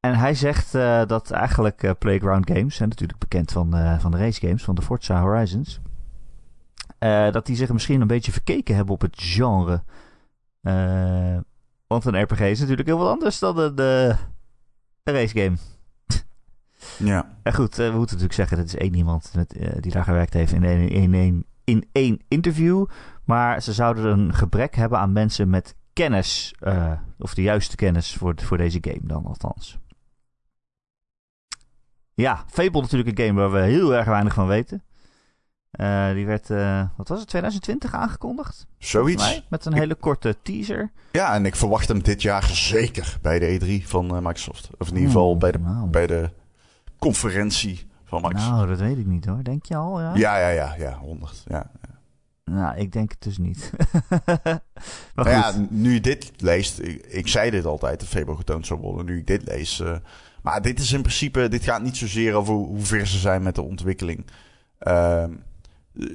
en 0.00 0.14
hij 0.14 0.34
zegt 0.34 0.72
dat 1.08 1.30
eigenlijk 1.30 1.94
Playground 1.98 2.50
Games, 2.50 2.80
en 2.80 2.88
natuurlijk 2.88 3.18
bekend 3.18 3.52
van, 3.52 3.98
van 4.00 4.10
de 4.10 4.16
race 4.16 4.46
games, 4.46 4.64
van 4.64 4.74
de 4.74 4.82
Forza 4.82 5.20
Horizons, 5.20 5.80
eh, 7.06 7.32
dat 7.32 7.46
die 7.46 7.56
zich 7.56 7.72
misschien 7.72 8.00
een 8.00 8.06
beetje 8.06 8.32
verkeken 8.32 8.74
hebben 8.76 8.94
op 8.94 9.00
het 9.00 9.16
genre. 9.16 9.82
Eh, 10.60 11.38
want 11.86 12.04
een 12.04 12.22
RPG 12.22 12.40
is 12.40 12.60
natuurlijk 12.60 12.88
heel 12.88 12.98
wat 12.98 13.08
anders 13.08 13.38
dan 13.38 13.58
een, 13.58 13.78
een 13.78 15.14
race 15.14 15.38
game. 15.38 15.56
Ja. 16.98 17.36
En 17.42 17.54
goed, 17.54 17.74
we 17.74 17.82
moeten 17.82 18.02
natuurlijk 18.02 18.32
zeggen, 18.32 18.56
dat 18.56 18.66
is 18.66 18.76
één 18.76 18.94
iemand 18.94 19.32
met, 19.34 19.56
die 19.80 19.92
daar 19.92 20.04
gewerkt 20.04 20.32
heeft 20.32 20.52
in 20.52 20.64
één, 20.64 20.88
in, 20.88 21.14
één, 21.14 21.44
in 21.64 21.88
één 21.92 22.20
interview. 22.28 22.86
Maar 23.24 23.62
ze 23.62 23.72
zouden 23.72 24.04
een 24.04 24.34
gebrek 24.34 24.74
hebben 24.74 24.98
aan 24.98 25.12
mensen 25.12 25.50
met 25.50 25.76
kennis, 25.92 26.54
of 27.18 27.34
de 27.34 27.42
juiste 27.42 27.76
kennis 27.76 28.14
voor, 28.14 28.34
voor 28.36 28.56
deze 28.56 28.78
game 28.80 29.00
dan 29.02 29.26
althans. 29.26 29.78
Ja, 32.14 32.44
Fable 32.46 32.80
natuurlijk 32.80 33.18
een 33.18 33.26
game 33.26 33.40
waar 33.40 33.52
we 33.52 33.58
heel 33.58 33.94
erg 33.94 34.06
weinig 34.06 34.34
van 34.34 34.46
weten. 34.46 34.82
Eh, 35.76 36.12
die 36.12 36.26
werd, 36.26 36.50
eh, 36.50 36.82
wat 36.96 37.08
was 37.08 37.18
het, 37.18 37.28
2020 37.28 37.94
aangekondigd? 37.94 38.66
Zoiets. 38.78 39.22
mij, 39.22 39.44
met 39.48 39.64
een 39.64 39.72
Ik- 39.72 39.78
hele 39.78 39.94
korte 39.94 40.36
teaser. 40.42 40.90
Ja, 41.12 41.34
en 41.34 41.46
ik 41.46 41.56
verwacht 41.56 41.88
hem 41.88 42.02
dit 42.02 42.22
jaar 42.22 42.44
zeker 42.44 43.18
bij 43.22 43.38
de 43.38 43.46
E3 43.82 43.88
van 43.88 44.06
eh, 44.16 44.22
Microsoft. 44.22 44.68
Of 44.78 44.88
in 44.88 44.94
ieder 44.94 45.10
geval 45.10 45.36
bij 45.36 45.52
de, 45.52 45.58
bij 45.90 46.06
de 46.06 46.30
conferentie 46.98 47.86
van 48.04 48.22
Microsoft. 48.22 48.50
nou, 48.50 48.66
dat 48.66 48.78
weet 48.80 48.98
ik 48.98 49.06
niet 49.06 49.24
hoor. 49.24 49.42
Denk 49.44 49.64
je 49.64 49.76
al? 49.76 50.00
Ja, 50.00 50.12
Ja, 50.14 50.38
ja, 50.38 50.48
ja, 50.48 50.74
ja, 50.78 50.98
100. 50.98 51.42
Ja. 51.46 51.70
Nou, 52.44 52.76
ik 52.76 52.92
denk 52.92 53.10
het 53.10 53.22
dus 53.22 53.38
niet. 53.38 53.70
maar 54.24 54.60
Nou 55.14 55.28
goed. 55.28 55.54
ja, 55.54 55.66
nu 55.70 55.92
je 55.92 56.00
dit 56.00 56.32
leest, 56.36 56.78
ik, 56.80 57.06
ik 57.06 57.28
zei 57.28 57.50
dit 57.50 57.64
altijd, 57.64 58.00
dat 58.00 58.08
Fable 58.08 58.36
getoond 58.36 58.66
zou 58.66 58.80
worden. 58.80 59.06
Nu 59.06 59.18
ik 59.18 59.26
dit 59.26 59.42
lees. 59.44 59.82
maar 60.42 60.62
dit 60.62 60.78
is 60.78 60.92
in 60.92 61.00
principe, 61.02 61.48
dit 61.48 61.64
gaat 61.64 61.82
niet 61.82 61.96
zozeer 61.96 62.34
over 62.34 62.54
hoe, 62.54 62.66
hoe 62.66 62.84
ver 62.84 63.06
ze 63.06 63.18
zijn 63.18 63.42
met 63.42 63.54
de 63.54 63.62
ontwikkeling. 63.62 64.26
Ehm, 64.78 65.30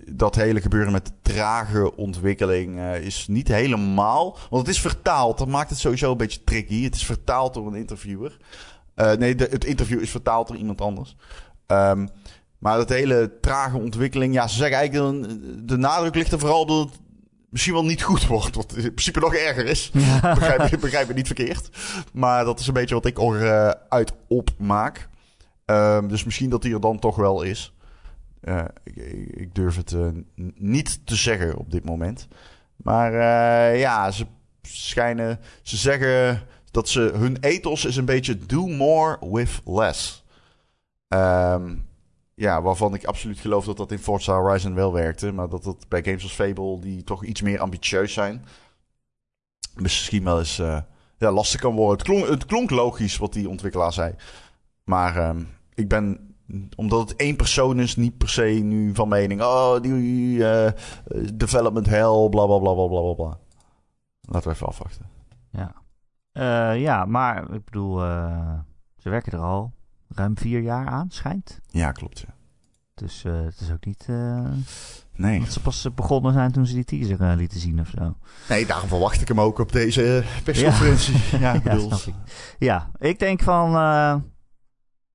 dat 0.09 0.35
hele 0.35 0.61
gebeuren 0.61 0.91
met 0.91 1.11
trage 1.21 1.95
ontwikkeling 1.95 2.77
eh, 2.77 3.05
is 3.05 3.27
niet 3.27 3.47
helemaal. 3.47 4.37
Want 4.49 4.67
het 4.67 4.75
is 4.75 4.81
vertaald, 4.81 5.37
dat 5.37 5.47
maakt 5.47 5.69
het 5.69 5.79
sowieso 5.79 6.11
een 6.11 6.17
beetje 6.17 6.43
tricky. 6.43 6.83
Het 6.83 6.95
is 6.95 7.05
vertaald 7.05 7.53
door 7.53 7.67
een 7.67 7.75
interviewer. 7.75 8.37
Eh, 8.95 9.11
nee, 9.13 9.35
de, 9.35 9.47
het 9.49 9.65
interview 9.65 10.01
is 10.01 10.09
vertaald 10.09 10.47
door 10.47 10.57
iemand 10.57 10.81
anders. 10.81 11.15
Ehm, 11.67 12.07
maar 12.57 12.77
dat 12.77 12.89
hele 12.89 13.37
trage 13.41 13.77
ontwikkeling, 13.77 14.33
ja, 14.33 14.47
ze 14.47 14.57
zeggen 14.57 14.77
eigenlijk, 14.77 15.23
de, 15.23 15.65
de 15.65 15.77
nadruk 15.77 16.15
ligt 16.15 16.31
er 16.31 16.39
vooral 16.39 16.65
dat 16.65 16.79
het 16.89 16.99
misschien 17.49 17.73
wel 17.73 17.85
niet 17.85 18.03
goed 18.03 18.27
wordt. 18.27 18.55
Wat 18.55 18.73
in 18.75 18.81
principe 18.81 19.19
nog 19.19 19.35
erger 19.35 19.65
is. 19.65 19.91
begrijp, 20.21 20.67
je, 20.67 20.77
begrijp 20.77 21.07
je 21.07 21.13
niet 21.13 21.27
verkeerd. 21.27 21.69
Maar 22.13 22.45
dat 22.45 22.59
is 22.59 22.67
een 22.67 22.73
beetje 22.73 22.95
wat 22.95 23.05
ik 23.05 23.17
eruit 23.17 24.13
opmaak. 24.27 25.09
Ehm, 25.65 26.07
dus 26.07 26.23
misschien 26.23 26.49
dat 26.49 26.61
die 26.61 26.73
er 26.73 26.81
dan 26.81 26.99
toch 26.99 27.15
wel 27.15 27.41
is. 27.41 27.73
Ik, 29.33 29.55
durf 29.55 29.75
het 29.75 29.91
eh, 29.91 30.07
niet 30.55 31.05
te 31.05 31.15
zeggen 31.15 31.57
op 31.57 31.71
dit 31.71 31.85
moment. 31.85 32.27
Maar 32.75 33.13
eh, 33.13 33.79
ja, 33.79 34.11
ze 34.11 34.25
schijnen. 34.61 35.39
Ze 35.61 35.77
zeggen 35.77 36.41
dat 36.71 36.89
ze. 36.89 36.99
Hun 37.01 37.37
ethos 37.39 37.85
is 37.85 37.95
een 37.95 38.05
beetje 38.05 38.37
do 38.45 38.67
more 38.67 39.17
with 39.31 39.61
less. 39.65 40.23
Ehm, 41.07 41.75
ja, 42.35 42.61
waarvan 42.61 42.93
ik 42.93 43.05
absoluut 43.05 43.39
geloof 43.39 43.65
dat 43.65 43.77
dat 43.77 43.91
in 43.91 43.99
Forza 43.99 44.33
Horizon 44.33 44.73
wel 44.73 44.93
werkte. 44.93 45.31
Maar 45.31 45.49
dat 45.49 45.63
dat 45.63 45.85
bij 45.87 46.03
games 46.03 46.23
als 46.23 46.33
Fable, 46.33 46.79
die 46.79 47.03
toch 47.03 47.23
iets 47.23 47.41
meer 47.41 47.59
ambitieus 47.59 48.13
zijn, 48.13 48.45
misschien 49.75 50.23
wel 50.23 50.39
eens 50.39 50.59
eh, 50.59 50.81
ja, 51.17 51.31
lastig 51.31 51.61
kan 51.61 51.75
worden. 51.75 51.97
Het 51.97 52.07
klonk, 52.07 52.27
het 52.27 52.45
klonk 52.45 52.69
logisch 52.69 53.17
wat 53.17 53.33
die 53.33 53.49
ontwikkelaar 53.49 53.93
zei. 53.93 54.15
Maar 54.83 55.17
ehm, 55.17 55.43
ik 55.73 55.87
ben, 55.87 56.30
omdat 56.75 57.09
het 57.09 57.17
één 57.19 57.35
persoon 57.35 57.79
is, 57.79 57.95
niet 57.95 58.17
per 58.17 58.29
se 58.29 58.41
nu 58.43 58.95
van 58.95 59.07
mening. 59.07 59.41
Oh, 59.41 59.81
die 59.81 60.47
eh, 60.49 60.71
development 61.33 61.85
hell, 61.85 62.27
bla 62.29 62.45
bla 62.45 62.57
bla 62.59 62.73
bla 62.73 62.87
bla 62.87 63.13
bla. 63.13 63.37
Laten 64.21 64.49
we 64.49 64.55
even 64.55 64.67
afwachten. 64.67 65.05
Ja. 65.51 65.73
Eh, 66.31 66.81
ja, 66.81 67.05
maar 67.05 67.53
ik 67.53 67.65
bedoel, 67.65 68.03
eh, 68.03 68.53
ze 68.97 69.09
werken 69.09 69.31
er 69.31 69.39
al 69.39 69.71
ruim 70.09 70.37
vier 70.37 70.61
jaar 70.61 70.87
aan, 70.87 71.09
schijnt. 71.09 71.59
Ja, 71.69 71.91
klopt. 71.91 72.19
Ja. 72.19 72.33
Dus 72.93 73.23
het 73.23 73.59
is 73.59 73.71
ook 73.71 73.85
niet 73.85 74.07
Nee. 75.15 75.39
dat 75.39 75.51
ze 75.51 75.61
pas 75.61 75.87
begonnen 75.95 76.33
zijn 76.33 76.51
toen 76.51 76.65
ze 76.65 76.73
die 76.73 76.83
teaser 76.83 77.35
lieten 77.35 77.59
zien 77.59 77.79
of 77.79 77.87
zo. 77.97 78.15
nee, 78.49 78.65
daarom 78.65 78.87
verwacht 78.87 79.21
ik 79.21 79.27
hem 79.27 79.39
ook 79.39 79.59
op 79.59 79.71
deze 79.71 80.23
persconferentie. 80.43 81.15
Ja, 81.39 81.53
ik 81.53 81.63
Ja, 81.63 81.73
bedoel, 81.73 81.87
snap 81.87 82.15
ik. 82.15 82.31
Ja, 82.59 82.91
ik 82.99 83.19
denk 83.19 83.41
van... 83.41 83.71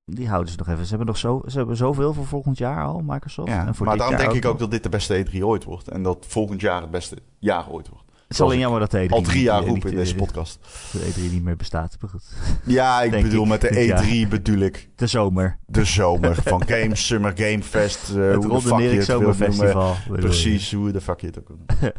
die 0.09 0.27
houden 0.27 0.51
ze 0.51 0.57
nog 0.57 0.67
even. 0.67 0.83
Ze 0.83 0.89
hebben 0.89 1.07
nog 1.07 1.17
zo, 1.17 1.41
ze 1.47 1.57
hebben 1.57 1.77
zoveel 1.77 2.13
voor 2.13 2.25
volgend 2.27 2.57
jaar 2.57 2.85
al, 2.85 3.01
Microsoft. 3.05 3.49
Ja, 3.49 3.65
en 3.67 3.75
voor 3.75 3.85
maar 3.85 3.97
daarom 3.97 4.15
jaar 4.15 4.25
denk 4.25 4.43
ik 4.43 4.49
ook 4.49 4.59
dat 4.59 4.71
dit 4.71 4.83
de 4.83 4.89
beste 4.89 5.25
E3 5.25 5.39
ooit 5.41 5.63
wordt. 5.63 5.87
En 5.87 6.03
dat 6.03 6.25
volgend 6.27 6.61
jaar 6.61 6.81
het 6.81 6.91
beste 6.91 7.17
jaar 7.39 7.69
ooit 7.69 7.89
wordt. 7.89 8.05
Het 8.27 8.35
is 8.37 8.41
alleen 8.41 8.59
jammer 8.59 8.79
dat 8.79 8.91
de 8.91 9.05
E3 9.05 9.09
Al 9.09 9.21
drie 9.21 9.41
jaar 9.41 9.63
roepen 9.63 9.89
in 9.89 9.95
deze 9.95 10.15
podcast. 10.15 10.59
De 10.91 10.99
E3 10.99 11.31
niet 11.31 11.43
meer 11.43 11.55
bestaat. 11.55 11.97
Maar 12.01 12.09
goed. 12.09 12.23
Ja, 12.65 13.01
ik 13.01 13.11
bedoel 13.11 13.43
ik. 13.43 13.49
met 13.49 13.61
de 13.61 13.69
Ja. 13.85 14.03
E3 14.25 14.29
bedoel 14.29 14.57
ik 14.59 14.89
De 14.95 15.07
zomer. 15.07 15.57
de 15.65 15.83
zomer 15.85 16.35
van 16.43 16.67
Games, 16.67 17.05
Summer 17.05 17.31
Game 17.35 17.63
Fest. 17.63 18.09
eh, 18.09 18.15
het 18.31 18.43
hoe 18.43 18.61
de 18.61 18.67
fuck 18.67 18.79
je 18.79 18.87
het. 18.87 19.05
Zomerfestival. 19.05 19.95
Precies, 20.11 20.73
hoe 20.73 20.91
de 20.91 21.01
fuck 21.01 21.21
je 21.21 21.27
het 21.27 21.39
ook 21.39 21.49
noemen. 21.49 21.93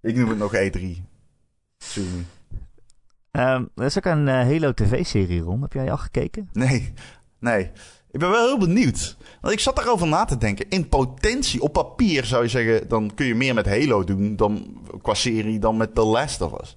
Ik 0.00 0.16
noem 0.16 0.28
het 0.28 0.38
nog 0.38 0.54
E3. 0.54 1.02
Sorry. 1.78 2.08
Ehm, 3.30 3.64
er 3.74 3.84
is 3.84 3.96
ook 3.98 4.04
een 4.04 4.28
eh, 4.28 4.34
Halo 4.34 4.72
TV-serie 4.72 5.40
rond. 5.40 5.62
Heb 5.62 5.72
jij 5.72 5.90
al 5.90 5.98
gekeken? 5.98 6.48
Nee, 6.52 6.92
nee. 7.44 7.70
Ik 8.10 8.20
ben 8.20 8.30
wel 8.30 8.46
heel 8.46 8.58
benieuwd. 8.58 9.16
Want 9.40 9.54
ik 9.54 9.60
zat 9.60 9.76
daarover 9.76 10.06
na 10.06 10.24
te 10.24 10.36
denken. 10.36 10.68
In 10.68 10.88
potentie, 10.88 11.62
op 11.62 11.72
papier 11.72 12.24
zou 12.24 12.42
je 12.42 12.48
zeggen... 12.48 12.88
dan 12.88 13.14
kun 13.14 13.26
je 13.26 13.34
meer 13.34 13.54
met 13.54 13.66
Halo 13.66 14.04
doen 14.04 14.36
dan, 14.36 14.80
qua 15.02 15.14
serie 15.14 15.58
dan 15.58 15.76
met 15.76 15.94
The 15.94 16.04
Last 16.04 16.40
of 16.40 16.60
Us. 16.60 16.76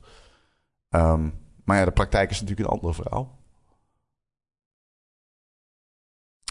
Ehm, 0.89 1.29
maar 1.63 1.77
ja, 1.77 1.85
de 1.85 1.91
praktijk 1.91 2.29
is 2.29 2.41
natuurlijk 2.41 2.67
een 2.69 2.75
ander 2.75 2.93
verhaal. 2.93 3.35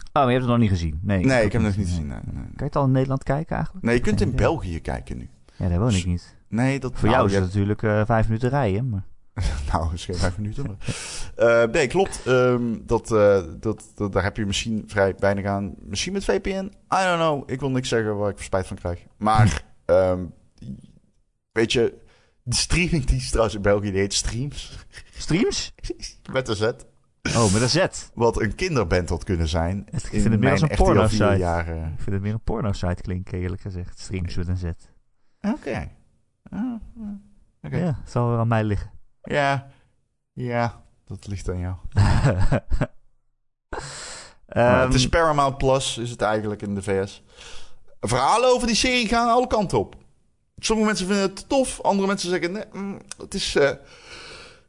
Oh, 0.07 0.23
maar 0.23 0.25
je 0.25 0.29
hebt 0.39 0.41
het 0.41 0.51
nog 0.51 0.59
niet 0.59 0.69
gezien. 0.69 0.99
Nee, 1.01 1.25
Nee, 1.25 1.39
ook 1.39 1.45
ik 1.45 1.51
heb 1.51 1.61
het 1.61 1.77
nog 1.77 1.77
niet 1.77 1.85
Nee. 1.85 1.95
gezien. 1.95 2.07
Nee, 2.07 2.19
nee. 2.23 2.43
Kan 2.43 2.53
je 2.55 2.63
het 2.63 2.75
al 2.75 2.85
in 2.85 2.91
Nederland 2.91 3.23
kijken 3.23 3.55
eigenlijk? 3.55 3.85
nee 3.85 3.95
je 3.95 4.01
kunt 4.01 4.21
in. 4.21 4.35
België 4.35 4.81
kijken 4.81 5.17
nu. 5.17 5.29
Ja, 5.55 5.69
daar 5.69 5.79
woon 5.79 5.93
ik 5.93 6.05
niet. 6.05 6.35
Nee, 6.47 6.79
dat 6.79 6.91
Voor 6.93 7.09
nou, 7.09 7.13
jou 7.13 7.25
is 7.25 7.33
ja, 7.33 7.39
het 7.39 7.47
natuurlijk 7.47 7.83
eh, 7.83 8.05
vijf 8.05 8.27
minuten 8.27 8.49
rijden. 8.49 8.89
Maar... 8.89 9.05
Nou, 9.71 9.97
geen 9.97 10.15
vijf 10.15 10.37
minuten. 10.37 10.79
Eh, 11.35 11.63
nee, 11.63 11.87
klopt. 11.87 12.21
Ehm, 12.25 12.75
dat, 12.85 13.11
eh, 13.11 13.43
dat, 13.59 13.83
dat, 13.95 14.11
daar 14.13 14.23
heb 14.23 14.37
je 14.37 14.45
misschien 14.45 14.83
vrij 14.87 15.15
weinig 15.17 15.45
aan. 15.45 15.75
Misschien 15.79 16.13
met 16.13 16.23
VPN. 16.23 16.71
I 16.93 17.05
don't 17.05 17.19
know. 17.19 17.49
Ik 17.51 17.59
wil 17.59 17.71
niks 17.71 17.89
zeggen 17.89 18.17
waar 18.17 18.29
ik 18.29 18.39
spijt 18.39 18.67
van 18.67 18.77
krijg. 18.77 19.05
Maar, 19.17 19.63
ehm, 19.85 20.25
weet 21.51 21.71
je, 21.71 21.93
de 22.43 22.55
streamingdienst 22.55 23.27
trouwens 23.27 23.55
in 23.55 23.61
België, 23.61 23.91
die 23.91 23.99
heet 23.99 24.13
Streams. 24.13 24.85
Streams? 25.17 25.73
Met 26.33 26.47
een 26.47 26.55
Z. 26.55 26.71
Oh, 27.35 27.53
met 27.53 27.61
een 27.61 27.69
Z. 27.69 28.09
Wat 28.13 28.41
een 28.41 28.55
kinderband 28.55 29.09
had 29.09 29.23
kunnen 29.23 29.47
zijn. 29.47 29.87
Ik 29.91 29.99
vind 29.99 30.25
in 30.25 30.31
het 30.31 30.39
meer 30.39 30.51
als 30.51 30.61
een 30.61 30.75
porno-site. 30.75 31.23
4 31.23 31.37
jaren. 31.37 31.83
Ik 31.83 32.01
vind 32.01 32.11
het 32.11 32.21
meer 32.21 32.33
een 32.33 32.43
porno-site 32.43 33.01
klinken, 33.01 33.39
eerlijk 33.39 33.61
gezegd. 33.61 33.99
Streams 33.99 34.35
met 34.35 34.47
een 34.47 34.57
Z. 34.57 34.63
Oké. 35.41 35.91
Ah, 36.49 36.59
ah, 36.59 36.81
Oké. 37.61 37.77
Ja, 37.77 37.99
het 38.01 38.11
zal 38.11 38.29
wel 38.29 38.39
aan 38.39 38.47
mij 38.47 38.63
liggen. 38.63 38.91
Ja. 39.27 39.71
Ja, 40.33 40.81
dat 41.05 41.27
ligt 41.27 41.49
aan 41.49 41.59
jou. 41.59 41.75
Ehm, 44.47 44.79
het 44.85 44.93
is 44.93 45.09
Paramount 45.09 45.57
Plus, 45.57 45.97
is 45.97 46.09
het 46.09 46.21
eigenlijk 46.21 46.61
in 46.61 46.75
de 46.75 46.81
VS. 46.81 47.23
Verhalen 47.99 48.49
over 48.49 48.67
die 48.67 48.75
serie 48.75 49.07
gaan 49.07 49.29
alle 49.29 49.47
kanten 49.47 49.79
op. 49.79 49.95
Sommige 50.57 50.87
mensen 50.87 51.07
vinden 51.07 51.23
het 51.29 51.49
tof, 51.49 51.81
andere 51.81 52.07
mensen 52.07 52.29
zeggen: 52.29 52.51
nee, 52.51 52.63
mm, 52.73 53.01
het, 53.17 53.33
is, 53.33 53.55
eh, 53.55 53.63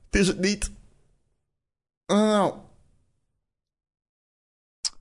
het 0.04 0.14
is 0.20 0.26
het 0.26 0.38
niet. 0.38 0.70
Oh. 2.06 2.56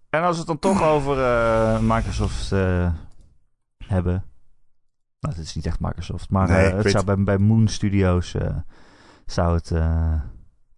En 0.09 0.21
als 0.23 0.31
we 0.31 0.37
het 0.37 0.47
dan 0.47 0.59
toch 0.59 0.81
over 0.95 1.23
eh, 1.23 1.79
Microsoft 1.81 2.51
eh, 2.51 2.93
hebben. 3.85 4.25
Nou, 5.19 5.35
het 5.35 5.45
is 5.45 5.55
niet 5.55 5.65
echt 5.65 5.79
Microsoft, 5.79 6.29
maar 6.29 6.47
Nee, 6.49 6.71
het 6.71 6.83
weet- 6.83 6.91
zou 6.91 7.05
bij, 7.05 7.23
bij 7.23 7.37
Moon 7.37 7.67
Studios 7.67 8.35
zou 9.31 9.55
het 9.55 9.71
eh, 9.71 10.13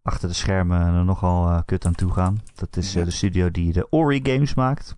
achter 0.02 0.28
de 0.28 0.34
schermen 0.34 0.82
er 0.82 1.04
nogal 1.06 1.50
eh, 1.50 1.60
kut 1.66 1.86
aan 1.86 1.96
toe 1.96 2.12
gaan. 2.14 2.42
Dat 2.56 2.78
is 2.78 2.90
eh, 2.90 3.00
Ja. 3.00 3.04
de 3.04 3.12
studio 3.12 3.52
die 3.52 3.74
de 3.74 3.90
Ori 3.90 4.20
games 4.24 4.54
maakt. 4.54 4.96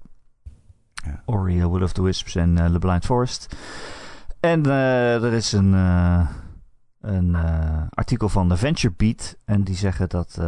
Ja. 0.93 1.21
Ori, 1.25 1.57
uh, 1.59 1.65
Will 1.71 1.83
of 1.83 1.93
the 1.93 2.01
Wisps 2.03 2.35
en 2.35 2.55
The 2.55 2.79
Blind 2.79 3.05
Forest. 3.05 3.55
En 4.39 4.65
er 4.65 5.33
is 5.33 5.51
een, 5.51 5.73
eh, 5.73 6.27
een 7.01 7.35
artikel 7.89 8.29
van 8.29 8.49
de 8.49 8.57
Venture 8.57 8.93
Beat. 8.97 9.35
En 9.45 9.63
die 9.63 9.75
zeggen 9.75 10.09
dat 10.09 10.39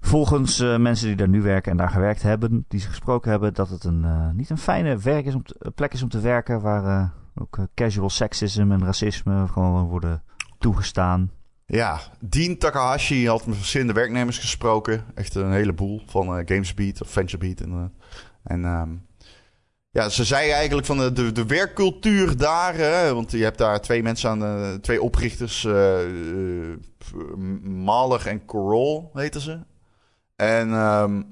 volgens 0.00 0.58
mensen 0.78 1.06
die 1.06 1.16
daar 1.16 1.28
nu 1.28 1.42
werken 1.42 1.70
en 1.70 1.76
daar 1.76 1.90
gewerkt 1.90 2.22
hebben, 2.22 2.64
die 2.68 2.80
ze 2.80 2.88
gesproken 2.88 3.30
hebben, 3.30 3.54
dat 3.54 3.68
het 3.68 3.84
een, 3.84 4.36
niet 4.36 4.50
een 4.50 4.58
fijne 4.58 4.96
werk 4.98 5.24
is 5.26 5.34
om 5.34 5.42
te- 5.42 5.72
plek 5.74 5.92
is 5.92 6.02
om 6.02 6.08
te 6.08 6.20
werken. 6.20 6.60
Waar 6.60 7.12
ook 7.34 7.58
casual 7.74 8.10
sexism 8.10 8.72
en 8.72 8.84
racisme 8.84 9.46
gewoon 9.48 9.84
worden 9.84 10.22
toegestaan. 10.64 11.30
Ja, 11.66 12.00
Dean 12.20 12.56
Takahashi 12.56 13.28
had 13.28 13.46
met 13.46 13.56
verschillende 13.56 13.92
werknemers 13.92 14.38
gesproken. 14.38 15.04
Echt 15.14 15.34
een 15.34 15.52
heleboel 15.52 16.02
van 16.06 16.38
eh, 16.38 16.42
Gamesbeat 16.46 17.00
of 17.00 17.10
VentureBeat. 17.10 17.60
En, 17.60 17.92
en 18.42 18.64
ehm, 18.64 18.90
ja, 19.90 20.08
ze 20.08 20.24
zei 20.24 20.50
eigenlijk 20.50 20.86
van 20.86 20.98
de, 20.98 21.12
de, 21.12 21.32
de 21.32 21.46
werkcultuur 21.46 22.36
daar. 22.36 23.14
Want 23.14 23.30
je 23.30 23.42
hebt 23.42 23.58
daar 23.58 23.80
twee 23.80 24.02
mensen 24.02 24.30
aan, 24.30 24.38
de, 24.38 24.78
twee 24.80 25.02
oprichters. 25.02 25.64
eh 25.64 26.72
eh, 26.72 26.76
Mahler 27.62 28.26
en 28.26 28.44
Corol 28.44 29.10
heten 29.12 29.40
ze. 29.40 29.58
En 30.36 30.72
ehm, 30.72 31.22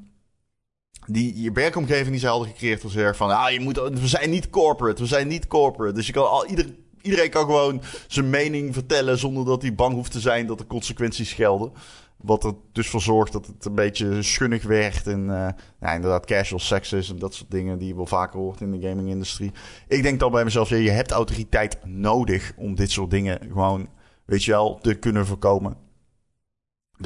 die 1.06 1.42
je 1.42 1.52
werkomgeving 1.52 2.10
die 2.10 2.18
ze 2.18 2.26
hadden 2.26 2.48
gecreëerd 2.48 2.82
was 2.82 2.96
erg 2.96 3.16
van... 3.16 3.30
Ah, 3.30 3.50
je 3.50 3.60
moet, 3.60 3.76
we 3.78 4.08
zijn 4.08 4.30
niet 4.30 4.50
corporate, 4.50 5.02
we 5.02 5.08
zijn 5.08 5.28
niet 5.28 5.46
corporate. 5.46 5.94
Dus 5.94 6.06
je 6.06 6.12
kan 6.12 6.28
al, 6.28 6.46
ieder, 6.46 6.66
iedereen 7.02 7.30
kan 7.30 7.44
gewoon 7.44 7.82
zijn 8.06 8.30
mening 8.30 8.74
vertellen... 8.74 9.18
zonder 9.18 9.44
dat 9.44 9.62
hij 9.62 9.74
bang 9.74 9.94
hoeft 9.94 10.12
te 10.12 10.20
zijn 10.20 10.46
dat 10.46 10.60
er 10.60 10.66
consequenties 10.66 11.32
gelden. 11.32 11.72
Wat 12.16 12.44
er 12.44 12.54
dus 12.72 12.88
voor 12.88 13.00
zorgt 13.00 13.32
dat 13.32 13.46
het 13.46 13.64
een 13.64 13.74
beetje 13.74 14.22
schunnig 14.22 14.62
werd. 14.62 15.06
En 15.06 15.20
eh, 15.30 15.48
ja, 15.80 15.92
inderdaad 15.92 16.26
casual 16.26 16.60
sexism, 16.60 17.18
dat 17.18 17.34
soort 17.34 17.50
dingen... 17.50 17.78
die 17.78 17.88
je 17.88 17.96
wel 17.96 18.06
vaker 18.06 18.38
hoort 18.38 18.60
in 18.60 18.80
de 18.80 18.88
gaming-industrie. 18.88 19.52
Ik 19.88 20.02
denk 20.02 20.20
dan 20.20 20.30
bij 20.30 20.44
mezelf, 20.44 20.68
je 20.68 20.90
hebt 20.90 21.10
autoriteit 21.10 21.84
nodig... 21.84 22.52
om 22.56 22.74
dit 22.74 22.90
soort 22.90 23.10
dingen 23.10 23.38
gewoon, 23.40 23.88
weet 24.24 24.44
je 24.44 24.50
wel, 24.50 24.78
te 24.78 24.94
kunnen 24.94 25.26
voorkomen. 25.26 25.76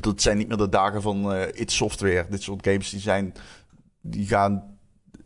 Het 0.01 0.22
zijn 0.22 0.36
niet 0.36 0.49
meer 0.49 0.57
de 0.57 0.68
dagen 0.68 1.03
van 1.03 1.34
It 1.34 1.72
Software. 1.72 2.26
Dit 2.30 2.42
soort 2.42 2.66
games 2.66 2.90
die 2.90 3.01
zijn... 3.01 3.34
Die 4.01 4.26
gaan 4.26 4.76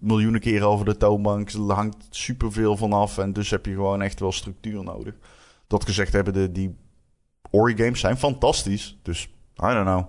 miljoenen 0.01 0.41
keren 0.41 0.69
over 0.69 0.85
de 0.85 0.97
toonbank. 0.97 1.51
Er 1.51 1.61
hangt 1.73 1.97
superveel 2.11 2.77
van 2.77 2.93
af. 2.93 3.19
En 3.19 3.33
dus 3.33 3.51
heb 3.51 3.67
je 3.67 3.73
gewoon 3.75 4.03
echt 4.03 4.21
wel 4.21 4.33
structuur 4.33 4.85
nodig. 4.85 5.15
Dat 5.67 5.85
gezegd 5.85 6.13
hebben, 6.13 6.33
de, 6.33 6.53
die 6.53 6.77
Ori 7.51 7.77
games 7.77 8.01
zijn 8.01 8.17
fantastisch. 8.19 8.99
Dus, 9.03 9.25
I 9.63 9.67
don't 9.75 9.85
know. 9.87 10.05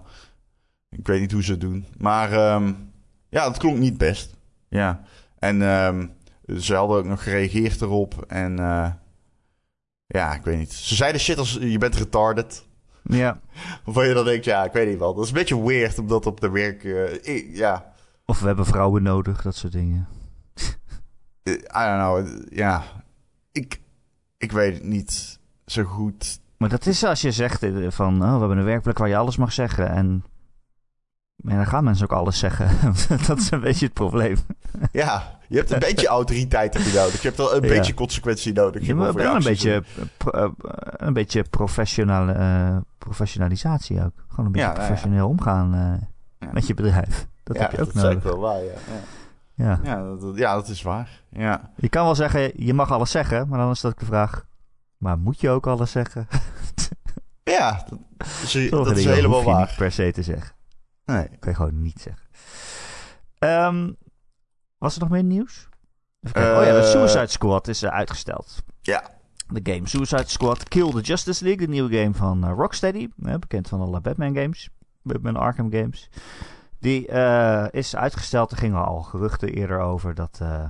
Ik 0.90 1.08
weet 1.08 1.20
niet 1.20 1.32
hoe 1.32 1.44
ze 1.44 1.52
het 1.52 1.62
doen. 1.62 1.86
Maar 1.98 2.32
ehm, 2.34 2.74
ja, 3.30 3.48
het 3.48 3.58
klonk 3.58 3.78
niet 3.78 3.98
best. 3.98 4.36
Ja. 4.70 5.04
En 5.40 5.62
ehm, 5.62 6.08
ze 6.60 6.76
hadden 6.76 6.98
ook 6.98 7.06
nog 7.06 7.24
gereageerd 7.24 7.82
erop. 7.82 8.24
En 8.28 8.60
eh, 8.60 8.92
ja, 10.08 10.34
ik 10.34 10.44
weet 10.44 10.58
niet. 10.58 10.74
Ze 10.74 10.96
zeiden 10.96 11.22
shit 11.22 11.38
als 11.38 11.58
je 11.62 11.78
bent 11.78 11.96
retarded. 11.96 12.66
Ja. 13.04 13.40
Waarvan 13.86 14.08
je 14.08 14.14
dan 14.14 14.26
denkt, 14.26 14.46
ja, 14.46 14.64
ik 14.64 14.72
weet 14.72 14.88
niet 14.90 15.00
wel. 15.00 15.14
Dat 15.14 15.24
is 15.24 15.30
een 15.30 15.36
beetje 15.38 15.64
weird, 15.64 16.00
omdat 16.00 16.26
op 16.26 16.42
de 16.42 16.50
werk... 16.50 16.84
eh, 16.84 17.14
ik- 17.36 17.50
ja, 17.54 17.91
Of 18.26 18.40
we 18.40 18.48
hebben 18.48 18.66
vrouwen 18.66 19.04
nodig, 19.04 19.42
dat 19.42 19.56
soort 19.56 19.74
dingen. 19.74 20.08
eh, 21.44 21.54
I 21.54 21.58
don't 21.98 22.00
know. 22.28 22.28
Ja, 22.54 22.84
ik, 23.52 23.82
ik 24.38 24.52
weet 24.52 24.74
het 24.74 24.84
niet 24.84 25.40
zo 25.66 25.84
goed. 25.84 26.40
Maar 26.58 26.70
dat 26.70 26.86
is 26.86 27.04
als 27.04 27.22
je 27.22 27.32
zegt 27.32 27.64
eh, 27.64 27.92
van, 27.92 28.24
oh, 28.24 28.34
we 28.34 28.40
hebben 28.40 28.58
een 28.58 28.64
werkplek 28.64 28.98
waar 28.98 29.08
je 29.08 29.18
alles 29.18 29.38
mag 29.38 29.54
zeggen. 29.54 29.90
En 29.90 30.24
dan 31.36 31.66
gaan 31.68 31.84
mensen 31.84 32.06
ook 32.06 32.18
alles 32.18 32.40
zeggen. 32.40 32.94
dat 33.28 33.38
is 33.38 33.52
een 33.52 33.60
beetje 33.62 33.86
het 33.86 33.94
probleem. 33.94 34.38
Ja, 34.92 35.40
je 35.48 35.58
hebt 35.58 35.72
een 35.72 35.80
beetje 35.90 36.08
autoriteit 36.08 36.74
heb 36.74 36.84
je 36.84 36.94
nodig. 36.94 37.22
Je 37.22 37.28
hebt 37.28 37.38
wel 37.38 37.56
een 37.56 37.62
Ja. 37.64 37.68
beetje 37.68 37.94
consequentie 37.94 38.54
nodig. 38.54 38.82
Je 38.82 38.88
hebt 38.88 39.00
moet 39.00 39.14
wel 39.24 39.36
een 39.36 39.44
beetje, 39.44 39.84
pro- 40.18 40.32
eh, 40.32 40.50
een 40.92 41.14
beetje 41.14 41.44
professionale, 41.44 42.32
eh, 42.32 42.78
professionalisatie 42.98 44.04
ook. 44.04 44.14
Gewoon 44.28 44.46
een 44.46 44.52
beetje 44.52 44.68
Ja, 44.68 44.74
nou 44.74 44.86
professioneel 44.86 45.28
omgaan 45.28 45.70
met 46.52 46.68
je 46.68 46.74
bedrijf. 46.74 47.28
Dat 47.54 47.62
ja, 47.62 47.70
heb 47.70 47.72
je 47.72 47.82
ook 47.82 47.94
dat 47.94 48.16
is 48.18 48.24
wel 48.24 48.40
waar, 48.40 48.64
ja. 48.64 48.72
Ja, 49.56 49.66
Ja. 49.66 49.80
ja, 49.84 50.16
dat, 50.16 50.38
ja, 50.38 50.54
dat 50.54 50.68
is 50.68 50.82
waar. 50.82 51.22
Ja. 51.30 51.72
Je 51.76 51.90
kan 51.90 52.04
wel 52.06 52.16
zeggen, 52.16 52.52
je 52.66 52.74
mag 52.74 52.92
alles 52.92 53.12
zeggen, 53.12 53.48
maar 53.48 53.60
dan 53.60 53.72
is 53.72 53.82
dat 53.82 53.92
ook 53.92 54.00
de 54.00 54.06
vraag. 54.06 54.46
Maar 54.98 55.18
moet 55.18 55.40
je 55.42 55.50
ook 55.50 55.68
alles 55.68 55.92
zeggen? 55.92 56.28
Ja, 57.44 57.86
dat 57.88 58.00
is, 58.44 58.70
dat 58.70 58.98
helemaal 58.98 59.38
hoef 59.38 59.46
je 59.46 59.52
waar. 59.52 59.60
niet 59.68 59.76
per 59.76 59.92
se 59.92 60.12
te 60.12 60.24
zeggen. 60.24 60.56
Nee. 61.06 61.28
kan 61.40 61.50
je 61.52 61.56
gewoon 61.56 61.82
niet 61.82 62.02
zeggen. 62.02 62.24
Ehm, 63.40 63.92
was 64.78 64.96
er 64.96 65.02
nog 65.02 65.10
meer 65.10 65.24
nieuws? 65.24 65.70
Oh 66.28 66.32
ja, 66.34 66.64
de 66.64 66.70
Eh, 66.78 66.84
Suicide 66.84 67.28
Squad 67.28 67.68
is 67.68 67.82
eh, 67.84 67.90
uitgesteld. 67.92 68.64
Ja. 68.82 69.04
De 69.48 69.72
game 69.74 69.88
Suicide 69.88 70.28
Squad 70.30 70.68
Kill 70.68 70.92
the 70.92 71.02
Justice 71.02 71.44
League, 71.44 71.66
de 71.66 71.72
nieuwe 71.72 71.98
game 71.98 72.14
van 72.14 72.44
eh, 72.44 72.52
Rocksteady. 72.56 73.10
bekend 73.16 73.68
van 73.68 73.82
alle 73.82 74.02
Batman 74.02 74.36
games. 74.36 74.70
Batman 75.02 75.36
Arkham 75.36 75.72
games. 75.72 76.10
Die 76.82 77.08
eh, 77.08 77.66
is 77.72 77.96
uitgesteld. 77.96 78.52
Er 78.52 78.58
gingen 78.58 78.86
al 78.86 79.02
geruchten 79.02 79.50
eerder 79.50 79.80
over 79.80 80.16
dat, 80.16 80.38
eh, 80.42 80.64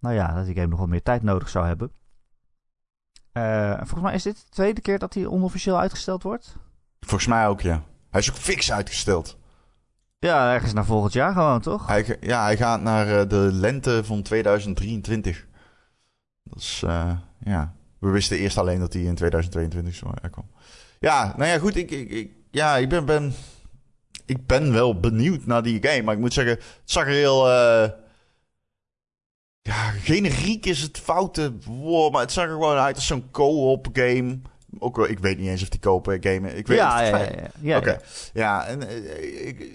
nou 0.00 0.14
ja, 0.14 0.34
dat 0.34 0.44
die 0.44 0.54
game 0.54 0.66
nog 0.66 0.78
wel 0.78 0.86
meer 0.86 1.02
tijd 1.02 1.22
nodig 1.22 1.48
zou 1.48 1.66
hebben. 1.66 1.92
Eh, 3.32 3.76
volgens 3.76 4.00
mij 4.00 4.14
is 4.14 4.22
dit 4.22 4.36
de 4.36 4.48
tweede 4.48 4.80
keer 4.80 4.98
dat 4.98 5.14
hij 5.14 5.26
onofficieel 5.26 5.78
uitgesteld 5.78 6.22
wordt. 6.22 6.56
Volgens 7.00 7.28
mij 7.28 7.46
ook, 7.48 7.60
ja. 7.60 7.82
Hij 8.10 8.20
is 8.20 8.30
ook 8.30 8.36
fix 8.36 8.72
uitgesteld. 8.72 9.38
Ja, 10.18 10.52
ergens 10.52 10.72
naar 10.72 10.84
volgend 10.84 11.12
jaar 11.12 11.32
gewoon, 11.32 11.60
toch? 11.60 11.86
Hij, 11.86 12.16
ja, 12.20 12.44
hij 12.44 12.56
gaat 12.56 12.80
naar 12.80 13.06
uh, 13.06 13.28
de 13.28 13.48
lente 13.52 14.04
van 14.04 14.22
2023. 14.22 15.46
Dat 16.42 16.58
is, 16.58 16.82
uh, 16.84 17.10
ja. 17.38 17.74
We 17.98 18.08
wisten 18.08 18.38
eerst 18.38 18.58
alleen 18.58 18.78
dat 18.78 18.92
hij 18.92 19.02
in 19.02 19.14
2022 19.14 19.94
zou 19.94 20.14
komen. 20.30 20.50
Ja, 21.00 21.34
nou 21.36 21.50
ja, 21.50 21.58
goed. 21.58 21.76
Ik, 21.76 21.90
ik, 21.90 22.10
ik, 22.10 22.32
ja, 22.50 22.76
ik 22.76 22.88
ben, 22.88 23.04
ben, 23.04 23.34
ik 24.26 24.46
ben 24.46 24.72
wel 24.72 25.00
benieuwd 25.00 25.46
naar 25.46 25.62
die 25.62 25.86
game. 25.86 26.02
Maar 26.02 26.14
ik 26.14 26.20
moet 26.20 26.32
zeggen, 26.32 26.54
het 26.54 26.82
zag 26.84 27.04
er 27.04 27.10
heel... 27.10 27.48
Uh, 27.48 27.88
ja, 29.62 29.90
generiek 29.90 30.66
is 30.66 30.82
het 30.82 30.98
foute 30.98 31.52
woord, 31.64 32.12
maar 32.12 32.20
het 32.20 32.32
zag 32.32 32.44
er 32.44 32.50
gewoon 32.50 32.76
uit 32.76 32.94
als 32.94 33.06
zo'n 33.06 33.30
co-op 33.30 33.88
game. 33.92 34.38
Ook 34.78 34.96
wel, 34.96 35.08
ik 35.08 35.18
weet 35.18 35.38
niet 35.38 35.48
eens 35.48 35.62
of 35.62 35.68
die 35.68 35.80
kopen 35.80 36.22
game. 36.22 36.54
Ik 36.54 36.66
weet 36.66 36.78
ja, 36.78 37.00
het. 37.02 37.10
Ja, 37.10 37.18
ja, 37.18 37.50
ja. 37.60 37.76
Oké. 37.76 38.00
Ja, 38.32 38.66
en 38.66 38.82
uh, 38.82 39.46
ik, 39.46 39.72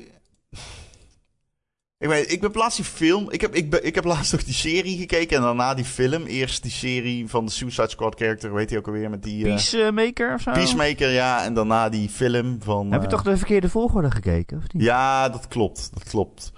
ik 2.02 2.08
weet, 2.08 2.32
ik 2.32 2.41
heb 2.41 2.56
laatst 2.56 2.78
die 2.78 2.86
film. 2.86 3.32
Ik 3.32 3.41
heb, 3.41 3.56
ik, 3.56 3.76
ik 3.76 3.95
heb 3.95 4.04
laatst 4.04 4.32
nog 4.32 4.43
die 4.43 4.54
serie 4.54 4.97
gekeken 4.97 5.38
en 5.38 5.43
daarna 5.43 5.74
die 5.74 5.86
film. 5.86 6.26
Eerst 6.26 6.62
die 6.62 6.72
serie 6.72 7.28
van 7.28 7.45
de 7.45 7.52
Suicide 7.52 7.89
Squad 7.89 8.16
character, 8.16 8.54
weet 8.54 8.70
je 8.70 8.78
ook 8.78 8.88
alweer 8.88 9.10
met 9.10 9.24
die. 9.24 9.45
Uh, 9.45 9.56
Peacemaker 9.56 10.34
of 10.34 10.41
zo? 10.41 10.52
Peacemaker, 10.52 11.10
ja. 11.10 11.43
En 11.43 11.54
daarna 11.54 11.89
die 11.89 12.10
film 12.10 12.58
van. 12.64 12.91
Heb 12.91 13.02
je 13.02 13.08
toch 13.08 13.24
de 13.24 13.38
verkeerde 13.38 13.70
volgorde 13.70 14.12
gekeken? 14.12 14.58
Of 14.58 14.74
niet? 14.74 14.84
Ja, 14.84 15.30
dat 15.30 15.47
klopt. 15.47 15.89
Dat 15.93 16.04
klopt. 16.04 16.52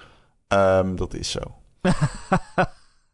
Um, 0.48 0.96
dat 0.96 1.14
is 1.14 1.32
zo. 1.32 1.40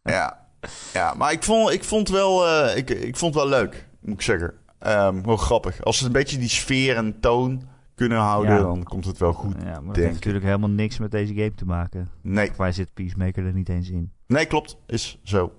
ja. 0.03 0.47
Ja, 0.93 1.13
maar 1.13 1.31
ik 1.31 1.43
vond, 1.43 1.71
ik 1.71 1.83
vond 1.83 2.09
wel, 2.09 2.47
uh, 2.47 2.77
ik, 2.77 2.89
ik 2.89 3.17
vond 3.17 3.35
wel 3.35 3.47
leuk, 3.47 3.87
moet 4.01 4.13
ik 4.13 4.21
zeggen. 4.21 4.53
Um, 4.87 5.25
wel 5.25 5.37
grappig. 5.37 5.83
Als 5.83 5.97
het 5.97 6.05
een 6.05 6.11
beetje 6.11 6.37
die 6.37 6.49
sfeer 6.49 6.95
en 6.95 7.19
toon 7.19 7.67
kunnen 7.99 8.17
houden, 8.17 8.53
ja. 8.53 8.61
dan 8.61 8.83
komt 8.83 9.05
het 9.05 9.17
wel 9.17 9.33
goed. 9.33 9.55
Ja, 9.63 9.79
maar 9.79 9.85
dat 9.85 9.95
heeft 9.95 10.13
natuurlijk 10.13 10.45
helemaal 10.45 10.69
niks 10.69 10.97
met 10.99 11.11
deze 11.11 11.33
game 11.33 11.53
te 11.53 11.65
maken. 11.65 12.09
Nee. 12.21 12.51
Waar 12.55 12.73
zit 12.73 12.93
Peacemaker 12.93 13.45
er 13.45 13.53
niet 13.53 13.69
eens 13.69 13.89
in? 13.89 14.11
Nee, 14.27 14.45
klopt. 14.45 14.77
Is 14.87 15.19
zo. 15.23 15.51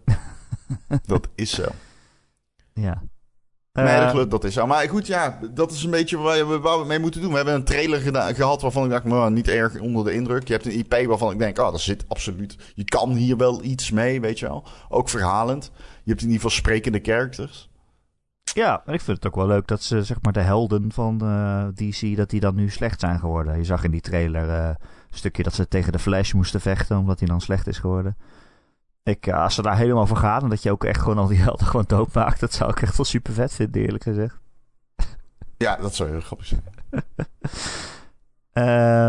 dat 1.07 1.29
is 1.35 1.51
zo. 1.51 1.65
Ja. 2.73 3.03
Nee, 3.73 4.13
dat, 4.13 4.31
dat 4.31 4.45
is 4.45 4.55
zo. 4.55 4.67
Maar 4.67 4.89
goed, 4.89 5.07
ja, 5.07 5.39
dat 5.55 5.73
is 5.73 5.85
een 5.85 5.91
beetje 5.91 6.19
waar 6.19 6.49
we, 6.49 6.59
waar 6.59 6.81
we 6.81 6.87
mee 6.87 6.99
moeten 6.99 7.21
doen. 7.21 7.31
We 7.31 7.37
hebben 7.37 7.55
een 7.55 7.65
trailer 7.65 8.01
gedaan, 8.01 8.35
gehad 8.35 8.63
waarvan 8.63 8.85
ik 8.85 8.91
dacht, 8.91 9.05
nou, 9.05 9.31
niet 9.31 9.49
erg 9.49 9.81
onder 9.81 10.05
de 10.05 10.13
indruk. 10.13 10.47
Je 10.47 10.53
hebt 10.53 10.67
een 10.67 10.73
IP 10.79 11.07
waarvan 11.07 11.33
ik 11.33 11.39
denk, 11.39 11.59
ah, 11.59 11.67
oh, 11.67 11.73
dat 11.73 11.81
zit 11.81 12.05
absoluut. 12.09 12.57
Je 12.75 12.85
kan 12.85 13.13
hier 13.13 13.37
wel 13.37 13.65
iets 13.65 13.91
mee, 13.91 14.21
weet 14.21 14.39
je 14.39 14.47
wel. 14.47 14.65
Ook 14.89 15.09
verhalend. 15.09 15.71
Je 15.75 16.11
hebt 16.11 16.21
in 16.21 16.31
ieder 16.31 16.43
geval 16.43 16.51
sprekende 16.51 17.01
characters. 17.03 17.70
Ja, 18.55 18.83
en 18.87 18.95
ik 18.95 19.01
vind 19.01 19.17
het 19.17 19.27
ook 19.27 19.35
wel 19.35 19.47
leuk 19.47 19.67
dat 19.67 19.83
ze, 19.83 20.03
zeg 20.03 20.17
maar, 20.23 20.33
de 20.33 20.41
helden 20.41 20.93
van 20.93 21.21
uh, 21.23 21.67
DC, 21.75 22.17
dat 22.17 22.31
die 22.31 22.41
dan 22.41 22.55
nu 22.55 22.71
slecht 22.71 23.01
zijn 23.01 23.19
geworden. 23.19 23.57
Je 23.57 23.65
zag 23.65 23.85
in 23.85 23.91
die 23.91 24.01
trailer 24.01 24.49
uh, 24.49 24.67
een 24.67 24.77
stukje 25.11 25.43
dat 25.43 25.55
ze 25.55 25.69
tegen 25.69 25.93
de 25.93 25.99
Flash 25.99 26.33
moesten 26.33 26.61
vechten, 26.61 26.99
omdat 26.99 27.19
hij 27.19 27.29
dan 27.29 27.41
slecht 27.41 27.67
is 27.67 27.79
geworden. 27.79 28.17
Ik, 29.03 29.27
uh, 29.27 29.43
als 29.43 29.55
ze 29.55 29.63
daar 29.63 29.77
helemaal 29.77 30.07
voor 30.07 30.17
gaan 30.17 30.43
en 30.43 30.49
dat 30.49 30.63
je 30.63 30.71
ook 30.71 30.85
echt 30.85 31.01
gewoon 31.01 31.19
al 31.19 31.27
die 31.27 31.39
helden 31.39 31.67
gewoon 31.67 31.85
doodmaakt, 31.89 32.41
dat 32.41 32.53
zou 32.53 32.71
ik 32.71 32.83
echt 32.83 32.97
wel 32.97 33.07
super 33.07 33.33
vet 33.33 33.53
vinden, 33.53 33.83
eerlijk 33.83 34.03
gezegd. 34.03 34.39
Ja, 35.57 35.77
dat 35.77 35.95
zou 35.95 36.11
heel 36.11 36.21
grappig 36.21 36.47
zijn. 36.47 36.63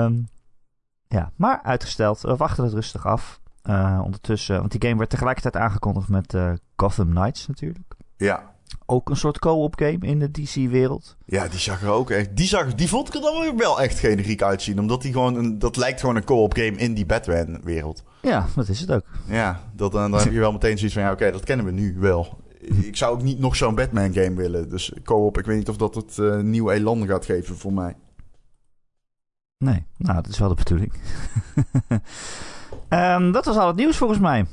um, 0.04 0.28
ja, 1.18 1.32
maar 1.36 1.62
uitgesteld. 1.64 2.22
We 2.22 2.36
wachten 2.36 2.64
het 2.64 2.74
rustig 2.74 3.06
af. 3.06 3.42
ondertussen, 4.04 4.60
want 4.60 4.72
die 4.72 4.82
game 4.82 4.98
werd 4.98 5.10
tegelijkertijd 5.10 5.56
aangekondigd 5.56 6.10
met 6.10 6.38
Gotham 6.76 7.10
Knights 7.10 7.48
natuurlijk. 7.48 7.96
Ja 8.18 8.51
ook 8.86 9.10
een 9.10 9.16
soort 9.16 9.40
co-op 9.40 9.76
game 9.76 9.98
in 10.00 10.20
de 10.20 10.32
DC-wereld. 10.32 11.16
Ja, 11.26 11.48
die 11.48 11.60
zag 11.60 11.82
er 11.82 11.90
ook 11.90 12.10
echt. 12.10 12.36
Die, 12.38 12.48
zag, 12.48 12.76
die 12.76 12.88
vond 12.88 13.08
ik 13.08 13.14
er 13.14 13.22
dan 13.22 13.58
wel 13.58 13.82
echt 13.82 14.00
generiek 14.00 14.42
uitzien. 14.42 14.80
Omdat 14.80 15.02
die 15.02 15.12
gewoon 15.12 15.36
een, 15.36 15.60
dat 15.60 15.76
lijkt 15.76 16.00
gewoon 16.00 16.16
een 16.16 16.24
co-op 16.24 16.54
game 16.54 16.78
in 16.78 16.94
die 16.94 17.06
Batman-wereld. 17.06 18.04
Ja, 18.22 18.48
dat 18.56 18.68
is 18.68 18.80
het 18.80 18.92
ook. 18.92 19.06
Ja, 19.26 19.60
dat, 19.76 19.92
dan, 19.92 20.12
dan 20.12 20.20
heb 20.20 20.32
je 20.32 20.40
wel 20.40 20.52
meteen 20.52 20.78
zoiets 20.78 20.96
van: 20.96 21.04
ja, 21.04 21.12
oké, 21.12 21.32
dat 21.32 21.44
kennen 21.44 21.66
we 21.66 21.72
nu 21.72 21.96
wel. 22.00 22.40
Ik 22.60 22.98
zou 22.98 23.14
ook 23.14 23.24
niet 23.24 23.40
nog 23.40 23.56
zo'n 23.56 23.76
Batman-game 23.76 24.36
willen. 24.36 24.70
Dus 24.70 24.92
co-op, 25.04 25.38
ik 25.38 25.46
weet 25.46 25.58
niet 25.58 25.70
of 25.70 25.78
dat 25.78 25.96
het 25.96 26.18
uh, 26.18 26.40
nieuw 26.40 26.70
elan 26.70 27.08
gaat 27.08 27.26
geven 27.26 27.58
voor 27.58 27.74
mij. 27.74 27.96
Nee, 29.58 29.86
nou, 29.98 30.16
dat 30.16 30.28
is 30.28 30.40
wel 30.40 30.50
de 30.50 30.56
bedoeling. 30.56 30.94
um, 32.90 33.32
dat 33.38 33.46
was 33.46 33.58
al 33.58 33.68
het 33.68 33.76
nieuws 33.76 33.98
volgens 33.98 34.20
mij. 34.20 34.46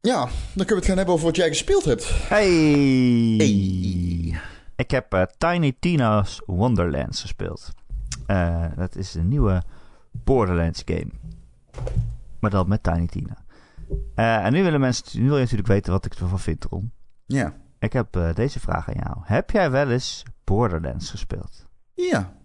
Ja, 0.00 0.18
dan 0.54 0.66
kunnen 0.66 0.66
we 0.66 0.74
het 0.74 0.84
gaan 0.84 0.96
hebben 0.96 1.14
over 1.14 1.26
wat 1.26 1.36
jij 1.36 1.48
gespeeld 1.48 1.84
hebt. 1.84 2.28
Hey! 2.28 2.50
hey. 3.36 4.40
Ik 4.76 4.90
heb 4.90 5.14
uh, 5.14 5.22
Tiny 5.38 5.76
Tina's 5.80 6.42
Wonderlands 6.46 7.20
gespeeld. 7.20 7.72
Uh, 8.26 8.64
dat 8.76 8.96
is 8.96 9.14
een 9.14 9.28
nieuwe 9.28 9.62
Borderlands 10.10 10.82
game. 10.84 11.10
Maar 12.38 12.50
dan 12.50 12.68
met 12.68 12.82
Tiny 12.82 13.06
Tina. 13.06 13.44
Uh, 14.14 14.44
en 14.44 14.52
nu 14.52 14.62
willen 14.62 14.80
mensen 14.80 15.20
nu 15.20 15.26
wil 15.26 15.34
je 15.36 15.42
natuurlijk 15.42 15.68
weten 15.68 15.92
wat 15.92 16.04
ik 16.04 16.14
ervan 16.14 16.40
vind, 16.40 16.64
Ron. 16.64 16.92
Ja. 17.26 17.54
Ik 17.78 17.92
heb 17.92 18.32
deze 18.34 18.60
vraag 18.60 18.88
aan 18.88 19.02
jou. 19.04 19.16
Heb 19.22 19.50
jij 19.50 19.70
wel 19.70 19.90
eens 19.90 20.22
Borderlands 20.44 21.10
gespeeld? 21.10 21.66
Ja. 21.94 22.37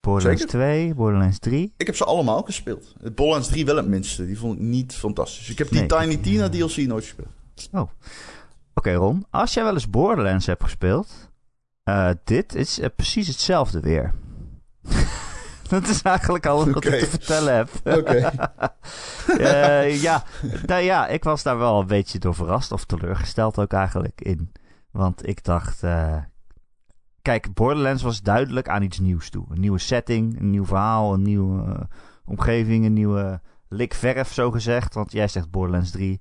Borderlands 0.00 0.40
Zeker? 0.40 0.58
2, 0.58 0.94
Borderlands 0.94 1.38
3. 1.38 1.72
Ik 1.76 1.86
heb 1.86 1.96
ze 1.96 2.04
allemaal 2.04 2.42
gespeeld. 2.42 2.94
Borderlands 3.00 3.48
3 3.48 3.64
wel 3.64 3.76
het 3.76 3.86
minste. 3.86 4.26
Die 4.26 4.38
vond 4.38 4.54
ik 4.58 4.60
niet 4.60 4.94
fantastisch. 4.94 5.50
Ik 5.50 5.58
heb 5.58 5.68
die 5.68 5.78
nee, 5.78 5.88
Tiny 5.88 6.16
Tina 6.16 6.48
DLC 6.48 6.76
nooit 6.76 7.04
gespeeld. 7.04 7.28
Oh. 7.72 7.80
Oké 7.80 7.90
okay, 8.74 8.94
Ron, 8.94 9.26
als 9.30 9.54
jij 9.54 9.64
wel 9.64 9.72
eens 9.72 9.90
Borderlands 9.90 10.46
hebt 10.46 10.62
gespeeld... 10.62 11.28
Uh, 11.84 12.10
dit 12.24 12.54
is 12.54 12.78
uh, 12.78 12.86
precies 12.96 13.26
hetzelfde 13.26 13.80
weer. 13.80 14.14
dat 15.68 15.88
is 15.88 16.02
eigenlijk 16.02 16.46
al 16.46 16.66
wat 16.66 16.76
okay. 16.76 16.92
ik 16.92 16.98
te 17.00 17.10
vertellen 17.10 17.56
heb. 17.56 17.70
Oké. 17.84 18.30
uh, 19.28 20.02
ja, 20.06 20.24
nou 20.66 20.82
ja, 20.82 21.06
ik 21.06 21.24
was 21.24 21.42
daar 21.42 21.58
wel 21.58 21.80
een 21.80 21.86
beetje 21.86 22.18
door 22.18 22.34
verrast 22.34 22.72
of 22.72 22.84
teleurgesteld 22.84 23.58
ook 23.58 23.72
eigenlijk 23.72 24.20
in. 24.20 24.52
Want 24.90 25.28
ik 25.28 25.44
dacht, 25.44 25.82
kijk, 27.22 27.54
Borderlands 27.54 28.02
was 28.02 28.22
duidelijk 28.22 28.68
aan 28.68 28.82
iets 28.82 28.98
nieuws 28.98 29.30
toe. 29.30 29.46
Een 29.48 29.60
nieuwe 29.60 29.78
setting, 29.78 30.40
een 30.40 30.50
nieuw 30.50 30.64
verhaal, 30.64 31.14
een 31.14 31.22
nieuwe 31.22 31.66
uh, 31.66 31.80
omgeving, 32.24 32.84
een 32.84 32.92
nieuwe 32.92 33.40
lik 33.68 33.94
verf, 33.94 34.32
zo 34.32 34.50
gezegd. 34.50 34.94
Want 34.94 35.12
jij 35.12 35.28
zegt 35.28 35.50
Borderlands 35.50 35.90
3. 35.90 36.20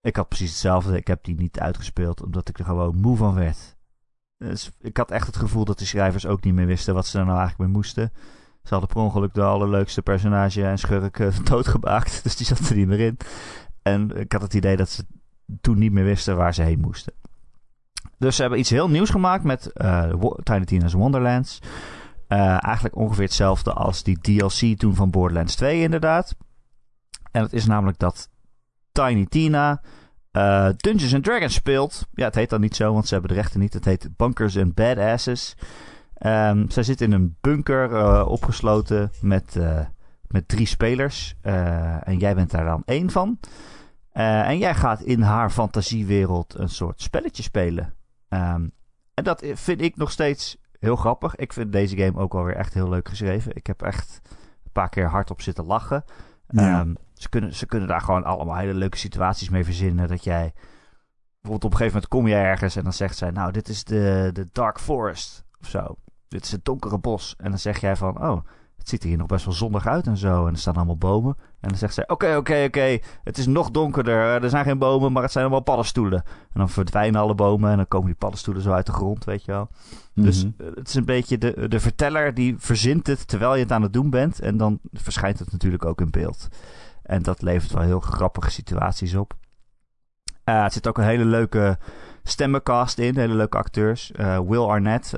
Ik 0.00 0.16
had 0.16 0.28
precies 0.28 0.50
hetzelfde. 0.50 0.96
Ik 0.96 1.06
heb 1.06 1.24
die 1.24 1.34
niet 1.34 1.60
uitgespeeld, 1.60 2.22
omdat 2.22 2.48
ik 2.48 2.58
er 2.58 2.64
gewoon 2.64 2.96
moe 2.96 3.16
van 3.16 3.34
werd. 3.34 3.76
Dus 4.36 4.70
ik 4.80 4.96
had 4.96 5.10
echt 5.10 5.26
het 5.26 5.36
gevoel 5.36 5.64
dat 5.64 5.78
de 5.78 5.84
schrijvers 5.84 6.26
ook 6.26 6.44
niet 6.44 6.54
meer 6.54 6.66
wisten 6.66 6.94
wat 6.94 7.06
ze 7.06 7.18
er 7.18 7.24
nou 7.24 7.38
eigenlijk 7.38 7.68
mee 7.68 7.76
moesten. 7.76 8.12
Ze 8.62 8.68
hadden 8.68 8.88
per 8.88 9.02
ongeluk 9.02 9.34
de 9.34 9.42
allerleukste 9.42 10.02
personage 10.02 10.64
en 10.64 10.78
schurk 10.78 11.18
uh, 11.20 11.38
doodgemaakt. 11.44 12.22
Dus 12.22 12.36
die 12.36 12.46
zat 12.46 12.58
er 12.58 12.76
niet 12.76 12.86
meer 12.86 13.00
in. 13.00 13.16
En 13.82 14.16
ik 14.16 14.32
had 14.32 14.42
het 14.42 14.54
idee 14.54 14.76
dat 14.76 14.88
ze 14.88 15.04
toen 15.60 15.78
niet 15.78 15.92
meer 15.92 16.04
wisten 16.04 16.36
waar 16.36 16.54
ze 16.54 16.62
heen 16.62 16.80
moesten. 16.80 17.12
Dus 18.20 18.36
ze 18.36 18.40
hebben 18.40 18.58
iets 18.58 18.70
heel 18.70 18.90
nieuws 18.90 19.10
gemaakt 19.10 19.44
met 19.44 19.70
uh, 19.74 20.12
Tiny 20.42 20.64
Tina's 20.64 20.92
Wonderlands. 20.92 21.58
Uh, 22.28 22.64
eigenlijk 22.64 22.96
ongeveer 22.96 23.24
hetzelfde 23.24 23.72
als 23.72 24.02
die 24.02 24.18
DLC 24.20 24.78
toen 24.78 24.94
van 24.94 25.10
Borderlands 25.10 25.54
2 25.54 25.82
inderdaad. 25.82 26.36
En 27.30 27.42
het 27.42 27.52
is 27.52 27.66
namelijk 27.66 27.98
dat 27.98 28.30
Tiny 28.92 29.26
Tina 29.26 29.82
uh, 30.32 30.68
Dungeons 30.76 31.14
and 31.14 31.24
Dragons 31.24 31.54
speelt. 31.54 32.06
Ja, 32.12 32.24
het 32.24 32.34
heet 32.34 32.50
dan 32.50 32.60
niet 32.60 32.76
zo, 32.76 32.92
want 32.92 33.06
ze 33.06 33.12
hebben 33.12 33.32
de 33.34 33.40
rechten 33.40 33.60
niet. 33.60 33.72
Het 33.72 33.84
heet 33.84 34.16
Bunkers 34.16 34.58
and 34.58 34.74
Badasses. 34.74 35.56
Um, 36.26 36.70
zij 36.70 36.82
zit 36.82 37.00
in 37.00 37.12
een 37.12 37.36
bunker 37.40 38.24
opgesloten 38.26 39.10
met, 39.20 39.56
met 40.26 40.48
drie 40.48 40.66
spelers. 40.66 41.34
en 42.02 42.18
jij 42.18 42.34
bent 42.34 42.50
daar 42.50 42.64
dan 42.64 42.82
één 42.84 43.10
van. 43.10 43.38
en 44.12 44.58
jij 44.58 44.74
gaat 44.74 45.02
in 45.02 45.20
haar 45.20 45.50
fantasiewereld 45.50 46.54
een 46.58 46.68
soort 46.68 47.02
spelletje 47.02 47.42
spelen. 47.42 47.98
Um, 48.34 48.72
en 49.14 49.24
dat 49.24 49.44
vind 49.54 49.80
ik 49.80 49.96
nog 49.96 50.10
steeds 50.10 50.56
heel 50.78 50.96
grappig. 50.96 51.36
Ik 51.36 51.52
vind 51.52 51.72
deze 51.72 51.96
game 51.96 52.18
ook 52.18 52.34
alweer 52.34 52.56
echt 52.56 52.74
heel 52.74 52.88
leuk 52.88 53.08
geschreven. 53.08 53.56
Ik 53.56 53.66
heb 53.66 53.82
echt 53.82 54.20
een 54.64 54.72
paar 54.72 54.88
keer 54.88 55.08
hardop 55.08 55.40
zitten 55.42 55.64
lachen. 55.64 56.04
Ja. 56.48 56.80
Um, 56.80 56.96
ze, 57.14 57.28
kunnen, 57.28 57.54
ze 57.54 57.66
kunnen 57.66 57.88
daar 57.88 58.00
gewoon 58.00 58.24
allemaal 58.24 58.56
hele 58.56 58.74
leuke 58.74 58.96
situaties 58.96 59.48
mee 59.48 59.64
verzinnen. 59.64 60.08
Dat 60.08 60.24
jij 60.24 60.52
bijvoorbeeld 61.40 61.64
op 61.64 61.70
een 61.70 61.76
gegeven 61.76 61.92
moment 61.92 62.08
kom 62.08 62.26
je 62.26 62.34
ergens 62.34 62.76
en 62.76 62.82
dan 62.82 62.92
zegt 62.92 63.16
zij: 63.16 63.30
Nou, 63.30 63.52
dit 63.52 63.68
is 63.68 63.84
de, 63.84 64.30
de 64.32 64.48
Dark 64.52 64.80
Forest 64.80 65.44
of 65.60 65.66
zo. 65.66 65.96
Dit 66.28 66.44
is 66.44 66.52
het 66.52 66.64
donkere 66.64 66.98
bos. 66.98 67.34
En 67.38 67.50
dan 67.50 67.58
zeg 67.58 67.80
jij 67.80 67.96
van: 67.96 68.22
Oh, 68.22 68.44
het 68.76 68.88
ziet 68.88 69.02
er 69.02 69.08
hier 69.08 69.18
nog 69.18 69.26
best 69.26 69.44
wel 69.44 69.54
zonnig 69.54 69.86
uit 69.86 70.06
en 70.06 70.16
zo. 70.16 70.46
En 70.46 70.52
er 70.52 70.58
staan 70.58 70.74
allemaal 70.74 70.96
bomen. 70.96 71.36
En 71.60 71.68
dan 71.68 71.78
zegt 71.78 71.94
zij, 71.94 72.08
oké, 72.08 72.36
oké, 72.36 72.64
oké, 72.66 72.98
het 73.24 73.38
is 73.38 73.46
nog 73.46 73.70
donkerder. 73.70 74.42
Er 74.42 74.50
zijn 74.50 74.64
geen 74.64 74.78
bomen, 74.78 75.12
maar 75.12 75.22
het 75.22 75.32
zijn 75.32 75.44
allemaal 75.44 75.62
paddenstoelen. 75.62 76.22
En 76.24 76.58
dan 76.58 76.68
verdwijnen 76.68 77.20
alle 77.20 77.34
bomen 77.34 77.70
en 77.70 77.76
dan 77.76 77.88
komen 77.88 78.06
die 78.06 78.16
paddenstoelen 78.16 78.62
zo 78.62 78.72
uit 78.72 78.86
de 78.86 78.92
grond, 78.92 79.24
weet 79.24 79.44
je 79.44 79.52
wel. 79.52 79.68
Mhm. 80.14 80.26
Dus 80.26 80.44
uh, 80.44 80.50
het 80.74 80.88
is 80.88 80.94
een 80.94 81.04
beetje 81.04 81.38
de, 81.38 81.68
de 81.68 81.80
verteller 81.80 82.34
die 82.34 82.54
verzint 82.58 83.06
het 83.06 83.28
terwijl 83.28 83.54
je 83.54 83.62
het 83.62 83.72
aan 83.72 83.82
het 83.82 83.92
doen 83.92 84.10
bent. 84.10 84.40
En 84.40 84.56
dan 84.56 84.78
verschijnt 84.92 85.38
het 85.38 85.52
natuurlijk 85.52 85.84
ook 85.84 86.00
in 86.00 86.10
beeld. 86.10 86.48
En 87.02 87.22
dat 87.22 87.42
levert 87.42 87.72
wel 87.72 87.82
heel 87.82 88.00
grappige 88.00 88.50
situaties 88.50 89.14
op. 89.14 89.34
Uh, 90.44 90.62
het 90.62 90.72
zit 90.72 90.88
ook 90.88 90.98
een 90.98 91.04
hele 91.04 91.24
leuke 91.24 91.78
stemmencast 92.22 92.98
in, 92.98 93.16
hele 93.16 93.34
leuke 93.34 93.58
acteurs. 93.58 94.12
Uh, 94.16 94.38
Will 94.38 94.64
Arnett 94.64 95.14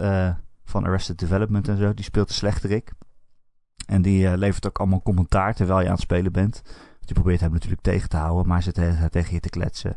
van 0.64 0.84
Arrested 0.84 1.18
Development 1.18 1.68
en 1.68 1.76
zo, 1.76 1.94
die 1.94 2.04
speelt 2.04 2.28
de 2.28 2.34
slechterik. 2.34 2.92
En 3.86 4.02
die 4.02 4.28
eh, 4.28 4.36
levert 4.36 4.66
ook 4.66 4.78
allemaal 4.78 5.02
commentaar 5.02 5.54
terwijl 5.54 5.80
je 5.80 5.86
aan 5.86 5.92
het 5.92 6.00
spelen 6.00 6.32
bent. 6.32 6.62
Je 7.00 7.14
probeert 7.14 7.40
hem 7.40 7.52
natuurlijk 7.52 7.82
tegen 7.82 8.08
te 8.08 8.16
houden, 8.16 8.46
maar 8.46 8.62
hij 8.62 8.72
zit 8.72 9.10
tegen 9.12 9.34
je 9.34 9.40
te 9.40 9.48
kletsen. 9.48 9.96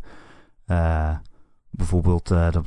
Uh, 0.67 1.15
bijvoorbeeld, 1.69 2.31
uh, 2.31 2.51
dan 2.51 2.65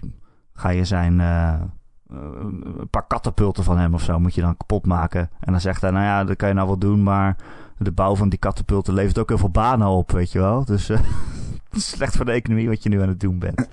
ga 0.53 0.69
je 0.69 0.85
zijn 0.85 1.19
een 1.19 2.91
paar 2.91 3.07
katapulten 3.07 3.65
van 3.65 3.79
hem 3.79 3.95
of 3.95 4.03
zo 4.03 4.19
moet 4.19 4.35
je 4.35 4.41
dan 4.41 4.57
kapot 4.57 4.87
maken. 4.87 5.31
En 5.41 5.53
dan 5.53 5.61
zegt 5.61 5.81
hij, 5.81 5.91
nou 5.91 6.05
ja, 6.05 6.25
dat 6.25 6.37
kan 6.37 6.49
je 6.49 6.55
nou 6.55 6.67
wel 6.67 6.79
doen, 6.79 7.03
maar 7.03 7.37
de 7.79 7.93
bouw 7.93 8.17
van 8.17 8.29
die 8.29 8.39
katapulten 8.39 8.95
levert 8.95 9.19
ook 9.19 9.29
heel 9.29 9.39
veel 9.39 9.51
banen 9.51 9.87
op, 9.87 10.11
weet 10.11 10.33
je 10.33 10.39
wel. 10.39 10.65
Dus 10.65 10.91
slecht 11.71 12.17
voor 12.17 12.25
de 12.25 12.33
economie 12.33 12.69
wat 12.69 12.83
je 12.83 12.89
nu 12.89 13.03
aan 13.03 13.09
het 13.09 13.21
doen 13.21 13.39
bent. 13.39 13.69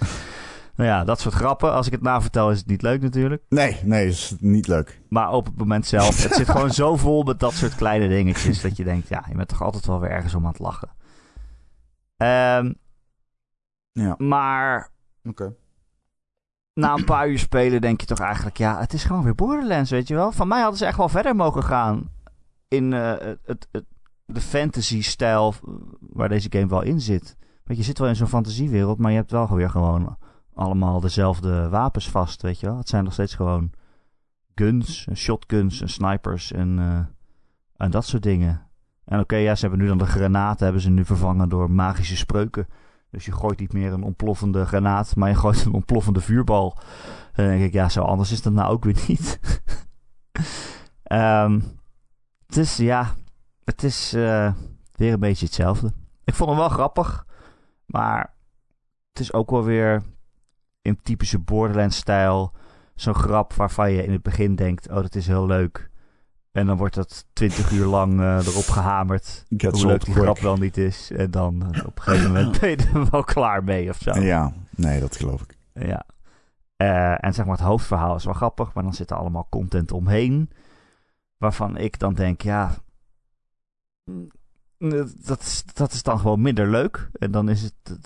Nou 0.76 0.90
ja, 0.90 1.04
dat 1.04 1.20
soort 1.20 1.34
grappen. 1.34 1.74
Als 1.74 1.86
ik 1.86 1.92
het 1.92 2.02
navertel 2.02 2.52
is 2.52 2.58
het 2.58 2.68
niet 2.68 2.82
leuk 2.82 3.02
natuurlijk. 3.02 3.44
Nee, 3.50 3.80
nee, 3.84 4.08
is 4.08 4.36
niet 4.40 4.68
leuk. 4.68 5.02
Maar 5.10 5.32
op 5.32 5.46
het 5.46 5.58
moment 5.58 5.86
zelf, 5.86 6.24
het 6.24 6.34
zit 6.34 6.50
gewoon 6.50 6.74
zo 6.84 6.96
vol 6.96 7.24
met 7.24 7.40
dat 7.40 7.54
soort 7.54 7.76
kleine 7.76 8.08
dingetjes... 8.08 8.62
dat 8.62 8.78
je 8.78 8.84
denkt, 8.84 9.08
ja, 9.08 9.26
je 9.30 9.36
bent 9.36 9.48
toch 9.48 9.62
altijd 9.62 9.86
wel 9.86 10.00
weer 10.00 10.10
ergens 10.10 10.34
om 10.34 10.46
aan 10.46 10.52
het 10.52 10.60
lachen. 10.60 10.90
Um, 12.18 12.76
ja. 13.92 14.16
Maar... 14.18 14.90
Oké. 15.24 15.56
Na 16.74 16.94
een 16.94 17.06
paar 17.06 17.30
uur 17.30 17.40
spelen 17.40 17.82
denk 17.82 18.02
je 18.02 18.08
toch 18.08 18.20
eigenlijk... 18.20 18.58
ja, 18.58 18.80
het 18.80 18.94
is 18.94 19.04
gewoon 19.04 19.24
weer 19.24 19.36
Borderlands, 19.36 19.92
weet 19.92 20.08
je 20.08 20.16
wel. 20.16 20.32
Van 20.32 20.48
mij 20.48 20.62
hadden 20.62 20.78
ze 20.78 20.86
echt 20.86 20.98
wel 20.98 21.10
verder 21.10 21.36
mogen 21.36 21.64
gaan... 21.64 22.10
in 22.68 22.92
uh, 22.92 23.14
het, 23.46 23.68
het, 23.72 23.86
de 24.26 24.42
fantasy-stijl 24.42 25.54
waar 26.00 26.30
deze 26.30 26.52
game 26.52 26.68
wel 26.68 26.82
in 26.82 27.02
zit. 27.02 27.36
Want 27.64 27.78
je 27.78 27.86
zit 27.86 28.00
wel 28.00 28.08
in 28.08 28.16
zo'n 28.16 28.28
fantasiewereld... 28.28 28.98
maar 28.98 29.12
je 29.12 29.18
hebt 29.18 29.32
wel 29.32 29.56
weer 29.56 29.70
gewoon 29.70 30.18
allemaal 30.56 31.00
dezelfde 31.00 31.70
wapens 31.70 32.10
vast, 32.10 32.42
weet 32.42 32.60
je 32.60 32.66
wel. 32.66 32.78
Het 32.78 32.90
zijn 32.90 33.04
nog 33.04 33.14
steeds 33.14 33.36
gewoon 33.36 33.72
guns, 34.56 35.08
shotguns 35.14 35.82
en 35.82 35.90
snipers 35.90 36.52
en, 36.52 36.78
uh, 36.78 37.00
en 37.76 37.92
dat 37.92 38.06
soort 38.06 38.24
dingen. 38.24 38.68
En 39.06 39.20
oké, 39.20 39.36
ja, 39.36 39.56
ze 39.56 39.62
hebben 39.62 39.80
nu 39.80 39.88
dan 39.88 39.98
de 39.98 40.06
granaten 40.06 40.64
hebben 40.64 40.82
ze 40.82 40.90
nu 40.90 41.06
vervangen 41.06 41.50
door 41.50 41.72
magische 41.72 42.18
spreuken. 42.18 42.68
Dus 43.10 43.26
je 43.26 43.32
gooit 43.32 43.60
niet 43.60 43.74
meer 43.74 43.94
een 43.94 44.04
ontploffende 44.04 44.66
granaat, 44.66 45.16
maar 45.16 45.30
je 45.30 45.36
gooit 45.36 45.66
een 45.66 45.74
ontploffende 45.74 46.22
vuurbal. 46.22 46.78
En 47.34 47.44
dan 47.44 47.48
denk 47.48 47.64
ik, 47.64 47.74
ja, 47.74 47.90
zo 47.90 48.02
anders 48.02 48.32
is 48.32 48.42
dat 48.42 48.54
nou 48.54 48.72
ook 48.72 48.84
weer 48.84 49.04
niet. 49.08 49.40
um, 51.12 51.64
dus 52.46 52.78
ja, 52.78 53.14
het 53.64 53.84
is 53.84 54.14
uh, 54.14 54.54
weer 54.96 55.14
een 55.14 55.20
beetje 55.20 55.46
hetzelfde. 55.46 55.94
Ik 56.24 56.34
vond 56.34 56.50
hem 56.50 56.60
wel 56.60 56.70
grappig, 56.70 57.26
maar 57.86 58.36
het 59.10 59.20
is 59.20 59.34
ook 59.34 59.50
wel 59.50 59.64
weer 59.64 60.04
in 60.86 61.00
typische 61.02 61.40
Borderlands-stijl 61.40 62.54
zo'n 62.96 63.14
grap 63.14 63.54
waarvan 63.54 63.92
je 63.92 64.04
in 64.04 64.12
het 64.12 64.22
begin 64.22 64.56
denkt: 64.56 64.90
oh, 64.90 64.96
dat 64.96 65.16
is 65.16 65.28
heel 65.28 65.46
leuk. 65.46 65.90
En 66.52 66.66
dan 66.66 66.78
wordt 66.78 66.96
dat 66.96 67.26
twintig 67.34 67.72
uur 67.72 67.86
lang 67.86 68.20
uh, 68.20 68.48
erop 68.48 68.68
gehamerd. 68.68 69.46
hoe 69.58 69.86
leuk 69.86 70.06
die 70.06 70.14
grap 70.14 70.40
wel 70.40 70.56
niet 70.56 70.78
is. 70.78 71.12
En 71.12 71.32
dan 71.32 71.56
uh, 71.56 71.86
op 71.86 71.98
een 71.98 72.04
gegeven 72.04 72.32
moment 72.32 72.60
ben 72.60 72.70
je 72.70 72.76
er 72.76 73.10
wel 73.10 73.24
klaar 73.24 73.64
mee 73.64 73.90
of 73.90 73.98
zo. 73.98 74.20
Ja, 74.20 74.54
nee, 74.70 75.00
dat 75.00 75.16
geloof 75.16 75.42
ik. 75.42 75.58
Ja. 75.74 76.06
Uh, 76.78 77.26
en 77.26 77.34
zeg 77.34 77.46
maar, 77.46 77.56
het 77.56 77.66
hoofdverhaal 77.66 78.16
is 78.16 78.26
wel 78.26 78.34
grappig, 78.34 78.74
maar 78.74 78.84
dan 78.84 78.94
zit 78.94 79.12
er 79.12 79.18
allemaal 79.18 79.48
content 79.50 79.92
omheen. 79.92 80.50
Waarvan 81.38 81.78
ik 81.78 82.00
dan 82.00 82.14
denk, 82.14 82.42
ja. 82.42 82.76
Mm, 84.04 84.30
dat 85.26 85.42
is, 85.42 85.64
dat 85.74 85.92
is 85.92 86.04
dan 86.04 86.20
gewoon 86.20 86.42
minder 86.42 86.70
leuk. 86.70 87.10
En 87.14 87.32
dan 87.32 87.50
is 87.50 87.62
het 87.62 88.00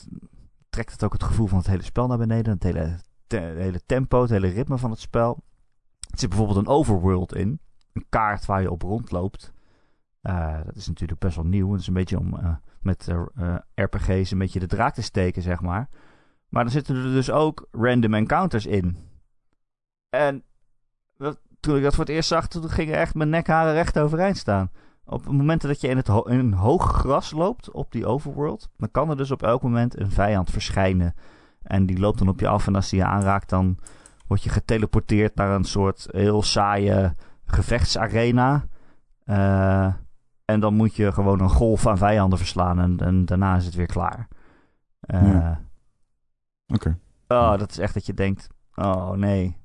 trekt 0.70 0.92
het 0.92 1.04
ook 1.04 1.14
het 1.14 1.24
gevoel 1.24 1.48
van 1.48 1.58
het 1.58 1.68
hele 1.68 1.84
spel 1.84 2.08
naar 2.08 2.18
beneden. 2.18 2.54
Het 2.54 2.64
hele, 2.64 3.00
hele 3.28 3.82
tempo, 3.86 4.22
het 4.22 4.30
hele 4.30 4.48
ritme 4.48 4.78
van 4.78 4.90
het 4.92 5.00
spel. 5.00 5.44
Er 6.00 6.20
zit 6.20 6.30
bijvoorbeeld 6.30 6.58
een 6.58 6.74
overworld 6.74 7.36
in. 7.36 7.60
Een 7.94 8.06
kaart 8.10 8.46
waar 8.46 8.62
je 8.62 8.72
op 8.72 8.82
rondloopt. 8.82 9.54
Uh, 10.24 10.60
dat 10.66 10.76
is 10.76 10.88
natuurlijk 10.88 11.20
best 11.20 11.36
wel 11.36 11.46
nieuw. 11.46 11.72
Het 11.72 11.82
is 11.82 11.88
een 11.88 11.94
beetje 11.94 12.20
om 12.20 12.36
uh, 12.36 12.56
met 12.82 13.08
uh, 13.08 13.56
RPG's 13.76 14.32
een 14.32 14.38
beetje 14.38 14.60
de 14.60 14.68
draak 14.68 14.94
te 14.94 15.02
steken, 15.02 15.42
zeg 15.42 15.62
maar. 15.62 15.90
Maar 16.50 16.64
dan 16.64 16.72
zitten 16.72 16.96
er 16.96 17.12
dus 17.12 17.32
ook 17.32 17.68
random 17.72 18.14
encounters 18.14 18.66
in. 18.66 18.98
En 20.10 20.44
toen 21.60 21.78
ik 21.78 21.84
dat 21.84 21.96
voor 21.96 22.04
het 22.06 22.14
eerst 22.14 22.30
zag, 22.30 22.48
toen 22.48 22.70
gingen 22.70 22.96
echt 22.96 23.14
mijn 23.14 23.30
nekharen 23.30 23.74
recht 23.74 24.00
overeind 24.00 24.38
staan. 24.38 24.72
Op 25.10 25.24
het 25.24 25.34
moment 25.34 25.62
dat 25.62 25.82
je 25.82 25.88
in, 25.88 25.97
het 25.97 26.07
in 26.26 26.53
hoog 26.53 26.91
gras 26.91 27.32
loopt 27.32 27.72
op 27.72 27.91
die 27.91 28.05
overworld, 28.05 28.70
dan 28.78 28.91
kan 28.91 29.10
er 29.10 29.18
dus 29.18 29.32
op 29.32 29.43
elk 29.43 29.62
moment 29.62 29.99
een 29.99 30.12
vijand 30.12 30.49
verschijnen. 30.49 31.16
En 31.62 31.86
die 31.86 31.99
loopt 31.99 32.18
dan 32.18 32.28
op 32.28 32.39
je 32.39 32.47
af 32.47 32.68
en 32.68 32.76
als 32.76 32.89
die 32.89 32.99
je 32.99 33.05
aanraakt, 33.05 33.49
dan 33.49 33.78
word 34.28 34.43
je 34.43 34.49
geteleporteerd 34.49 35.36
naar 35.36 35.51
een 35.51 35.64
soort 35.64 36.07
heel 36.12 36.41
saaie 36.41 37.16
gevechtsarena. 37.45 38.66
Uh, 39.26 39.93
en 40.45 40.60
dan 40.60 40.74
moet 40.74 40.95
je 40.95 41.12
gewoon 41.12 41.39
een 41.39 41.49
golf 41.49 41.88
aan 41.88 41.97
vijanden 41.97 42.38
verslaan 42.38 42.80
en, 42.80 42.97
en 42.97 43.26
daarna 43.26 43.55
is 43.55 43.66
het 43.66 43.76
weer 43.76 43.86
klaar. 43.86 44.28
Uh, 45.07 45.34
ja. 45.34 45.62
Oké. 46.68 46.95
Okay. 47.28 47.41
Oh, 47.51 47.60
dat 47.60 47.72
is 47.72 47.78
echt 47.78 47.93
dat 47.93 48.05
je 48.05 48.14
denkt, 48.14 48.47
oh 48.76 49.12
nee. 49.12 49.57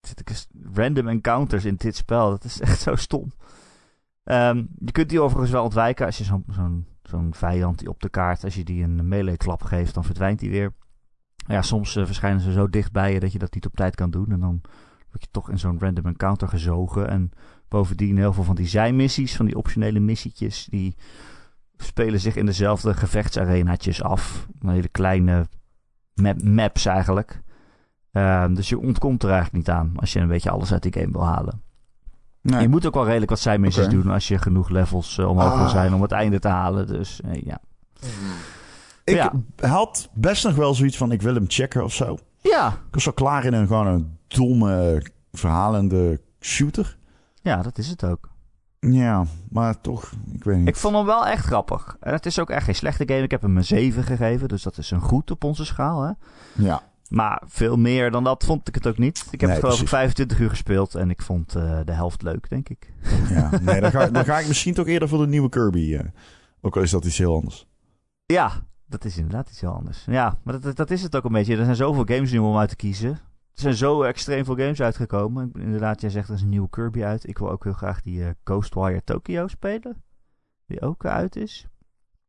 Zit 0.00 0.48
random 0.72 1.08
encounters 1.08 1.64
in 1.64 1.74
dit 1.74 1.96
spel, 1.96 2.30
dat 2.30 2.44
is 2.44 2.60
echt 2.60 2.80
zo 2.80 2.94
stom. 2.94 3.32
Um, 4.24 4.68
je 4.78 4.92
kunt 4.92 5.08
die 5.08 5.20
overigens 5.20 5.52
wel 5.52 5.64
ontwijken 5.64 6.06
als 6.06 6.18
je 6.18 6.24
zo'n 6.24 6.44
zo'n 7.02 7.34
vijand 7.34 7.78
die 7.78 7.88
op 7.88 8.00
de 8.00 8.08
kaart, 8.08 8.44
als 8.44 8.54
je 8.54 8.64
die 8.64 8.82
een 8.82 9.08
melee 9.08 9.36
klap 9.36 9.62
geeft, 9.62 9.94
dan 9.94 10.04
verdwijnt 10.04 10.38
die 10.38 10.50
weer. 10.50 10.74
Ja, 11.46 11.62
soms 11.62 11.96
uh, 11.96 12.04
verschijnen 12.04 12.40
ze 12.40 12.52
zo 12.52 12.68
dicht 12.68 12.92
bij 12.92 13.12
je 13.12 13.20
dat 13.20 13.32
je 13.32 13.38
dat 13.38 13.54
niet 13.54 13.66
op 13.66 13.76
tijd 13.76 13.94
kan 13.94 14.10
doen. 14.10 14.32
En 14.32 14.40
dan 14.40 14.60
word 15.10 15.22
je 15.22 15.28
toch 15.30 15.50
in 15.50 15.58
zo'n 15.58 15.78
random 15.78 16.06
encounter 16.06 16.48
gezogen. 16.48 17.08
En 17.08 17.30
bovendien 17.68 18.16
heel 18.16 18.32
veel 18.32 18.44
van 18.44 18.54
die 18.54 18.66
zijmissies, 18.66 19.36
van 19.36 19.46
die 19.46 19.56
optionele 19.56 20.00
missietjes, 20.00 20.64
die 20.64 20.96
spelen 21.76 22.20
zich 22.20 22.36
in 22.36 22.46
dezelfde 22.46 22.94
gevechtsarenaatjes 22.94 24.02
af. 24.02 24.46
Een 24.60 24.68
hele 24.68 24.88
kleine 24.88 25.46
map 26.14 26.42
maps 26.42 26.86
eigenlijk. 26.86 27.42
Uh, 28.12 28.54
dus 28.54 28.68
je 28.68 28.78
ontkomt 28.78 29.22
er 29.22 29.30
eigenlijk 29.30 29.66
niet 29.66 29.74
aan 29.76 29.92
als 29.96 30.12
je 30.12 30.20
een 30.20 30.28
beetje 30.28 30.50
alles 30.50 30.72
uit 30.72 30.82
die 30.82 30.92
game 30.92 31.12
wil 31.12 31.24
halen. 31.24 31.62
Nee. 32.42 32.60
Je 32.60 32.68
moet 32.68 32.86
ook 32.86 32.94
wel 32.94 33.04
redelijk 33.04 33.30
wat 33.30 33.40
zijmissies 33.40 33.84
okay. 33.84 34.00
doen 34.00 34.12
als 34.12 34.28
je 34.28 34.38
genoeg 34.38 34.68
levels 34.68 35.18
uh, 35.18 35.28
omhoog 35.28 35.54
wil 35.54 35.64
ah. 35.64 35.70
zijn 35.70 35.94
om 35.94 36.02
het 36.02 36.12
einde 36.12 36.38
te 36.38 36.48
halen. 36.48 36.86
Dus 36.86 37.20
uh, 37.24 37.42
ja. 37.42 37.60
Ik 39.04 39.14
ja. 39.14 39.32
had 39.56 40.08
best 40.12 40.44
nog 40.44 40.54
wel 40.54 40.74
zoiets 40.74 40.96
van 40.96 41.12
ik 41.12 41.22
wil 41.22 41.34
hem 41.34 41.44
checken 41.48 41.84
of 41.84 41.92
zo. 41.92 42.18
Ja. 42.40 42.68
Ik 42.68 42.94
was 42.94 43.04
wel 43.04 43.14
klaar 43.14 43.44
in 43.44 43.52
een 43.52 43.66
gewoon 43.66 43.86
een 43.86 44.18
domme 44.28 45.02
verhalende 45.32 46.20
shooter. 46.40 46.96
Ja, 47.42 47.62
dat 47.62 47.78
is 47.78 47.88
het 47.88 48.04
ook. 48.04 48.30
Ja, 48.80 49.24
maar 49.48 49.80
toch, 49.80 50.12
ik 50.32 50.44
weet 50.44 50.58
niet. 50.58 50.68
Ik 50.68 50.76
vond 50.76 50.96
hem 50.96 51.04
wel 51.04 51.26
echt 51.26 51.44
grappig. 51.44 51.96
En 52.00 52.12
het 52.12 52.26
is 52.26 52.38
ook 52.38 52.50
echt 52.50 52.64
geen 52.64 52.74
slechte 52.74 53.04
game. 53.06 53.22
Ik 53.22 53.30
heb 53.30 53.42
hem 53.42 53.56
een 53.56 53.64
7 53.64 54.02
gegeven, 54.02 54.48
dus 54.48 54.62
dat 54.62 54.78
is 54.78 54.90
een 54.90 55.00
goed 55.00 55.30
op 55.30 55.44
onze 55.44 55.64
schaal. 55.64 56.02
Hè? 56.02 56.12
Ja. 56.52 56.82
Maar 57.08 57.42
veel 57.46 57.76
meer 57.76 58.10
dan 58.10 58.24
dat 58.24 58.44
vond 58.44 58.68
ik 58.68 58.74
het 58.74 58.86
ook 58.86 58.98
niet. 58.98 59.26
Ik 59.30 59.40
heb 59.40 59.50
nee, 59.50 59.58
het 59.58 59.66
geloof 59.66 59.80
ik 59.80 59.88
25 59.88 60.38
uur 60.38 60.50
gespeeld 60.50 60.94
en 60.94 61.10
ik 61.10 61.22
vond 61.22 61.56
uh, 61.56 61.80
de 61.84 61.92
helft 61.92 62.22
leuk, 62.22 62.48
denk 62.48 62.68
ik. 62.68 62.92
Ja, 63.28 63.50
nee, 63.62 63.80
dan 63.80 63.90
ga, 63.90 64.06
dan 64.06 64.24
ga 64.24 64.38
ik 64.38 64.48
misschien 64.48 64.74
toch 64.74 64.86
eerder 64.86 65.08
voor 65.08 65.18
de 65.18 65.26
nieuwe 65.26 65.48
Kirby. 65.48 65.78
Uh, 65.78 66.00
ook 66.60 66.76
al 66.76 66.82
is 66.82 66.90
dat 66.90 67.04
iets 67.04 67.18
heel 67.18 67.34
anders. 67.34 67.66
Ja, 68.26 68.52
dat 68.86 69.04
is 69.04 69.16
inderdaad 69.16 69.48
iets 69.48 69.60
heel 69.60 69.74
anders. 69.74 70.04
Ja, 70.04 70.38
maar 70.42 70.60
dat, 70.60 70.76
dat 70.76 70.90
is 70.90 71.02
het 71.02 71.16
ook 71.16 71.24
een 71.24 71.32
beetje. 71.32 71.56
Er 71.56 71.64
zijn 71.64 71.76
zoveel 71.76 72.04
games 72.04 72.32
nu 72.32 72.38
om 72.38 72.56
uit 72.56 72.68
te 72.68 72.76
kiezen. 72.76 73.10
Er 73.10 73.60
zijn 73.60 73.74
zo 73.74 74.02
extreem 74.02 74.44
veel 74.44 74.56
games 74.56 74.82
uitgekomen. 74.82 75.50
Inderdaad, 75.54 76.00
jij 76.00 76.10
zegt 76.10 76.28
er 76.28 76.34
is 76.34 76.42
een 76.42 76.48
nieuwe 76.48 76.70
Kirby 76.70 77.02
uit. 77.02 77.28
Ik 77.28 77.38
wil 77.38 77.50
ook 77.50 77.64
heel 77.64 77.72
graag 77.72 78.02
die 78.02 78.18
uh, 78.18 78.28
Ghostwire 78.44 79.04
Tokyo 79.04 79.46
spelen. 79.46 80.02
Die 80.66 80.80
ook 80.80 81.04
uit 81.04 81.36
is. 81.36 81.66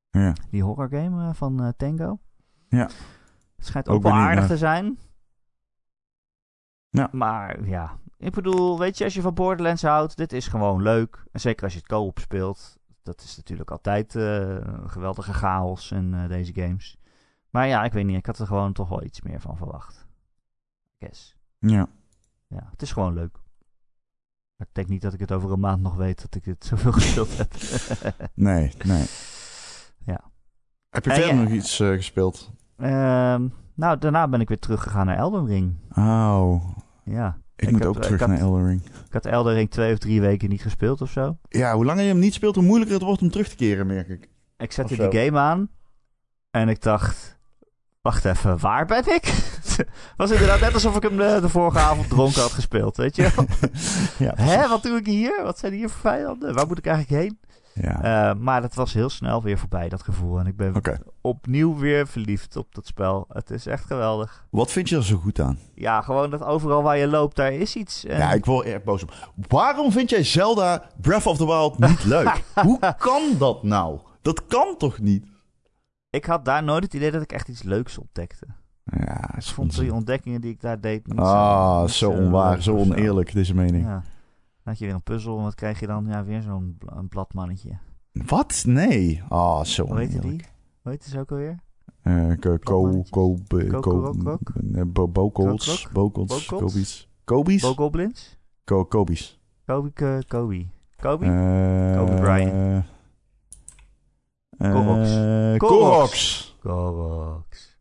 Ja. 0.10 0.34
Die 0.50 0.64
horror 0.64 0.90
game 0.90 1.34
van 1.34 1.74
Tango. 1.78 2.20
Ja. 2.70 2.90
Het 3.64 3.72
schijnt 3.72 3.90
ook, 3.90 3.96
ook 3.96 4.04
wel 4.04 4.12
aardig 4.12 4.48
te 4.48 4.58
zijn. 4.58 4.98
Ja. 6.90 7.10
Maar 7.12 7.68
ja, 7.68 7.98
ik 8.18 8.32
bedoel, 8.32 8.80
weet 8.80 8.98
je, 8.98 9.04
als 9.04 9.14
je 9.14 9.22
van 9.22 9.34
Borderlands 9.34 9.82
houdt, 9.82 10.18
dit 10.18 10.34
is 10.34 10.48
gewoon 10.48 10.82
leuk. 10.82 11.24
En 11.32 11.40
zeker 11.40 11.64
als 11.64 11.74
je 11.74 11.80
het 11.80 11.88
co-op 11.88 12.20
speelt. 12.20 12.78
Dat 13.04 13.22
is 13.22 13.38
natuurlijk 13.38 13.72
altijd 13.72 14.16
uh, 14.16 14.40
een 14.50 14.90
geweldige 14.90 15.34
chaos 15.34 15.92
in 15.92 16.14
uh, 16.14 16.28
deze 16.28 16.54
games. 16.54 16.98
Maar 17.50 17.68
ja, 17.68 17.84
ik 17.84 17.94
weet 17.94 18.06
niet, 18.06 18.18
ik 18.18 18.26
had 18.26 18.40
er 18.40 18.48
gewoon 18.48 18.74
toch 18.74 18.90
wel 18.90 19.04
iets 19.04 19.22
meer 19.22 19.40
van 19.40 19.58
verwacht. 19.58 20.08
Guess. 21.00 21.36
Ja. 21.60 21.88
Ja, 22.48 22.68
het 22.72 22.82
is 22.82 22.92
gewoon 22.92 23.14
leuk. 23.14 23.34
Maar 24.56 24.68
ik 24.68 24.74
denk 24.74 24.88
niet 24.88 25.02
dat 25.02 25.14
ik 25.14 25.20
het 25.20 25.32
over 25.32 25.52
een 25.52 25.60
maand 25.60 25.82
nog 25.82 25.96
weet 25.96 26.22
dat 26.22 26.36
ik 26.36 26.46
het 26.46 26.66
zoveel 26.70 26.92
gespeeld 26.92 27.38
heb. 27.38 27.54
nee, 28.34 28.72
nee. 28.86 29.06
Ja. 30.06 30.32
Heb 30.90 31.06
je 31.06 31.14
verder 31.14 31.36
nog 31.36 31.50
iets 31.50 31.80
uh, 31.80 31.94
gespeeld? 31.94 32.52
Uh, 32.78 33.36
nou, 33.76 33.98
daarna 34.00 34.28
ben 34.28 34.42
ik 34.42 34.48
weer 34.48 34.60
teruggegaan 34.60 35.06
naar 35.06 35.18
Elden 35.18 35.46
Ring. 35.46 35.76
Oh. 35.96 36.64
Ja. 37.04 37.38
Ik, 37.56 37.68
ik 37.68 37.72
moet 37.72 37.86
ook 37.86 38.02
terug 38.02 38.20
had, 38.20 38.30
naar 38.30 38.40
Elden 38.40 38.66
Ring. 38.68 38.86
Ik 38.86 39.14
had 39.14 39.26
Elden 39.26 39.54
Ring 39.54 39.72
twee 39.72 39.94
of 39.94 40.00
drie 40.00 40.22
weken 40.22 40.50
niet 40.50 40.62
gespeeld 40.62 41.02
of 41.02 41.10
zo. 41.10 41.38
Ja, 41.50 41.76
hoe 41.76 41.86
langer 41.86 42.04
je 42.04 42.10
hem 42.10 42.20
niet 42.20 42.34
speelt, 42.34 42.56
hoe 42.56 42.64
moeilijker 42.64 42.96
het 42.96 43.06
wordt 43.06 43.22
om 43.22 43.30
terug 43.30 43.48
te 43.48 43.56
keren, 43.56 43.88
merk 43.88 44.08
ik. 44.10 44.30
Ik 44.58 44.72
zette 44.72 45.10
die 45.10 45.22
game 45.22 45.40
aan 45.40 45.70
en 46.52 46.70
ik 46.70 46.82
dacht... 46.82 47.32
Wacht 48.02 48.26
even, 48.26 48.60
waar 48.60 48.86
ben 48.86 49.14
ik? 49.14 49.34
was 50.18 50.32
inderdaad 50.32 50.60
net 50.60 50.74
alsof 50.74 50.96
ik 50.96 51.04
hem 51.04 51.18
de, 51.18 51.38
de 51.42 51.50
vorige 51.50 51.80
avond 51.80 52.10
dronken 52.10 52.42
had 52.42 52.52
gespeeld, 52.52 52.98
weet 52.98 53.16
je 53.16 53.32
wel? 53.36 53.46
Ja, 54.28 54.34
Hè, 54.36 54.68
wat 54.68 54.84
doe 54.84 54.98
ik 54.98 55.06
hier? 55.06 55.44
Wat 55.44 55.60
zijn 55.60 55.74
hier 55.74 55.90
voor 55.90 56.12
vijanden? 56.12 56.54
Waar 56.54 56.68
moet 56.68 56.78
ik 56.78 56.86
eigenlijk 56.86 57.22
heen? 57.22 57.40
Ja. 57.74 58.30
Eh, 58.30 58.36
maar 58.40 58.62
dat 58.62 58.74
was 58.74 58.94
heel 58.94 59.10
snel 59.10 59.42
weer 59.42 59.58
voorbij, 59.58 59.90
dat 59.90 60.04
gevoel. 60.04 60.40
En 60.40 60.48
ik 60.48 60.56
ben 60.58 60.76
opnieuw 61.22 61.78
weer 61.78 62.08
verliefd 62.08 62.56
op 62.56 62.76
dat 62.76 62.88
spel. 62.88 63.26
Het 63.30 63.50
is 63.52 63.66
echt 63.66 63.86
geweldig. 63.86 64.46
Wat 64.50 64.72
vind 64.72 64.90
je 64.90 64.96
er 64.96 65.04
zo 65.04 65.18
goed 65.18 65.40
aan? 65.40 65.58
Ja, 65.76 66.02
gewoon 66.02 66.30
dat 66.30 66.44
overal 66.44 66.84
waar 66.84 66.98
je 66.98 67.08
loopt, 67.08 67.36
daar 67.36 67.52
is 67.54 67.76
iets. 67.76 68.06
En 68.06 68.18
Ja, 68.18 68.32
ik 68.34 68.46
word 68.46 68.66
erg 68.66 68.84
boos 68.84 69.04
op. 69.04 69.32
Waarom 69.48 69.92
vind 69.92 70.10
jij 70.10 70.24
Zelda 70.24 70.84
Breath 71.02 71.26
of 71.26 71.38
the 71.38 71.46
Wild 71.46 71.80
niet 71.80 72.04
leuk? 72.16 72.44
Hoe 72.62 72.80
kan 72.98 73.22
dat 73.38 73.64
nou? 73.64 74.00
Dat 74.22 74.46
kan 74.46 74.76
toch 74.78 75.00
niet? 75.00 75.26
ik 76.10 76.26
had 76.26 76.46
daar 76.46 76.64
nooit 76.64 76.84
het 76.84 76.94
idee 76.94 77.12
dat 77.12 77.22
ik 77.22 77.32
echt 77.32 77.48
iets 77.48 77.64
leuks 77.64 77.98
ontdekte. 77.98 78.46
Ja, 78.84 79.36
Ik 79.36 79.44
vond 79.44 79.76
die 79.80 79.94
ontdekkingen 79.94 80.42
die 80.42 80.52
ik 80.52 80.62
daar 80.62 80.82
deed 80.82 81.08
niet 81.08 81.20
Ah, 81.20 81.82
niet 81.82 81.90
zo 81.92 82.10
onwaar, 82.10 82.62
zo 82.62 82.76
oneerlijk, 82.76 83.34
deze 83.34 83.56
mening. 83.56 83.86
Ja. 83.86 84.04
Dan 84.64 84.74
had 84.74 84.78
je 84.78 84.86
weer 84.86 84.94
een 84.94 85.04
puzzel 85.04 85.38
en 85.38 85.44
wat 85.44 85.56
krijg 85.56 85.80
je 85.80 85.88
dan? 85.88 86.06
Ja, 86.08 86.24
weer 86.24 86.42
zo'n 86.42 86.78
een 86.86 87.08
bladmannetje. 87.08 87.78
Wat? 88.12 88.64
Nee. 88.68 89.24
Ah, 89.30 89.64
zo 89.64 89.86
Hoe 89.86 90.00
heette 90.00 90.20
die? 90.20 90.42
Hoe 90.82 90.92
heet 90.92 91.04
ze 91.04 91.20
ook 91.20 91.32
alweer? 91.32 91.60
Ko- 92.40 92.58
ko- 92.64 93.04
ko- 93.10 93.38
be- 93.48 93.68
Ko- 93.68 93.80
ko- 93.80 94.02
krok- 94.02 94.20
krok? 94.20 94.40
bo- 94.94 95.08
Bokols, 95.08 95.66
Krok- 95.66 95.78
krok? 95.78 95.92
Bokols, 95.94 96.28
Bokols? 96.48 96.72
Kobies. 96.74 97.10
Kobies? 97.24 97.62
Bogoblins? 97.62 98.38
Ko- 98.64 98.86
Kobies. 98.86 99.40
Kobe, 99.66 99.92
Ko- 99.94 100.20
Kobe. 100.28 100.66
Kobe? 101.00 101.26
Eh, 101.26 101.98
Kobe 101.98 102.14
Bryant. 102.22 102.52
eh, 102.52 102.78
eh, 104.58 104.74
Koroks. 104.74 105.58
Koroks. 105.58 106.56
Koroks. 106.62 107.78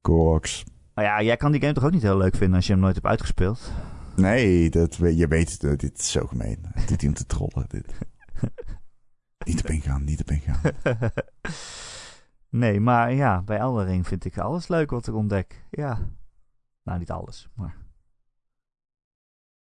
Koroks. 0.00 0.64
Nou 0.94 1.08
ja, 1.08 1.22
jij 1.22 1.36
kan 1.36 1.52
die 1.52 1.60
game 1.60 1.72
toch 1.72 1.84
ook 1.84 1.90
niet 1.92 2.02
heel 2.02 2.16
leuk 2.16 2.36
vinden 2.36 2.56
als 2.56 2.66
je 2.66 2.72
hem 2.72 2.80
nooit 2.82 2.94
hebt 2.94 3.06
uitgespeeld? 3.06 3.72
Nee, 4.20 4.70
dat, 4.70 4.96
je 4.96 5.28
weet 5.28 5.58
het. 5.60 5.80
Dit 5.80 5.98
is 5.98 6.10
zo 6.10 6.26
gemeen. 6.26 6.58
Doet 6.86 7.00
hij 7.00 7.08
om 7.08 7.14
te 7.14 7.26
trollen. 7.26 7.64
Dit. 7.68 7.94
niet 9.46 9.60
op 9.60 9.70
ingaan, 9.70 10.04
niet 10.04 10.20
op 10.20 10.30
ingaan. 10.30 10.60
nee, 12.48 12.80
maar 12.80 13.12
ja, 13.12 13.42
bij 13.42 13.58
Eldering 13.58 14.06
vind 14.06 14.24
ik 14.24 14.38
alles 14.38 14.68
leuk 14.68 14.90
wat 14.90 15.06
ik 15.06 15.14
ontdek. 15.14 15.64
Ja. 15.70 15.98
Nou, 16.82 16.98
niet 16.98 17.10
alles, 17.10 17.48
maar... 17.54 17.76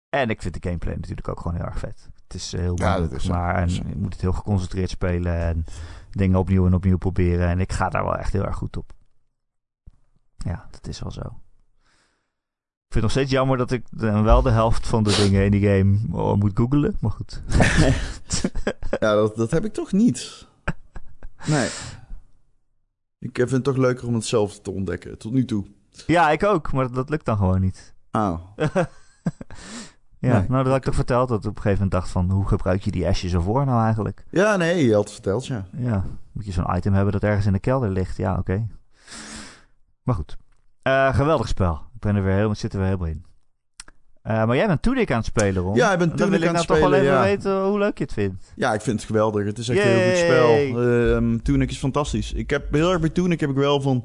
En 0.09 0.31
ik 0.31 0.43
vind 0.43 0.55
de 0.55 0.69
gameplay 0.69 0.95
natuurlijk 0.95 1.29
ook 1.29 1.41
gewoon 1.41 1.57
heel 1.57 1.67
erg 1.67 1.79
vet. 1.79 2.11
Het 2.23 2.35
is 2.35 2.53
heel 2.53 2.63
Ja, 2.63 2.71
dat 2.77 2.79
makkelijk, 2.79 3.13
is 3.13 3.29
maar 3.29 3.55
en 3.55 3.67
Dat 3.67 3.77
je 3.77 3.97
moet 3.97 4.13
het 4.13 4.21
heel 4.21 4.33
geconcentreerd 4.33 4.91
spelen 4.91 5.41
en 5.41 5.65
dingen 6.11 6.39
opnieuw 6.39 6.67
en 6.67 6.75
opnieuw 6.75 6.97
proberen. 6.97 7.49
En 7.49 7.61
ik 7.61 7.73
ga 7.73 7.89
daar 7.89 8.05
wel 8.05 8.17
echt 8.17 8.33
heel 8.33 8.45
erg 8.45 8.57
goed 8.57 8.77
op. 8.77 8.93
Ja, 10.37 10.67
dat 10.71 10.87
is 10.87 11.01
wel 11.01 11.11
zo. 11.11 11.41
Ik 12.95 13.01
vind 13.01 13.13
het 13.13 13.23
nog 13.23 13.27
steeds 13.27 13.41
jammer 13.41 13.59
dat 13.59 13.71
ik 13.71 13.85
wel 14.25 14.43
de 14.43 14.51
helft 14.51 14.87
van 14.87 15.03
de 15.03 15.17
dingen 15.17 15.45
in 15.45 15.51
die 15.51 15.69
game 15.69 15.99
oh, 16.11 16.35
moet 16.35 16.51
googlen. 16.55 16.97
Maar 17.01 17.11
goed. 17.11 17.43
Ja, 19.01 19.15
dat, 19.15 19.37
dat 19.37 19.51
heb 19.51 19.65
ik 19.65 19.73
toch 19.73 19.93
niet. 19.93 20.47
Nee. 21.47 21.69
Ik 23.19 23.37
vind 23.37 23.51
het 23.51 23.65
toch 23.65 23.77
leuker 23.77 24.07
om 24.07 24.15
het 24.15 24.25
zelf 24.25 24.61
te 24.61 24.71
ontdekken, 24.71 25.19
tot 25.19 25.33
nu 25.33 25.45
toe. 25.45 25.65
Ja, 26.07 26.31
ik 26.31 26.45
ook, 26.45 26.73
maar 26.73 26.93
dat 26.93 27.11
lukt 27.11 27.25
dan 27.25 27.37
gewoon 27.37 27.61
niet. 27.61 27.95
Oh. 28.13 28.41
ja, 28.57 28.87
Nee. 30.19 30.49
nou 30.49 30.49
dat 30.49 30.67
had 30.67 30.77
ik 30.77 30.83
toch 30.83 30.95
verteld 30.95 31.29
dat 31.29 31.45
ik 31.45 31.51
op 31.51 31.57
een 31.57 31.63
gegeven 31.63 31.85
moment 31.85 32.01
dacht 32.01 32.11
van 32.11 32.31
hoe 32.31 32.47
gebruik 32.47 32.83
je 32.83 32.91
die 32.91 33.07
asjes 33.07 33.33
ervoor 33.33 33.65
nou 33.65 33.85
eigenlijk? 33.85 34.25
Ja, 34.31 34.57
nee, 34.57 34.85
je 34.85 34.95
had 34.95 35.05
het 35.05 35.13
verteld, 35.13 35.47
ja. 35.47 35.67
Ja, 35.77 36.05
moet 36.33 36.47
je 36.47 36.53
zo'n 36.53 36.77
item 36.77 36.93
hebben 36.93 37.13
dat 37.13 37.23
ergens 37.23 37.47
in 37.47 37.53
de 37.53 37.59
kelder 37.59 37.91
ligt? 37.91 38.17
Ja, 38.17 38.39
oké. 38.39 38.67
Maar 40.03 40.15
goed. 40.15 40.37
Eh, 40.85 41.15
geweldig 41.15 41.49
spel. 41.49 41.73
Ik 41.95 42.01
ben 42.01 42.17
er 42.17 42.23
weer 42.23 42.33
helemaal, 42.33 42.55
zit 42.55 42.73
er 42.73 42.79
weer 42.79 42.87
helemaal 42.87 43.09
in. 43.09 43.25
Eh, 44.23 44.47
maar 44.47 44.57
jij 44.57 44.67
bent 44.67 44.83
Tunic 44.83 45.11
aan 45.11 45.17
het 45.17 45.27
spelen, 45.27 45.63
Ron. 45.63 45.75
Ja, 45.75 45.93
ik 45.93 45.99
ben 45.99 46.09
Dan 46.09 46.17
Tunic 46.17 46.31
wil 46.31 46.41
ik 46.41 46.47
aan 46.47 46.55
nou 46.55 46.67
het 46.67 46.67
toch 46.67 46.79
wel 46.79 46.89
spelen, 46.89 47.05
even 47.05 47.15
ja. 47.15 47.23
weten 47.23 47.65
hoe 47.65 47.79
leuk 47.79 47.99
je 47.99 48.05
het 48.05 48.13
vindt. 48.13 48.53
Ja, 48.57 48.75
ik 48.75 48.81
vind 48.81 48.97
het 48.97 49.07
geweldig. 49.07 49.45
Het 49.45 49.59
is 49.59 49.69
echt 49.69 49.85
een 49.85 49.89
heel 49.89 50.09
goed 50.09 50.19
spel. 50.19 50.83
Ehm 50.83 51.39
Tunic 51.39 51.71
is 51.71 51.79
fantastisch. 51.79 52.33
Ik 52.33 52.51
heb 52.51 52.73
heel 52.73 52.91
erg 52.91 53.01
bij 53.01 53.09
Tunic 53.09 53.41
heb 53.41 53.51
ik 53.51 53.57
wel 53.57 53.81
van... 53.81 54.05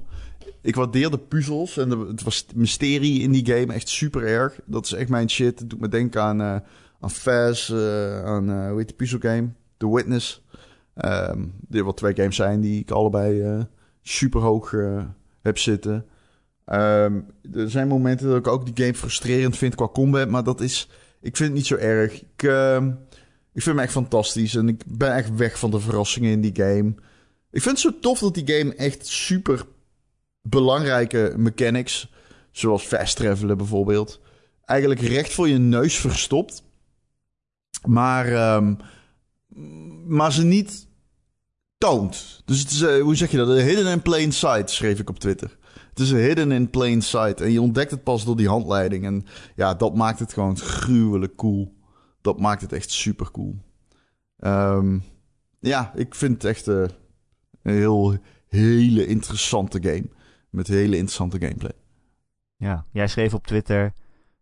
Ik 0.62 0.76
waardeer 0.76 1.12
de 1.12 1.18
puzzels 1.18 1.78
en 1.78 1.90
de, 1.90 2.06
het 2.08 2.24
was 2.24 2.46
mysterie 2.56 3.22
in 3.22 3.32
die 3.32 3.46
game 3.46 3.74
echt 3.74 3.90
super 3.90 4.28
erg. 4.28 4.60
Dat 4.66 4.86
is 4.86 4.94
echt 4.94 5.10
mijn 5.10 5.30
shit. 5.30 5.60
Het 5.60 5.70
doet 5.70 5.80
me 5.80 5.88
denken 5.88 6.22
aan, 6.22 6.42
eh 6.42 6.56
aan 7.00 7.12
Faz, 7.12 7.74
aan, 8.24 8.68
hoe 8.68 8.78
heet 8.78 8.88
die 8.88 8.96
puzzelgame? 8.96 9.50
The 9.78 9.94
Witness. 9.94 10.44
Ehm 10.96 11.46
dit 11.68 11.84
wat 11.84 11.98
twee 11.98 12.16
games 12.16 12.36
zijn 12.36 12.62
die 12.62 12.80
ik 12.80 12.92
allebei 12.92 13.66
super 14.02 14.42
hoog 14.42 14.74
heb 15.42 15.58
zitten. 15.58 16.06
Ehm, 16.70 17.20
er 17.54 17.70
zijn 17.70 17.88
momenten 17.88 18.28
dat 18.28 18.38
ik 18.38 18.48
ook 18.48 18.66
die 18.66 18.86
game 18.86 18.98
frustrerend 18.98 19.58
vind 19.58 19.76
qua 19.76 19.88
combat, 19.88 20.30
maar 20.30 20.44
dat 20.44 20.62
is... 20.62 20.90
Ik 21.22 21.38
vind 21.38 21.50
het 21.50 21.58
niet 21.58 21.68
zo 21.68 21.76
erg. 21.76 22.22
Ik, 22.22 22.44
ehm, 22.44 22.88
ik 23.54 23.62
vind 23.62 23.66
hem 23.66 23.80
echt 23.80 23.92
fantastisch 23.92 24.56
en 24.56 24.68
ik 24.68 24.84
ben 24.88 25.16
echt 25.16 25.36
weg 25.36 25.60
van 25.60 25.72
de 25.72 25.80
verrassingen 25.80 26.32
in 26.32 26.42
die 26.42 26.56
game. 26.56 26.94
Ik 27.52 27.62
vind 27.62 27.66
het 27.66 27.80
zo 27.80 28.00
tof 28.00 28.20
dat 28.20 28.34
die 28.34 28.48
game 28.48 28.76
echt 28.76 29.08
super 29.08 29.66
belangrijke 30.42 31.34
mechanics, 31.38 32.12
zoals 32.52 32.84
fast 32.84 33.16
travelen 33.16 33.58
bijvoorbeeld, 33.58 34.20
eigenlijk 34.66 35.02
recht 35.02 35.34
voor 35.34 35.48
je 35.48 35.58
neus 35.58 36.00
verstopt. 36.00 36.64
Maar, 37.88 38.34
ehm, 38.34 38.76
maar 40.08 40.34
ze 40.34 40.44
niet 40.44 40.88
toont. 41.78 42.42
Dus 42.46 42.60
het 42.60 42.72
is, 42.72 42.82
eh, 42.82 43.02
hoe 43.02 43.16
zeg 43.16 43.32
je 43.32 43.38
dat? 43.38 43.48
Hidden 43.48 43.92
in 43.92 44.02
plain 44.02 44.32
sight, 44.32 44.70
schreef 44.70 45.00
ik 45.00 45.10
op 45.10 45.20
Twitter. 45.20 45.58
Het 46.00 46.08
is 46.08 46.14
hidden 46.14 46.52
in 46.52 46.70
plain 46.70 47.02
sight. 47.02 47.42
En 47.42 47.52
je 47.52 47.62
ontdekt 47.62 47.92
het 47.92 48.04
pas 48.04 48.26
door 48.26 48.38
die 48.38 48.48
handleiding. 48.48 49.06
En 49.06 49.26
ja, 49.56 49.74
dat 49.74 49.96
maakt 49.96 50.20
het 50.20 50.34
gewoon 50.34 50.58
gruwelijk 50.58 51.36
cool. 51.36 51.78
Dat 52.22 52.40
maakt 52.40 52.62
het 52.62 52.74
echt 52.74 52.92
super 52.92 53.32
cool. 53.32 53.56
Ehm, 54.38 55.00
ja, 55.60 55.92
ik 55.96 56.16
vind 56.16 56.34
het 56.34 56.44
echt 56.44 56.68
eh, 56.68 56.82
een 57.62 57.74
heel, 57.74 58.18
hele 58.48 59.06
interessante 59.06 59.80
game. 59.82 60.10
Met 60.50 60.68
hele 60.68 60.96
interessante 60.96 61.40
gameplay. 61.40 61.74
Ja, 62.56 62.86
jij 62.92 63.08
schreef 63.08 63.34
op 63.34 63.48
Twitter... 63.48 63.94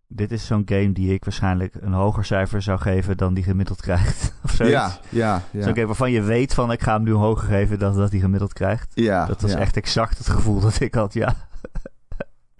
Dit 0.10 0.32
is 0.32 0.46
zo'n 0.46 0.62
game 0.66 0.92
die 0.92 1.14
ik 1.14 1.24
waarschijnlijk 1.24 1.76
een 1.80 1.94
hoger 1.94 2.26
cijfer 2.26 2.62
zou 2.62 2.80
geven 2.80 3.18
dan 3.18 3.34
die 3.34 3.44
gemiddeld 3.44 3.82
krijgt. 3.82 4.34
Of 4.44 4.52
zoiets. 4.52 4.74
Ja, 4.74 5.00
ja, 5.10 5.44
ja. 5.52 5.64
Zo'n 5.64 5.74
game 5.74 5.86
waarvan 5.86 6.12
je 6.12 6.22
weet 6.22 6.54
van 6.54 6.72
ik 6.72 6.82
ga 6.82 6.94
hem 6.94 7.04
nu 7.04 7.12
hoger 7.12 7.48
geven 7.48 7.80
dan 7.80 7.96
dat 7.96 8.12
hij 8.12 8.20
gemiddeld 8.20 8.54
krijgt. 8.54 8.92
ja 8.94 9.26
Dat 9.26 9.42
was 9.42 9.52
ja. 9.52 9.58
echt 9.58 9.78
exact 9.78 10.18
het 10.18 10.30
gevoel 10.30 10.60
dat 10.60 10.80
ik 10.80 10.94
had, 10.94 11.14
ja. 11.14 11.47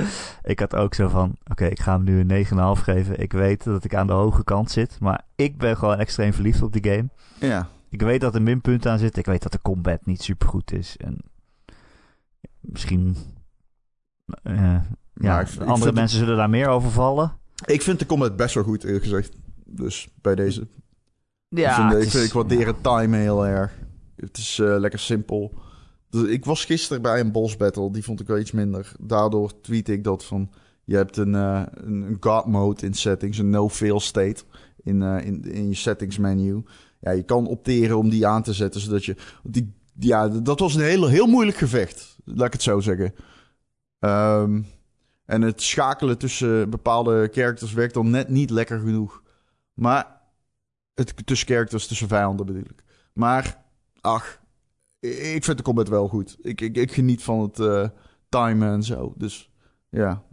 ik 0.44 0.60
had 0.60 0.76
ook 0.76 0.94
zo 0.94 1.08
van, 1.08 1.36
oké, 1.52 1.66
ik 1.66 1.80
ga 1.80 1.94
hem 1.94 2.04
nu 2.04 2.20
een 2.20 2.46
9,5 2.78 2.84
geven. 2.84 3.20
Ik 3.20 3.32
weet 3.32 3.64
dat 3.64 3.84
ik 3.84 3.96
aan 3.96 4.08
de 4.08 4.14
hoge 4.14 4.44
kant 4.44 4.72
zit, 4.72 4.98
maar 5.00 5.26
ik 5.36 5.58
ben 5.58 5.78
gewoon 5.78 5.98
extreem 6.00 6.34
verliefd 6.34 6.62
op 6.62 6.74
die 6.74 6.92
game. 6.92 7.10
Ja, 7.40 7.68
Ik 7.90 8.02
weet 8.02 8.22
dat 8.22 8.36
er 8.36 8.42
minpunten 8.42 8.92
aan 8.92 9.00
zitten. 9.00 9.20
Ik 9.20 9.26
weet 9.26 9.44
dat 9.44 9.52
de 9.52 9.62
combat 9.62 10.06
niet 10.06 10.22
super 10.22 10.48
goed 10.48 10.72
is. 10.74 10.98
En 10.98 11.18
misschien, 12.60 13.16
eh, 14.44 14.54
ja, 14.64 14.84
Maar 15.14 15.42
ik- 15.42 15.48
ik 15.50 15.62
andere 15.62 15.92
mensen 15.92 16.18
zullen 16.20 16.38
daar 16.38 16.50
meer 16.50 16.68
over 16.68 16.92
vallen. 16.92 17.32
ik 17.66 17.82
vind 17.82 18.00
de 18.00 18.06
combat 18.06 18.36
best 18.36 18.54
wel 18.56 18.64
goed, 18.64 18.84
eerlijk 18.84 19.04
gezegd. 19.04 19.36
Dus 19.66 20.08
bij 20.22 20.36
deze 20.36 20.68
Ja, 21.50 21.70
ik, 21.70 21.76
vind, 21.76 21.90
het 21.92 22.00
ik, 22.02 22.06
is- 22.08 22.12
vind, 22.14 22.26
ik 22.26 22.34
waardeer 22.34 22.60
ja. 22.60 22.66
het 22.66 22.84
time 22.84 23.18
heel 23.18 23.46
erg. 23.48 23.74
Het 24.16 24.38
is 24.38 24.60
eh, 24.60 24.76
lekker 24.80 25.00
simpel. 25.00 25.54
Dus 26.10 26.30
ik 26.30 26.46
was 26.46 26.66
gisteren 26.66 27.02
bij 27.02 27.20
een 27.20 27.32
boss 27.32 27.58
battle. 27.58 27.92
Die 27.92 28.04
vond 28.04 28.20
ik 28.20 28.28
wel 28.28 28.38
iets 28.38 28.52
minder. 28.52 28.92
Daardoor 29.00 29.62
tweet 29.62 29.90
ik 29.90 30.04
dat 30.04 30.26
van... 30.26 30.52
Je 30.84 30.96
hebt 30.96 31.18
een, 31.18 31.36
eh, 31.36 31.64
een, 31.72 32.18
god 32.20 32.46
mode 32.46 32.86
in 32.86 32.94
settings. 32.94 33.38
Een 33.38 33.50
no-fail 33.50 34.00
state 34.00 34.44
in, 34.84 35.02
eh, 35.02 35.26
in, 35.26 35.44
in 35.44 35.68
je 35.68 35.76
settings 35.76 36.18
menu. 36.18 36.64
Ja, 37.00 37.12
je 37.12 37.24
kan 37.24 37.48
opteren 37.48 37.98
om 37.98 38.10
die 38.10 38.28
aan 38.28 38.44
te 38.44 38.54
zetten. 38.54 38.82
Zodat 38.82 39.06
je... 39.06 39.16
Die, 39.44 39.74
ja, 40.00 40.28
dat 40.28 40.60
was 40.60 40.76
een 40.76 40.82
heel, 40.82 41.08
heel 41.08 41.28
moeilijk 41.28 41.58
gevecht. 41.58 42.18
Laat 42.26 42.48
ik 42.48 42.54
het 42.54 42.62
zo 42.62 42.80
zeggen. 42.80 43.14
Ehm, 44.00 44.62
en 45.26 45.42
het 45.42 45.62
schakelen 45.62 46.18
tussen 46.18 46.70
bepaalde 46.70 47.30
characters 47.32 47.74
werkt 47.74 47.94
dan 47.94 48.10
net 48.10 48.30
niet 48.30 48.50
lekker 48.50 48.80
genoeg. 48.80 49.22
Maar 49.74 50.22
het, 50.94 51.26
tussen 51.26 51.48
characters, 51.48 51.88
tussen 51.88 52.08
vijanden 52.08 52.46
bedoel 52.46 52.62
ik. 52.62 52.84
Maar, 53.14 53.64
ach, 54.02 54.40
ik 55.00 55.44
vind 55.44 55.58
de 55.58 55.64
combat 55.64 55.88
wel 55.88 56.08
goed. 56.08 56.38
Ik, 56.42 56.62
ik, 56.62 56.78
ik 56.78 56.92
geniet 56.92 57.24
van 57.24 57.40
het 57.40 57.60
eh 57.60 57.90
timen 58.30 58.72
en 58.72 58.84
zo. 58.84 59.14
Dus 59.18 59.52
ja, 59.90 60.24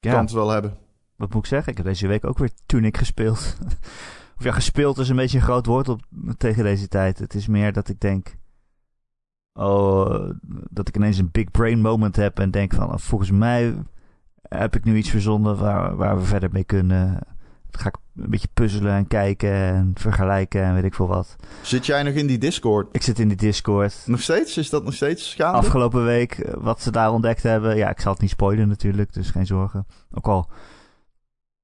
Ja, 0.00 0.12
kan 0.12 0.20
het 0.24 0.32
wel 0.32 0.50
hebben. 0.50 0.76
wat 1.16 1.32
moet 1.32 1.42
ik 1.42 1.48
zeggen? 1.48 1.70
Ik 1.70 1.76
heb 1.76 1.86
deze 1.86 2.06
week 2.06 2.24
ook 2.24 2.38
weer 2.38 2.50
Tunic 2.66 2.96
gespeeld. 2.96 3.56
of 4.36 4.44
ja, 4.44 4.52
gespeeld 4.52 4.98
is 4.98 5.08
een 5.08 5.16
beetje 5.16 5.38
een 5.38 5.44
groot 5.44 5.66
woord 5.66 5.88
op, 5.88 6.00
tegen 6.36 6.62
deze 6.62 6.88
tijd. 6.88 7.18
Het 7.18 7.34
is 7.34 7.46
meer 7.46 7.72
dat 7.72 7.88
ik 7.88 8.00
denk... 8.00 8.36
Oh, 9.52 10.30
dat 10.70 10.88
ik 10.88 10.96
ineens 10.96 11.18
een 11.18 11.30
big 11.30 11.50
brain 11.50 11.80
moment 11.80 12.16
heb 12.16 12.38
en 12.38 12.50
denk 12.50 12.74
van... 12.74 13.00
volgens 13.00 13.30
mij 13.30 13.74
heb 14.48 14.76
ik 14.76 14.84
nu 14.84 14.96
iets 14.96 15.10
verzonnen 15.10 15.58
waar, 15.58 15.96
waar 15.96 16.16
we 16.16 16.24
verder 16.24 16.50
mee 16.52 16.64
kunnen. 16.64 17.18
Ga 17.78 17.88
ik 17.88 17.96
een 18.16 18.30
beetje 18.30 18.48
puzzelen 18.54 18.92
en 18.92 19.06
kijken 19.06 19.50
en 19.50 19.90
vergelijken 19.94 20.62
en 20.62 20.74
weet 20.74 20.84
ik 20.84 20.94
veel 20.94 21.06
wat. 21.06 21.36
Zit 21.62 21.86
jij 21.86 22.02
nog 22.02 22.14
in 22.14 22.26
die 22.26 22.38
Discord? 22.38 22.88
Ik 22.92 23.02
zit 23.02 23.18
in 23.18 23.28
die 23.28 23.36
Discord. 23.36 24.02
Nog 24.06 24.20
steeds? 24.20 24.56
Is 24.56 24.70
dat 24.70 24.84
nog 24.84 24.94
steeds? 24.94 25.40
Afgelopen 25.40 26.04
week, 26.04 26.38
eh, 26.38 26.54
wat 26.58 26.80
ze 26.80 26.90
daar 26.90 27.12
ontdekt 27.12 27.42
hebben. 27.42 27.76
Ja, 27.76 27.90
ik 27.90 28.00
zal 28.00 28.12
het 28.12 28.20
niet 28.20 28.30
spoilen 28.30 28.68
natuurlijk, 28.68 29.12
dus 29.12 29.30
geen 29.30 29.46
zorgen. 29.46 29.86
Ook 30.12 30.26
al. 30.26 30.48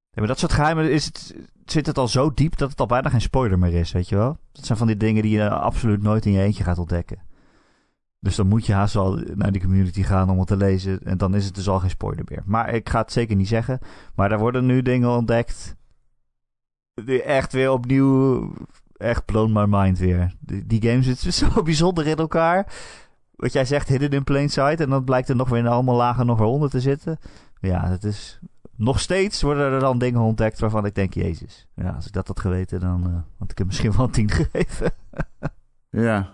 Ja, 0.09 0.19
maar 0.19 0.27
dat 0.27 0.39
soort 0.39 0.53
geheimen 0.53 0.91
is 0.91 1.05
het, 1.05 1.35
zit 1.65 1.85
het 1.85 1.97
al 1.97 2.07
zo 2.07 2.33
diep 2.33 2.57
dat 2.57 2.69
het 2.69 2.79
al 2.79 2.85
bijna 2.85 3.09
geen 3.09 3.21
spoiler 3.21 3.59
meer 3.59 3.73
is, 3.73 3.91
weet 3.91 4.09
je 4.09 4.15
wel? 4.15 4.37
Dat 4.51 4.65
zijn 4.65 4.77
van 4.77 4.87
die 4.87 4.97
dingen 4.97 5.21
die 5.21 5.31
je 5.31 5.49
absoluut 5.49 6.01
nooit 6.01 6.25
in 6.25 6.31
je 6.31 6.41
eentje 6.41 6.63
gaat 6.63 6.77
ontdekken. 6.77 7.29
Dus 8.19 8.35
dan 8.35 8.47
moet 8.47 8.65
je 8.65 8.73
haast 8.73 8.93
wel 8.93 9.19
naar 9.35 9.51
die 9.51 9.61
community 9.61 10.03
gaan 10.03 10.29
om 10.29 10.39
het 10.39 10.47
te 10.47 10.57
lezen. 10.57 10.99
En 11.03 11.17
dan 11.17 11.35
is 11.35 11.45
het 11.45 11.55
dus 11.55 11.69
al 11.69 11.79
geen 11.79 11.89
spoiler 11.89 12.25
meer. 12.27 12.43
Maar 12.45 12.73
ik 12.73 12.89
ga 12.89 13.01
het 13.01 13.11
zeker 13.11 13.35
niet 13.35 13.47
zeggen. 13.47 13.79
Maar 14.15 14.31
er 14.31 14.39
worden 14.39 14.65
nu 14.65 14.81
dingen 14.81 15.09
ontdekt. 15.09 15.75
Echt 17.25 17.53
weer 17.53 17.71
opnieuw. 17.71 18.51
Echt 18.97 19.25
blown 19.25 19.51
my 19.51 19.65
mind 19.67 19.99
weer. 19.99 20.33
Die, 20.39 20.65
die 20.65 20.81
game 20.89 21.03
zit 21.03 21.19
zo 21.33 21.63
bijzonder 21.63 22.07
in 22.07 22.15
elkaar. 22.15 22.73
Wat 23.35 23.53
jij 23.53 23.65
zegt, 23.65 23.87
hidden 23.87 24.09
in 24.11 24.23
plain 24.23 24.49
sight. 24.49 24.79
En 24.79 24.89
dan 24.89 25.03
blijkt 25.03 25.29
er 25.29 25.35
nog 25.35 25.49
weer 25.49 25.67
allemaal 25.67 25.95
lagen 25.95 26.25
nog 26.25 26.37
weer 26.37 26.47
onder 26.47 26.69
te 26.69 26.79
zitten. 26.79 27.19
Ja, 27.61 27.87
het 27.89 28.03
is. 28.03 28.39
Nog 28.75 28.99
steeds 28.99 29.41
worden 29.41 29.71
er 29.71 29.79
dan 29.79 29.97
dingen 29.97 30.21
ontdekt 30.21 30.59
waarvan 30.59 30.85
ik 30.85 30.95
denk, 30.95 31.13
Jezus. 31.13 31.67
Ja, 31.75 31.89
als 31.89 32.05
ik 32.05 32.13
dat 32.13 32.27
had 32.27 32.39
geweten, 32.39 32.79
dan 32.79 33.07
uh, 33.07 33.13
had 33.39 33.51
ik 33.51 33.57
hem 33.57 33.67
misschien 33.67 33.91
wel 33.91 34.05
een 34.05 34.11
tien 34.11 34.29
gegeven. 34.51 34.91
ja. 35.89 36.31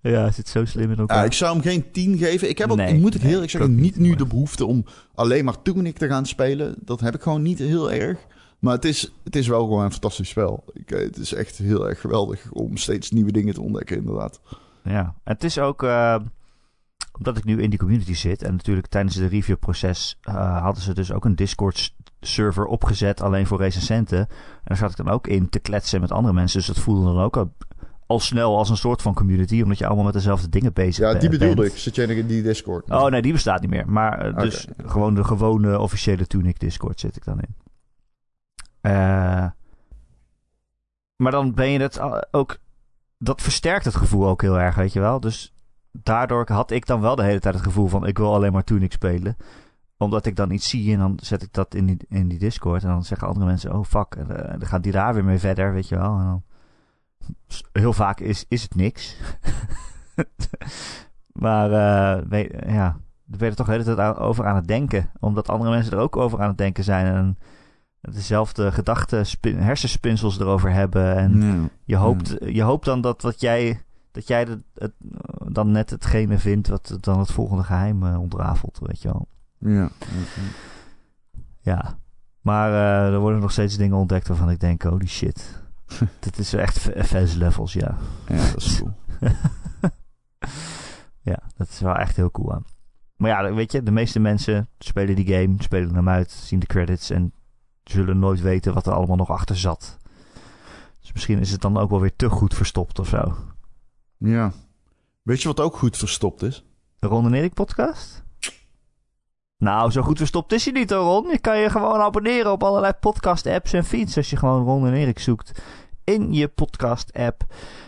Ja, 0.00 0.20
hij 0.20 0.30
zit 0.30 0.48
zo 0.48 0.64
slim 0.64 0.90
in 0.90 0.98
elkaar. 0.98 1.16
Ja, 1.16 1.24
ik 1.24 1.32
zou 1.32 1.52
hem 1.52 1.62
geen 1.62 1.90
10 1.90 2.18
geven. 2.18 2.48
Ik 2.48 2.58
heb 2.58 2.70
ook, 2.70 2.76
nee, 2.76 3.00
moet 3.00 3.14
ik 3.14 3.20
heel 3.20 3.30
eerlijk 3.30 3.50
zeggen, 3.50 3.74
niet 3.74 3.96
nu 3.96 4.14
de 4.14 4.26
behoefte 4.26 4.66
om 4.66 4.84
alleen 5.14 5.44
maar 5.44 5.62
Tunic 5.62 5.98
te 5.98 6.08
gaan 6.08 6.26
spelen. 6.26 6.74
Dat 6.78 7.00
heb 7.00 7.14
ik 7.14 7.22
gewoon 7.22 7.42
niet 7.42 7.58
heel 7.58 7.92
erg. 7.92 8.18
Maar 8.58 8.74
het 8.74 8.84
is, 8.84 9.12
het 9.24 9.36
is 9.36 9.46
wel 9.46 9.60
gewoon 9.60 9.84
een 9.84 9.92
fantastisch 9.92 10.28
spel. 10.28 10.64
Ik, 10.72 10.90
eh, 10.90 11.00
het 11.00 11.16
is 11.16 11.34
echt 11.34 11.58
heel 11.58 11.88
erg 11.88 12.00
geweldig 12.00 12.50
om 12.50 12.76
steeds 12.76 13.10
nieuwe 13.10 13.32
dingen 13.32 13.54
te 13.54 13.62
ontdekken, 13.62 13.96
inderdaad. 13.96 14.40
Ja, 14.84 15.14
het 15.24 15.44
is 15.44 15.58
ook... 15.58 15.82
Uh, 15.82 16.16
omdat 17.16 17.36
ik 17.36 17.44
nu 17.44 17.62
in 17.62 17.70
die 17.70 17.78
community 17.78 18.14
zit... 18.14 18.42
en 18.42 18.52
natuurlijk 18.52 18.86
tijdens 18.86 19.14
het 19.14 19.30
reviewproces... 19.30 20.18
Uh, 20.28 20.62
hadden 20.62 20.82
ze 20.82 20.94
dus 20.94 21.12
ook 21.12 21.24
een 21.24 21.36
Discord-server 21.36 22.66
opgezet... 22.66 23.20
alleen 23.20 23.46
voor 23.46 23.58
recensenten. 23.58 24.18
En 24.18 24.28
daar 24.64 24.76
zat 24.76 24.90
ik 24.90 24.96
dan 24.96 25.08
ook 25.08 25.26
in 25.26 25.48
te 25.48 25.58
kletsen 25.58 26.00
met 26.00 26.12
andere 26.12 26.34
mensen. 26.34 26.58
Dus 26.58 26.66
dat 26.66 26.78
voelde 26.78 27.04
dan 27.04 27.22
ook 27.22 27.46
al 28.06 28.20
snel 28.20 28.56
als 28.56 28.70
een 28.70 28.76
soort 28.76 29.02
van 29.02 29.14
community, 29.14 29.62
omdat 29.62 29.78
je 29.78 29.86
allemaal 29.86 30.04
met 30.04 30.12
dezelfde 30.12 30.48
dingen 30.48 30.72
bezig 30.72 31.04
bent. 31.04 31.22
Ja, 31.22 31.28
die 31.28 31.38
bedoelde 31.38 31.64
ik. 31.64 31.76
Zit 31.76 31.94
jij 31.94 32.06
nog 32.06 32.16
in 32.16 32.26
die 32.26 32.42
Discord? 32.42 32.90
Oh 32.90 33.06
nee, 33.06 33.22
die 33.22 33.32
bestaat 33.32 33.60
niet 33.60 33.70
meer. 33.70 33.88
Maar 33.88 34.28
uh, 34.28 34.36
dus 34.36 34.66
gewoon 34.86 35.14
de 35.14 35.24
gewone 35.24 35.78
officiële 35.78 36.26
Tunic 36.26 36.60
Discord 36.60 37.00
zit 37.00 37.16
ik 37.16 37.24
dan 37.24 37.40
in. 37.40 37.54
Uh, 38.86 39.46
maar 41.16 41.32
dan 41.32 41.54
ben 41.54 41.70
je 41.70 41.80
het 41.80 42.00
ook. 42.30 42.56
Dat 43.18 43.42
versterkt 43.42 43.84
het 43.84 43.96
gevoel 43.96 44.28
ook 44.28 44.42
heel 44.42 44.60
erg, 44.60 44.74
weet 44.74 44.92
je 44.92 45.00
wel. 45.00 45.20
Dus 45.20 45.54
daardoor 45.92 46.52
had 46.52 46.70
ik 46.70 46.86
dan 46.86 47.00
wel 47.00 47.16
de 47.16 47.22
hele 47.22 47.40
tijd 47.40 47.54
het 47.54 47.64
gevoel 47.64 47.86
van: 47.86 48.06
ik 48.06 48.18
wil 48.18 48.34
alleen 48.34 48.52
maar 48.52 48.64
Tunic 48.64 48.92
spelen 48.92 49.36
omdat 49.96 50.26
ik 50.26 50.36
dan 50.36 50.50
iets 50.50 50.68
zie 50.68 50.92
en 50.92 50.98
dan 50.98 51.18
zet 51.22 51.42
ik 51.42 51.52
dat 51.52 51.74
in 51.74 51.86
die, 51.86 51.96
in 52.08 52.28
die 52.28 52.38
Discord. 52.38 52.82
En 52.82 52.88
dan 52.88 53.04
zeggen 53.04 53.28
andere 53.28 53.46
mensen: 53.46 53.74
Oh 53.74 53.84
fuck. 53.84 54.14
En 54.14 54.26
uh, 54.30 54.50
dan 54.50 54.66
gaat 54.66 54.82
die 54.82 54.92
daar 54.92 55.14
weer 55.14 55.24
mee 55.24 55.38
verder, 55.38 55.72
weet 55.72 55.88
je 55.88 55.96
wel. 55.96 56.18
En 56.18 56.24
dan 56.24 56.42
heel 57.72 57.92
vaak 57.92 58.20
is, 58.20 58.44
is 58.48 58.62
het 58.62 58.74
niks. 58.74 59.16
maar 61.44 61.70
uh, 61.70 62.40
ja, 62.66 62.96
daar 63.24 63.38
ben 63.38 63.48
je 63.48 63.54
toch 63.54 63.66
de 63.66 63.72
hele 63.72 63.94
tijd 63.94 64.16
over 64.16 64.46
aan 64.46 64.56
het 64.56 64.66
denken. 64.66 65.10
Omdat 65.20 65.48
andere 65.48 65.70
mensen 65.70 65.92
er 65.92 65.98
ook 65.98 66.16
over 66.16 66.40
aan 66.40 66.48
het 66.48 66.58
denken 66.58 66.84
zijn. 66.84 67.06
En 67.06 67.38
dezelfde 68.10 68.72
gedachten, 68.72 69.26
hersenspinsels 69.56 70.38
erover 70.38 70.72
hebben. 70.72 71.16
En 71.16 71.70
je, 71.84 71.96
hoopt, 71.96 72.36
je 72.40 72.62
hoopt 72.62 72.84
dan 72.84 73.00
dat 73.00 73.22
wat 73.22 73.40
jij, 73.40 73.82
dat 74.12 74.26
jij 74.26 74.40
het, 74.40 74.58
het, 74.74 74.92
dan 75.48 75.70
net 75.70 75.90
hetgene 75.90 76.38
vindt 76.38 76.68
wat 76.68 76.96
dan 77.00 77.18
het 77.18 77.30
volgende 77.30 77.62
geheim 77.62 78.02
uh, 78.02 78.20
ontrafelt, 78.20 78.78
weet 78.82 79.02
je 79.02 79.08
wel. 79.08 79.28
Ja. 79.58 79.90
Ja. 81.60 81.98
Maar 82.40 82.70
uh, 82.70 83.12
er 83.12 83.18
worden 83.18 83.40
nog 83.40 83.52
steeds 83.52 83.76
dingen 83.76 83.96
ontdekt 83.96 84.28
waarvan 84.28 84.50
ik 84.50 84.60
denk, 84.60 84.82
holy 84.82 85.06
shit. 85.06 85.62
Dit 86.20 86.38
is 86.38 86.52
echt 86.52 86.78
FS 86.78 87.34
levels, 87.34 87.72
ja. 87.72 87.96
Ja, 88.28 88.36
dat 88.36 88.56
is 88.56 88.78
cool. 88.78 88.92
ja, 91.30 91.38
dat 91.56 91.68
is 91.68 91.80
wel 91.80 91.96
echt 91.96 92.16
heel 92.16 92.30
cool 92.30 92.52
aan. 92.52 92.64
Maar 93.16 93.30
ja, 93.30 93.54
weet 93.54 93.72
je, 93.72 93.82
de 93.82 93.90
meeste 93.90 94.20
mensen 94.20 94.68
spelen 94.78 95.16
die 95.16 95.34
game, 95.34 95.54
spelen 95.58 95.94
hem 95.94 96.08
uit, 96.08 96.30
zien 96.30 96.58
de 96.58 96.66
credits 96.66 97.10
en 97.10 97.32
zullen 97.84 98.18
nooit 98.18 98.40
weten 98.40 98.74
wat 98.74 98.86
er 98.86 98.92
allemaal 98.92 99.16
nog 99.16 99.30
achter 99.30 99.56
zat. 99.56 99.98
Dus 101.00 101.12
misschien 101.12 101.38
is 101.38 101.50
het 101.50 101.60
dan 101.60 101.78
ook 101.78 101.90
wel 101.90 102.00
weer 102.00 102.16
te 102.16 102.28
goed 102.28 102.54
verstopt 102.54 102.98
of 102.98 103.08
zo. 103.08 103.34
Ja. 104.18 104.52
Weet 105.22 105.42
je 105.42 105.48
wat 105.48 105.60
ook 105.60 105.76
goed 105.76 105.96
verstopt 105.96 106.42
is? 106.42 106.64
De 106.98 107.06
Ron 107.06 107.26
en 107.26 107.34
Erik 107.34 107.54
podcast? 107.54 108.24
Nou, 109.58 109.90
zo 109.90 110.02
goed 110.02 110.18
verstopt 110.18 110.52
is 110.52 110.64
hij 110.64 110.72
niet 110.72 110.90
hoor, 110.90 111.00
Ron. 111.00 111.30
Je 111.30 111.38
kan 111.38 111.58
je 111.58 111.70
gewoon 111.70 112.00
abonneren 112.00 112.52
op 112.52 112.62
allerlei 112.62 112.92
podcast-apps 112.92 113.72
en 113.72 113.84
feeds 113.84 114.16
als 114.16 114.30
je 114.30 114.36
gewoon 114.36 114.64
Ron 114.64 114.86
en 114.86 114.92
Erik 114.92 115.18
zoekt 115.18 115.62
in 116.04 116.32
je 116.32 116.48
podcast-app. 116.48 117.44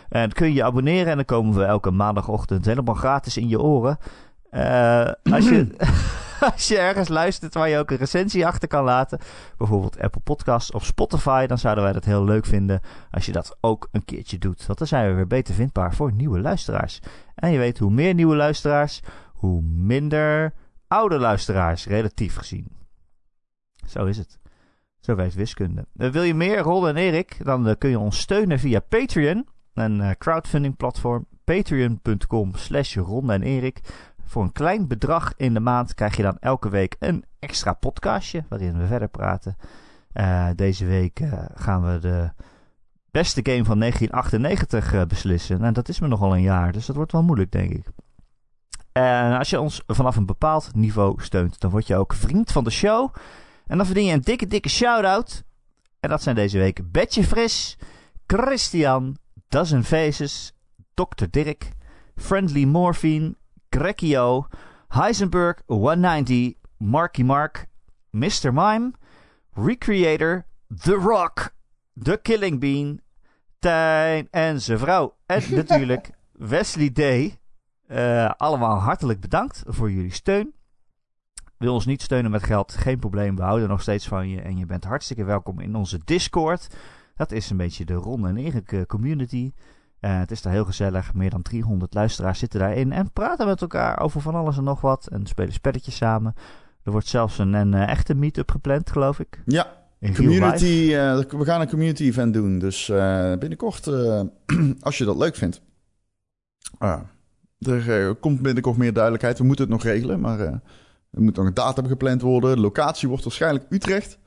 En 0.09 0.19
dan 0.19 0.31
kun 0.31 0.47
je 0.47 0.53
je 0.53 0.63
abonneren 0.63 1.07
en 1.07 1.15
dan 1.15 1.25
komen 1.25 1.55
we 1.55 1.63
elke 1.63 1.91
maandagochtend 1.91 2.65
helemaal 2.65 2.95
gratis 2.95 3.37
in 3.37 3.47
je 3.47 3.61
oren. 3.61 3.97
Uh, 4.51 5.11
als, 5.23 5.49
je, 5.49 5.67
als 6.53 6.67
je 6.67 6.77
ergens 6.77 7.07
luistert 7.07 7.53
waar 7.53 7.69
je 7.69 7.77
ook 7.77 7.91
een 7.91 7.97
recensie 7.97 8.45
achter 8.45 8.67
kan 8.67 8.83
laten, 8.83 9.19
bijvoorbeeld 9.57 9.99
Apple 9.99 10.21
Podcasts 10.21 10.71
of 10.71 10.85
Spotify, 10.85 11.45
dan 11.45 11.57
zouden 11.57 11.83
wij 11.83 11.93
dat 11.93 12.05
heel 12.05 12.23
leuk 12.23 12.45
vinden 12.45 12.81
als 13.11 13.25
je 13.25 13.31
dat 13.31 13.57
ook 13.61 13.87
een 13.91 14.05
keertje 14.05 14.37
doet. 14.37 14.65
Want 14.65 14.79
dan 14.79 14.87
zijn 14.87 15.09
we 15.09 15.15
weer 15.15 15.27
beter 15.27 15.53
vindbaar 15.53 15.93
voor 15.93 16.13
nieuwe 16.13 16.39
luisteraars. 16.39 16.99
En 17.35 17.51
je 17.51 17.57
weet, 17.57 17.77
hoe 17.77 17.91
meer 17.91 18.13
nieuwe 18.13 18.35
luisteraars, 18.35 19.01
hoe 19.33 19.61
minder 19.61 20.53
oude 20.87 21.19
luisteraars, 21.19 21.85
relatief 21.85 22.35
gezien. 22.35 22.75
Zo 23.87 24.05
is 24.05 24.17
het. 24.17 24.39
Zo 24.99 25.15
werkt 25.15 25.33
wiskunde. 25.33 25.85
Uh, 25.95 26.09
wil 26.09 26.23
je 26.23 26.33
meer, 26.33 26.59
Ron 26.59 26.87
en 26.87 26.95
Erik? 26.95 27.45
Dan 27.45 27.67
uh, 27.67 27.73
kun 27.77 27.89
je 27.89 27.99
ons 27.99 28.19
steunen 28.19 28.59
via 28.59 28.79
Patreon. 28.79 29.47
Een 29.73 29.99
uh, 29.99 30.11
crowdfunding 30.17 30.77
platform. 30.77 31.25
Patreon.com 31.43 32.55
slash 32.55 32.95
Ron 32.95 33.31
en 33.31 33.41
Erik. 33.41 33.79
Voor 34.27 34.43
een 34.43 34.51
klein 34.51 34.87
bedrag 34.87 35.33
in 35.35 35.53
de 35.53 35.59
maand 35.59 35.93
krijg 35.93 36.15
je 36.15 36.23
dan 36.23 36.37
elke 36.39 36.69
week 36.69 36.95
een 36.99 37.25
extra 37.39 37.73
podcastje. 37.73 38.43
Waarin 38.49 38.77
we 38.77 38.85
verder 38.85 39.07
praten. 39.07 39.57
deze 40.55 40.85
week 40.85 41.21
gaan 41.55 41.93
we 41.93 41.99
de 41.99 42.31
beste 43.11 43.39
game 43.43 43.65
van 43.65 43.79
1998 43.79 45.07
beslissen. 45.07 45.63
En 45.63 45.73
dat 45.73 45.89
is 45.89 45.99
me 45.99 46.07
nogal 46.07 46.35
een 46.35 46.41
jaar. 46.41 46.71
Dus 46.71 46.85
dat 46.85 46.95
wordt 46.95 47.11
wel 47.11 47.23
moeilijk 47.23 47.51
denk 47.51 47.71
ik. 47.71 47.85
En 48.91 49.37
als 49.37 49.49
je 49.49 49.59
ons 49.59 49.81
vanaf 49.87 50.15
een 50.15 50.25
bepaald 50.25 50.75
niveau 50.75 51.23
steunt, 51.23 51.59
dan 51.59 51.71
word 51.71 51.87
je 51.87 51.95
ook 51.95 52.13
vriend 52.13 52.51
van 52.51 52.63
de 52.63 52.69
show. 52.69 53.13
En 53.67 53.77
dan 53.77 53.85
verdien 53.85 54.05
je 54.05 54.13
een 54.13 54.21
dikke, 54.21 54.47
dikke 54.47 54.69
shout-out. 54.69 55.43
En 55.99 56.09
dat 56.09 56.23
zijn 56.23 56.35
deze 56.35 56.57
week 56.57 56.91
Betje 56.91 57.23
Fris, 57.23 57.77
Christian, 58.25 59.17
Dozen 59.47 59.83
Faces, 59.83 60.53
Dr. 60.93 61.25
Dirk, 61.29 61.69
Friendly 62.15 62.63
Morphine, 62.63 63.35
Grekio, 63.69 64.47
Heisenberg 64.87 65.61
190, 65.67 66.55
Marky 66.77 67.23
Mark, 67.23 67.67
Mr. 68.11 68.53
Mime, 68.53 68.93
Recreator, 69.53 70.45
The 70.83 70.93
Rock, 70.93 71.55
The 72.03 72.19
Killing 72.21 72.59
Bean, 72.59 72.99
Tijn 73.59 74.27
en 74.31 74.61
zijn 74.61 74.79
vrouw. 74.79 75.15
En 75.25 75.43
natuurlijk 75.55 76.09
Wesley 76.31 76.91
Day. 76.91 77.39
Uh, 77.87 78.29
allemaal 78.29 78.77
hartelijk 78.77 79.19
bedankt 79.19 79.63
voor 79.65 79.91
jullie 79.91 80.13
steun. 80.13 80.53
Wil 81.57 81.73
ons 81.73 81.85
niet 81.85 82.01
steunen 82.01 82.31
met 82.31 82.43
geld, 82.43 82.73
geen 82.73 82.99
probleem. 82.99 83.35
We 83.35 83.41
houden 83.41 83.69
nog 83.69 83.81
steeds 83.81 84.07
van 84.07 84.29
je 84.29 84.41
en 84.41 84.57
je 84.57 84.65
bent 84.65 84.83
hartstikke 84.83 85.23
welkom 85.23 85.59
in 85.59 85.75
onze 85.75 85.99
Discord. 86.03 86.67
Dat 87.15 87.31
is 87.31 87.49
een 87.49 87.57
beetje 87.57 87.85
de 87.85 87.93
Ron 87.93 88.27
en 88.27 88.63
eh, 88.65 88.81
community. 88.85 89.51
Uh, 90.01 90.19
het 90.19 90.31
is 90.31 90.41
daar 90.41 90.53
heel 90.53 90.65
gezellig. 90.65 91.13
Meer 91.13 91.29
dan 91.29 91.41
300 91.41 91.93
luisteraars 91.93 92.39
zitten 92.39 92.59
daarin 92.59 92.91
en 92.91 93.11
praten 93.11 93.47
met 93.47 93.61
elkaar 93.61 93.99
over 93.99 94.21
van 94.21 94.35
alles 94.35 94.57
en 94.57 94.63
nog 94.63 94.81
wat. 94.81 95.07
En 95.07 95.25
spelen 95.25 95.53
spelletjes 95.53 95.95
samen. 95.95 96.35
Er 96.83 96.91
wordt 96.91 97.07
zelfs 97.07 97.37
een, 97.37 97.53
een 97.53 97.73
echte 97.73 98.13
meet-up 98.13 98.51
gepland, 98.51 98.91
geloof 98.91 99.19
ik. 99.19 99.41
Ja, 99.45 99.73
community, 100.13 100.87
we 101.37 101.45
gaan 101.45 101.61
een 101.61 101.69
community 101.69 102.03
event 102.03 102.33
doen. 102.33 102.59
Dus 102.59 102.85
binnenkort, 103.39 103.87
als 104.79 104.97
je 104.97 105.05
dat 105.05 105.17
leuk 105.17 105.35
vindt. 105.35 105.61
Ah. 106.77 106.99
Er 107.59 108.15
komt 108.15 108.41
binnenkort 108.41 108.77
meer 108.77 108.93
duidelijkheid. 108.93 109.37
We 109.37 109.43
moeten 109.43 109.65
het 109.65 109.73
nog 109.73 109.83
regelen, 109.83 110.19
maar 110.19 110.39
er 110.39 110.61
moet 111.11 111.35
nog 111.35 111.45
een 111.45 111.53
datum 111.53 111.87
gepland 111.87 112.21
worden. 112.21 112.55
De 112.55 112.61
locatie 112.61 113.07
wordt 113.07 113.23
waarschijnlijk 113.23 113.65
Utrecht. 113.69 114.19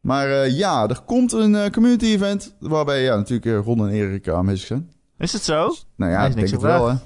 Maar 0.00 0.48
ja, 0.48 0.88
er 0.88 1.00
komt 1.00 1.32
een 1.32 1.72
community 1.72 2.04
event 2.04 2.56
waarbij 2.60 3.02
ja, 3.02 3.16
natuurlijk 3.16 3.64
Ron 3.64 3.88
en 3.88 3.92
Erik 3.92 4.28
aanwezig 4.28 4.66
zijn. 4.66 4.90
Is 5.22 5.32
het 5.32 5.42
zo? 5.42 5.74
Nou 5.96 6.12
ja, 6.12 6.26
ik 6.26 6.34
denk 6.34 6.48
het 6.48 6.60
wel, 6.60 6.88
hè. 6.88 6.96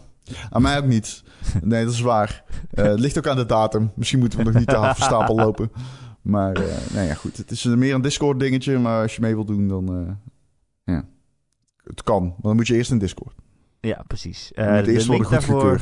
Aan 0.50 0.62
mij 0.62 0.78
ook 0.78 0.84
niet. 0.84 1.22
Nee, 1.62 1.84
dat 1.84 1.92
is 1.92 2.00
waar. 2.00 2.44
het 2.70 3.00
ligt 3.00 3.18
ook 3.18 3.26
aan 3.26 3.36
de 3.36 3.46
datum. 3.46 3.92
Misschien 3.94 4.18
moeten 4.18 4.38
we 4.38 4.44
nog 4.44 4.54
niet 4.54 4.68
te 4.68 4.76
hard 4.76 4.96
van 4.96 5.06
stapel 5.06 5.34
lopen. 5.34 5.70
Maar, 6.22 6.52
eh 6.54 6.92
nou 6.92 7.06
ja, 7.06 7.14
goed. 7.14 7.36
Het 7.36 7.50
is 7.50 7.64
meer 7.64 7.94
een 7.94 8.02
Discord 8.02 8.40
dingetje, 8.40 8.78
maar 8.78 9.02
als 9.02 9.14
je 9.14 9.20
mee 9.20 9.34
wilt 9.34 9.46
doen, 9.46 9.68
dan... 9.68 9.88
eh, 9.96 10.14
ja, 10.94 11.04
het 11.84 12.02
kan. 12.02 12.24
Maar 12.24 12.36
dan 12.40 12.56
moet 12.56 12.66
je 12.66 12.74
eerst 12.74 12.90
in 12.90 12.98
Discord. 12.98 13.34
Ja, 13.80 14.04
precies. 14.06 14.52
Eh, 14.52 14.84
de 14.84 14.92
eerst 14.92 15.06
worden 15.06 15.30
daarvoor... 15.30 15.80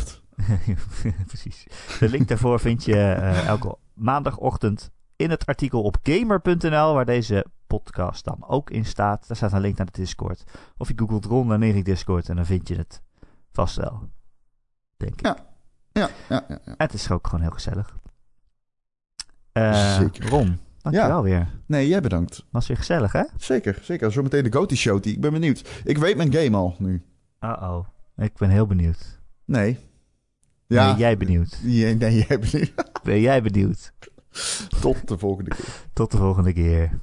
precies. 1.27 1.67
De 2.01 2.09
link 2.09 2.29
daarvoor 2.29 2.61
vind 2.61 2.85
je 2.85 2.97
eh, 2.97 3.47
elke 3.47 3.77
maandagochtend 3.95 4.91
in 5.17 5.31
het 5.31 5.47
artikel 5.47 5.83
op 5.83 5.97
gamer.nl, 6.03 6.95
waar 6.95 7.05
deze 7.05 7.47
podcast 7.67 8.25
dan 8.25 8.45
ook 8.49 8.71
in 8.71 8.85
staat. 8.85 9.27
Daar 9.29 9.37
staat 9.37 9.53
een 9.53 9.61
link 9.61 9.77
naar 9.77 9.87
de 9.87 10.01
Discord. 10.01 10.45
Of 10.77 10.89
je 10.89 10.95
googelt 10.97 11.25
Ron 11.25 11.53
en 11.53 11.63
Erik 11.63 11.85
Discord 11.85 12.29
en 12.29 12.37
dan 12.37 12.47
vind 12.47 12.69
je 12.69 12.77
het 12.77 13.03
vast 13.53 13.77
wel. 13.77 14.09
Denk 14.97 15.13
ik. 15.13 15.27
Ja. 15.27 15.37
Ja, 15.93 16.11
ja, 16.29 16.45
ja. 16.49 16.75
het 16.77 16.93
is 16.93 17.11
ook 17.11 17.27
gewoon 17.27 17.41
heel 17.41 17.51
gezellig. 17.51 17.97
Eh, 19.53 19.97
Zeker. 19.97 20.29
Ron, 20.29 20.59
dankjewel 20.83 21.23
weer. 21.23 21.49
Nee, 21.67 21.89
jij 21.89 22.01
bedankt. 22.01 22.45
Was 22.51 22.67
weer 22.67 22.77
gezellig, 22.77 23.13
hè? 23.13 23.23
Zeker, 23.37 23.79
zeker. 23.83 24.13
Zometeen 24.13 24.43
de 24.43 24.53
Goaty 24.53 24.75
Show. 24.75 25.07
Ik 25.07 25.21
ben 25.21 25.33
benieuwd. 25.33 25.69
Ik 25.85 25.99
weet 25.99 26.17
mijn 26.17 26.33
game 26.33 26.57
al 26.57 26.75
nu. 26.79 27.03
Uh-oh. 27.41 27.87
Ik 28.17 28.37
ben 28.37 28.51
heel 28.51 28.67
benieuwd. 28.67 29.21
Nee. 29.45 29.79
Ja. 30.67 30.87
Ben 30.91 30.99
jij 30.99 31.17
benieuwd? 31.17 31.59
Nee, 31.63 31.95
nee, 31.95 32.27
jij 32.29 32.39
benieuwd. 32.39 32.73
Ben 33.03 33.21
jij 33.21 33.43
benieuwd? 33.43 33.93
Tot 34.81 35.09
de 35.09 35.19
volgende 35.19 35.51
keer. 35.51 35.85
Tot 35.93 36.11
de 36.11 36.17
volgende 36.17 36.53
keer. 36.53 37.01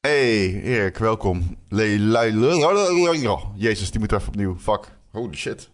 Hey, 0.00 0.62
Erik, 0.62 0.98
welkom. 0.98 1.56
Jezus, 3.54 3.90
die 3.90 4.00
moet 4.00 4.12
even 4.12 4.28
opnieuw. 4.28 4.58
Fuck. 4.58 4.98
Holy 5.10 5.36
shit. 5.36 5.70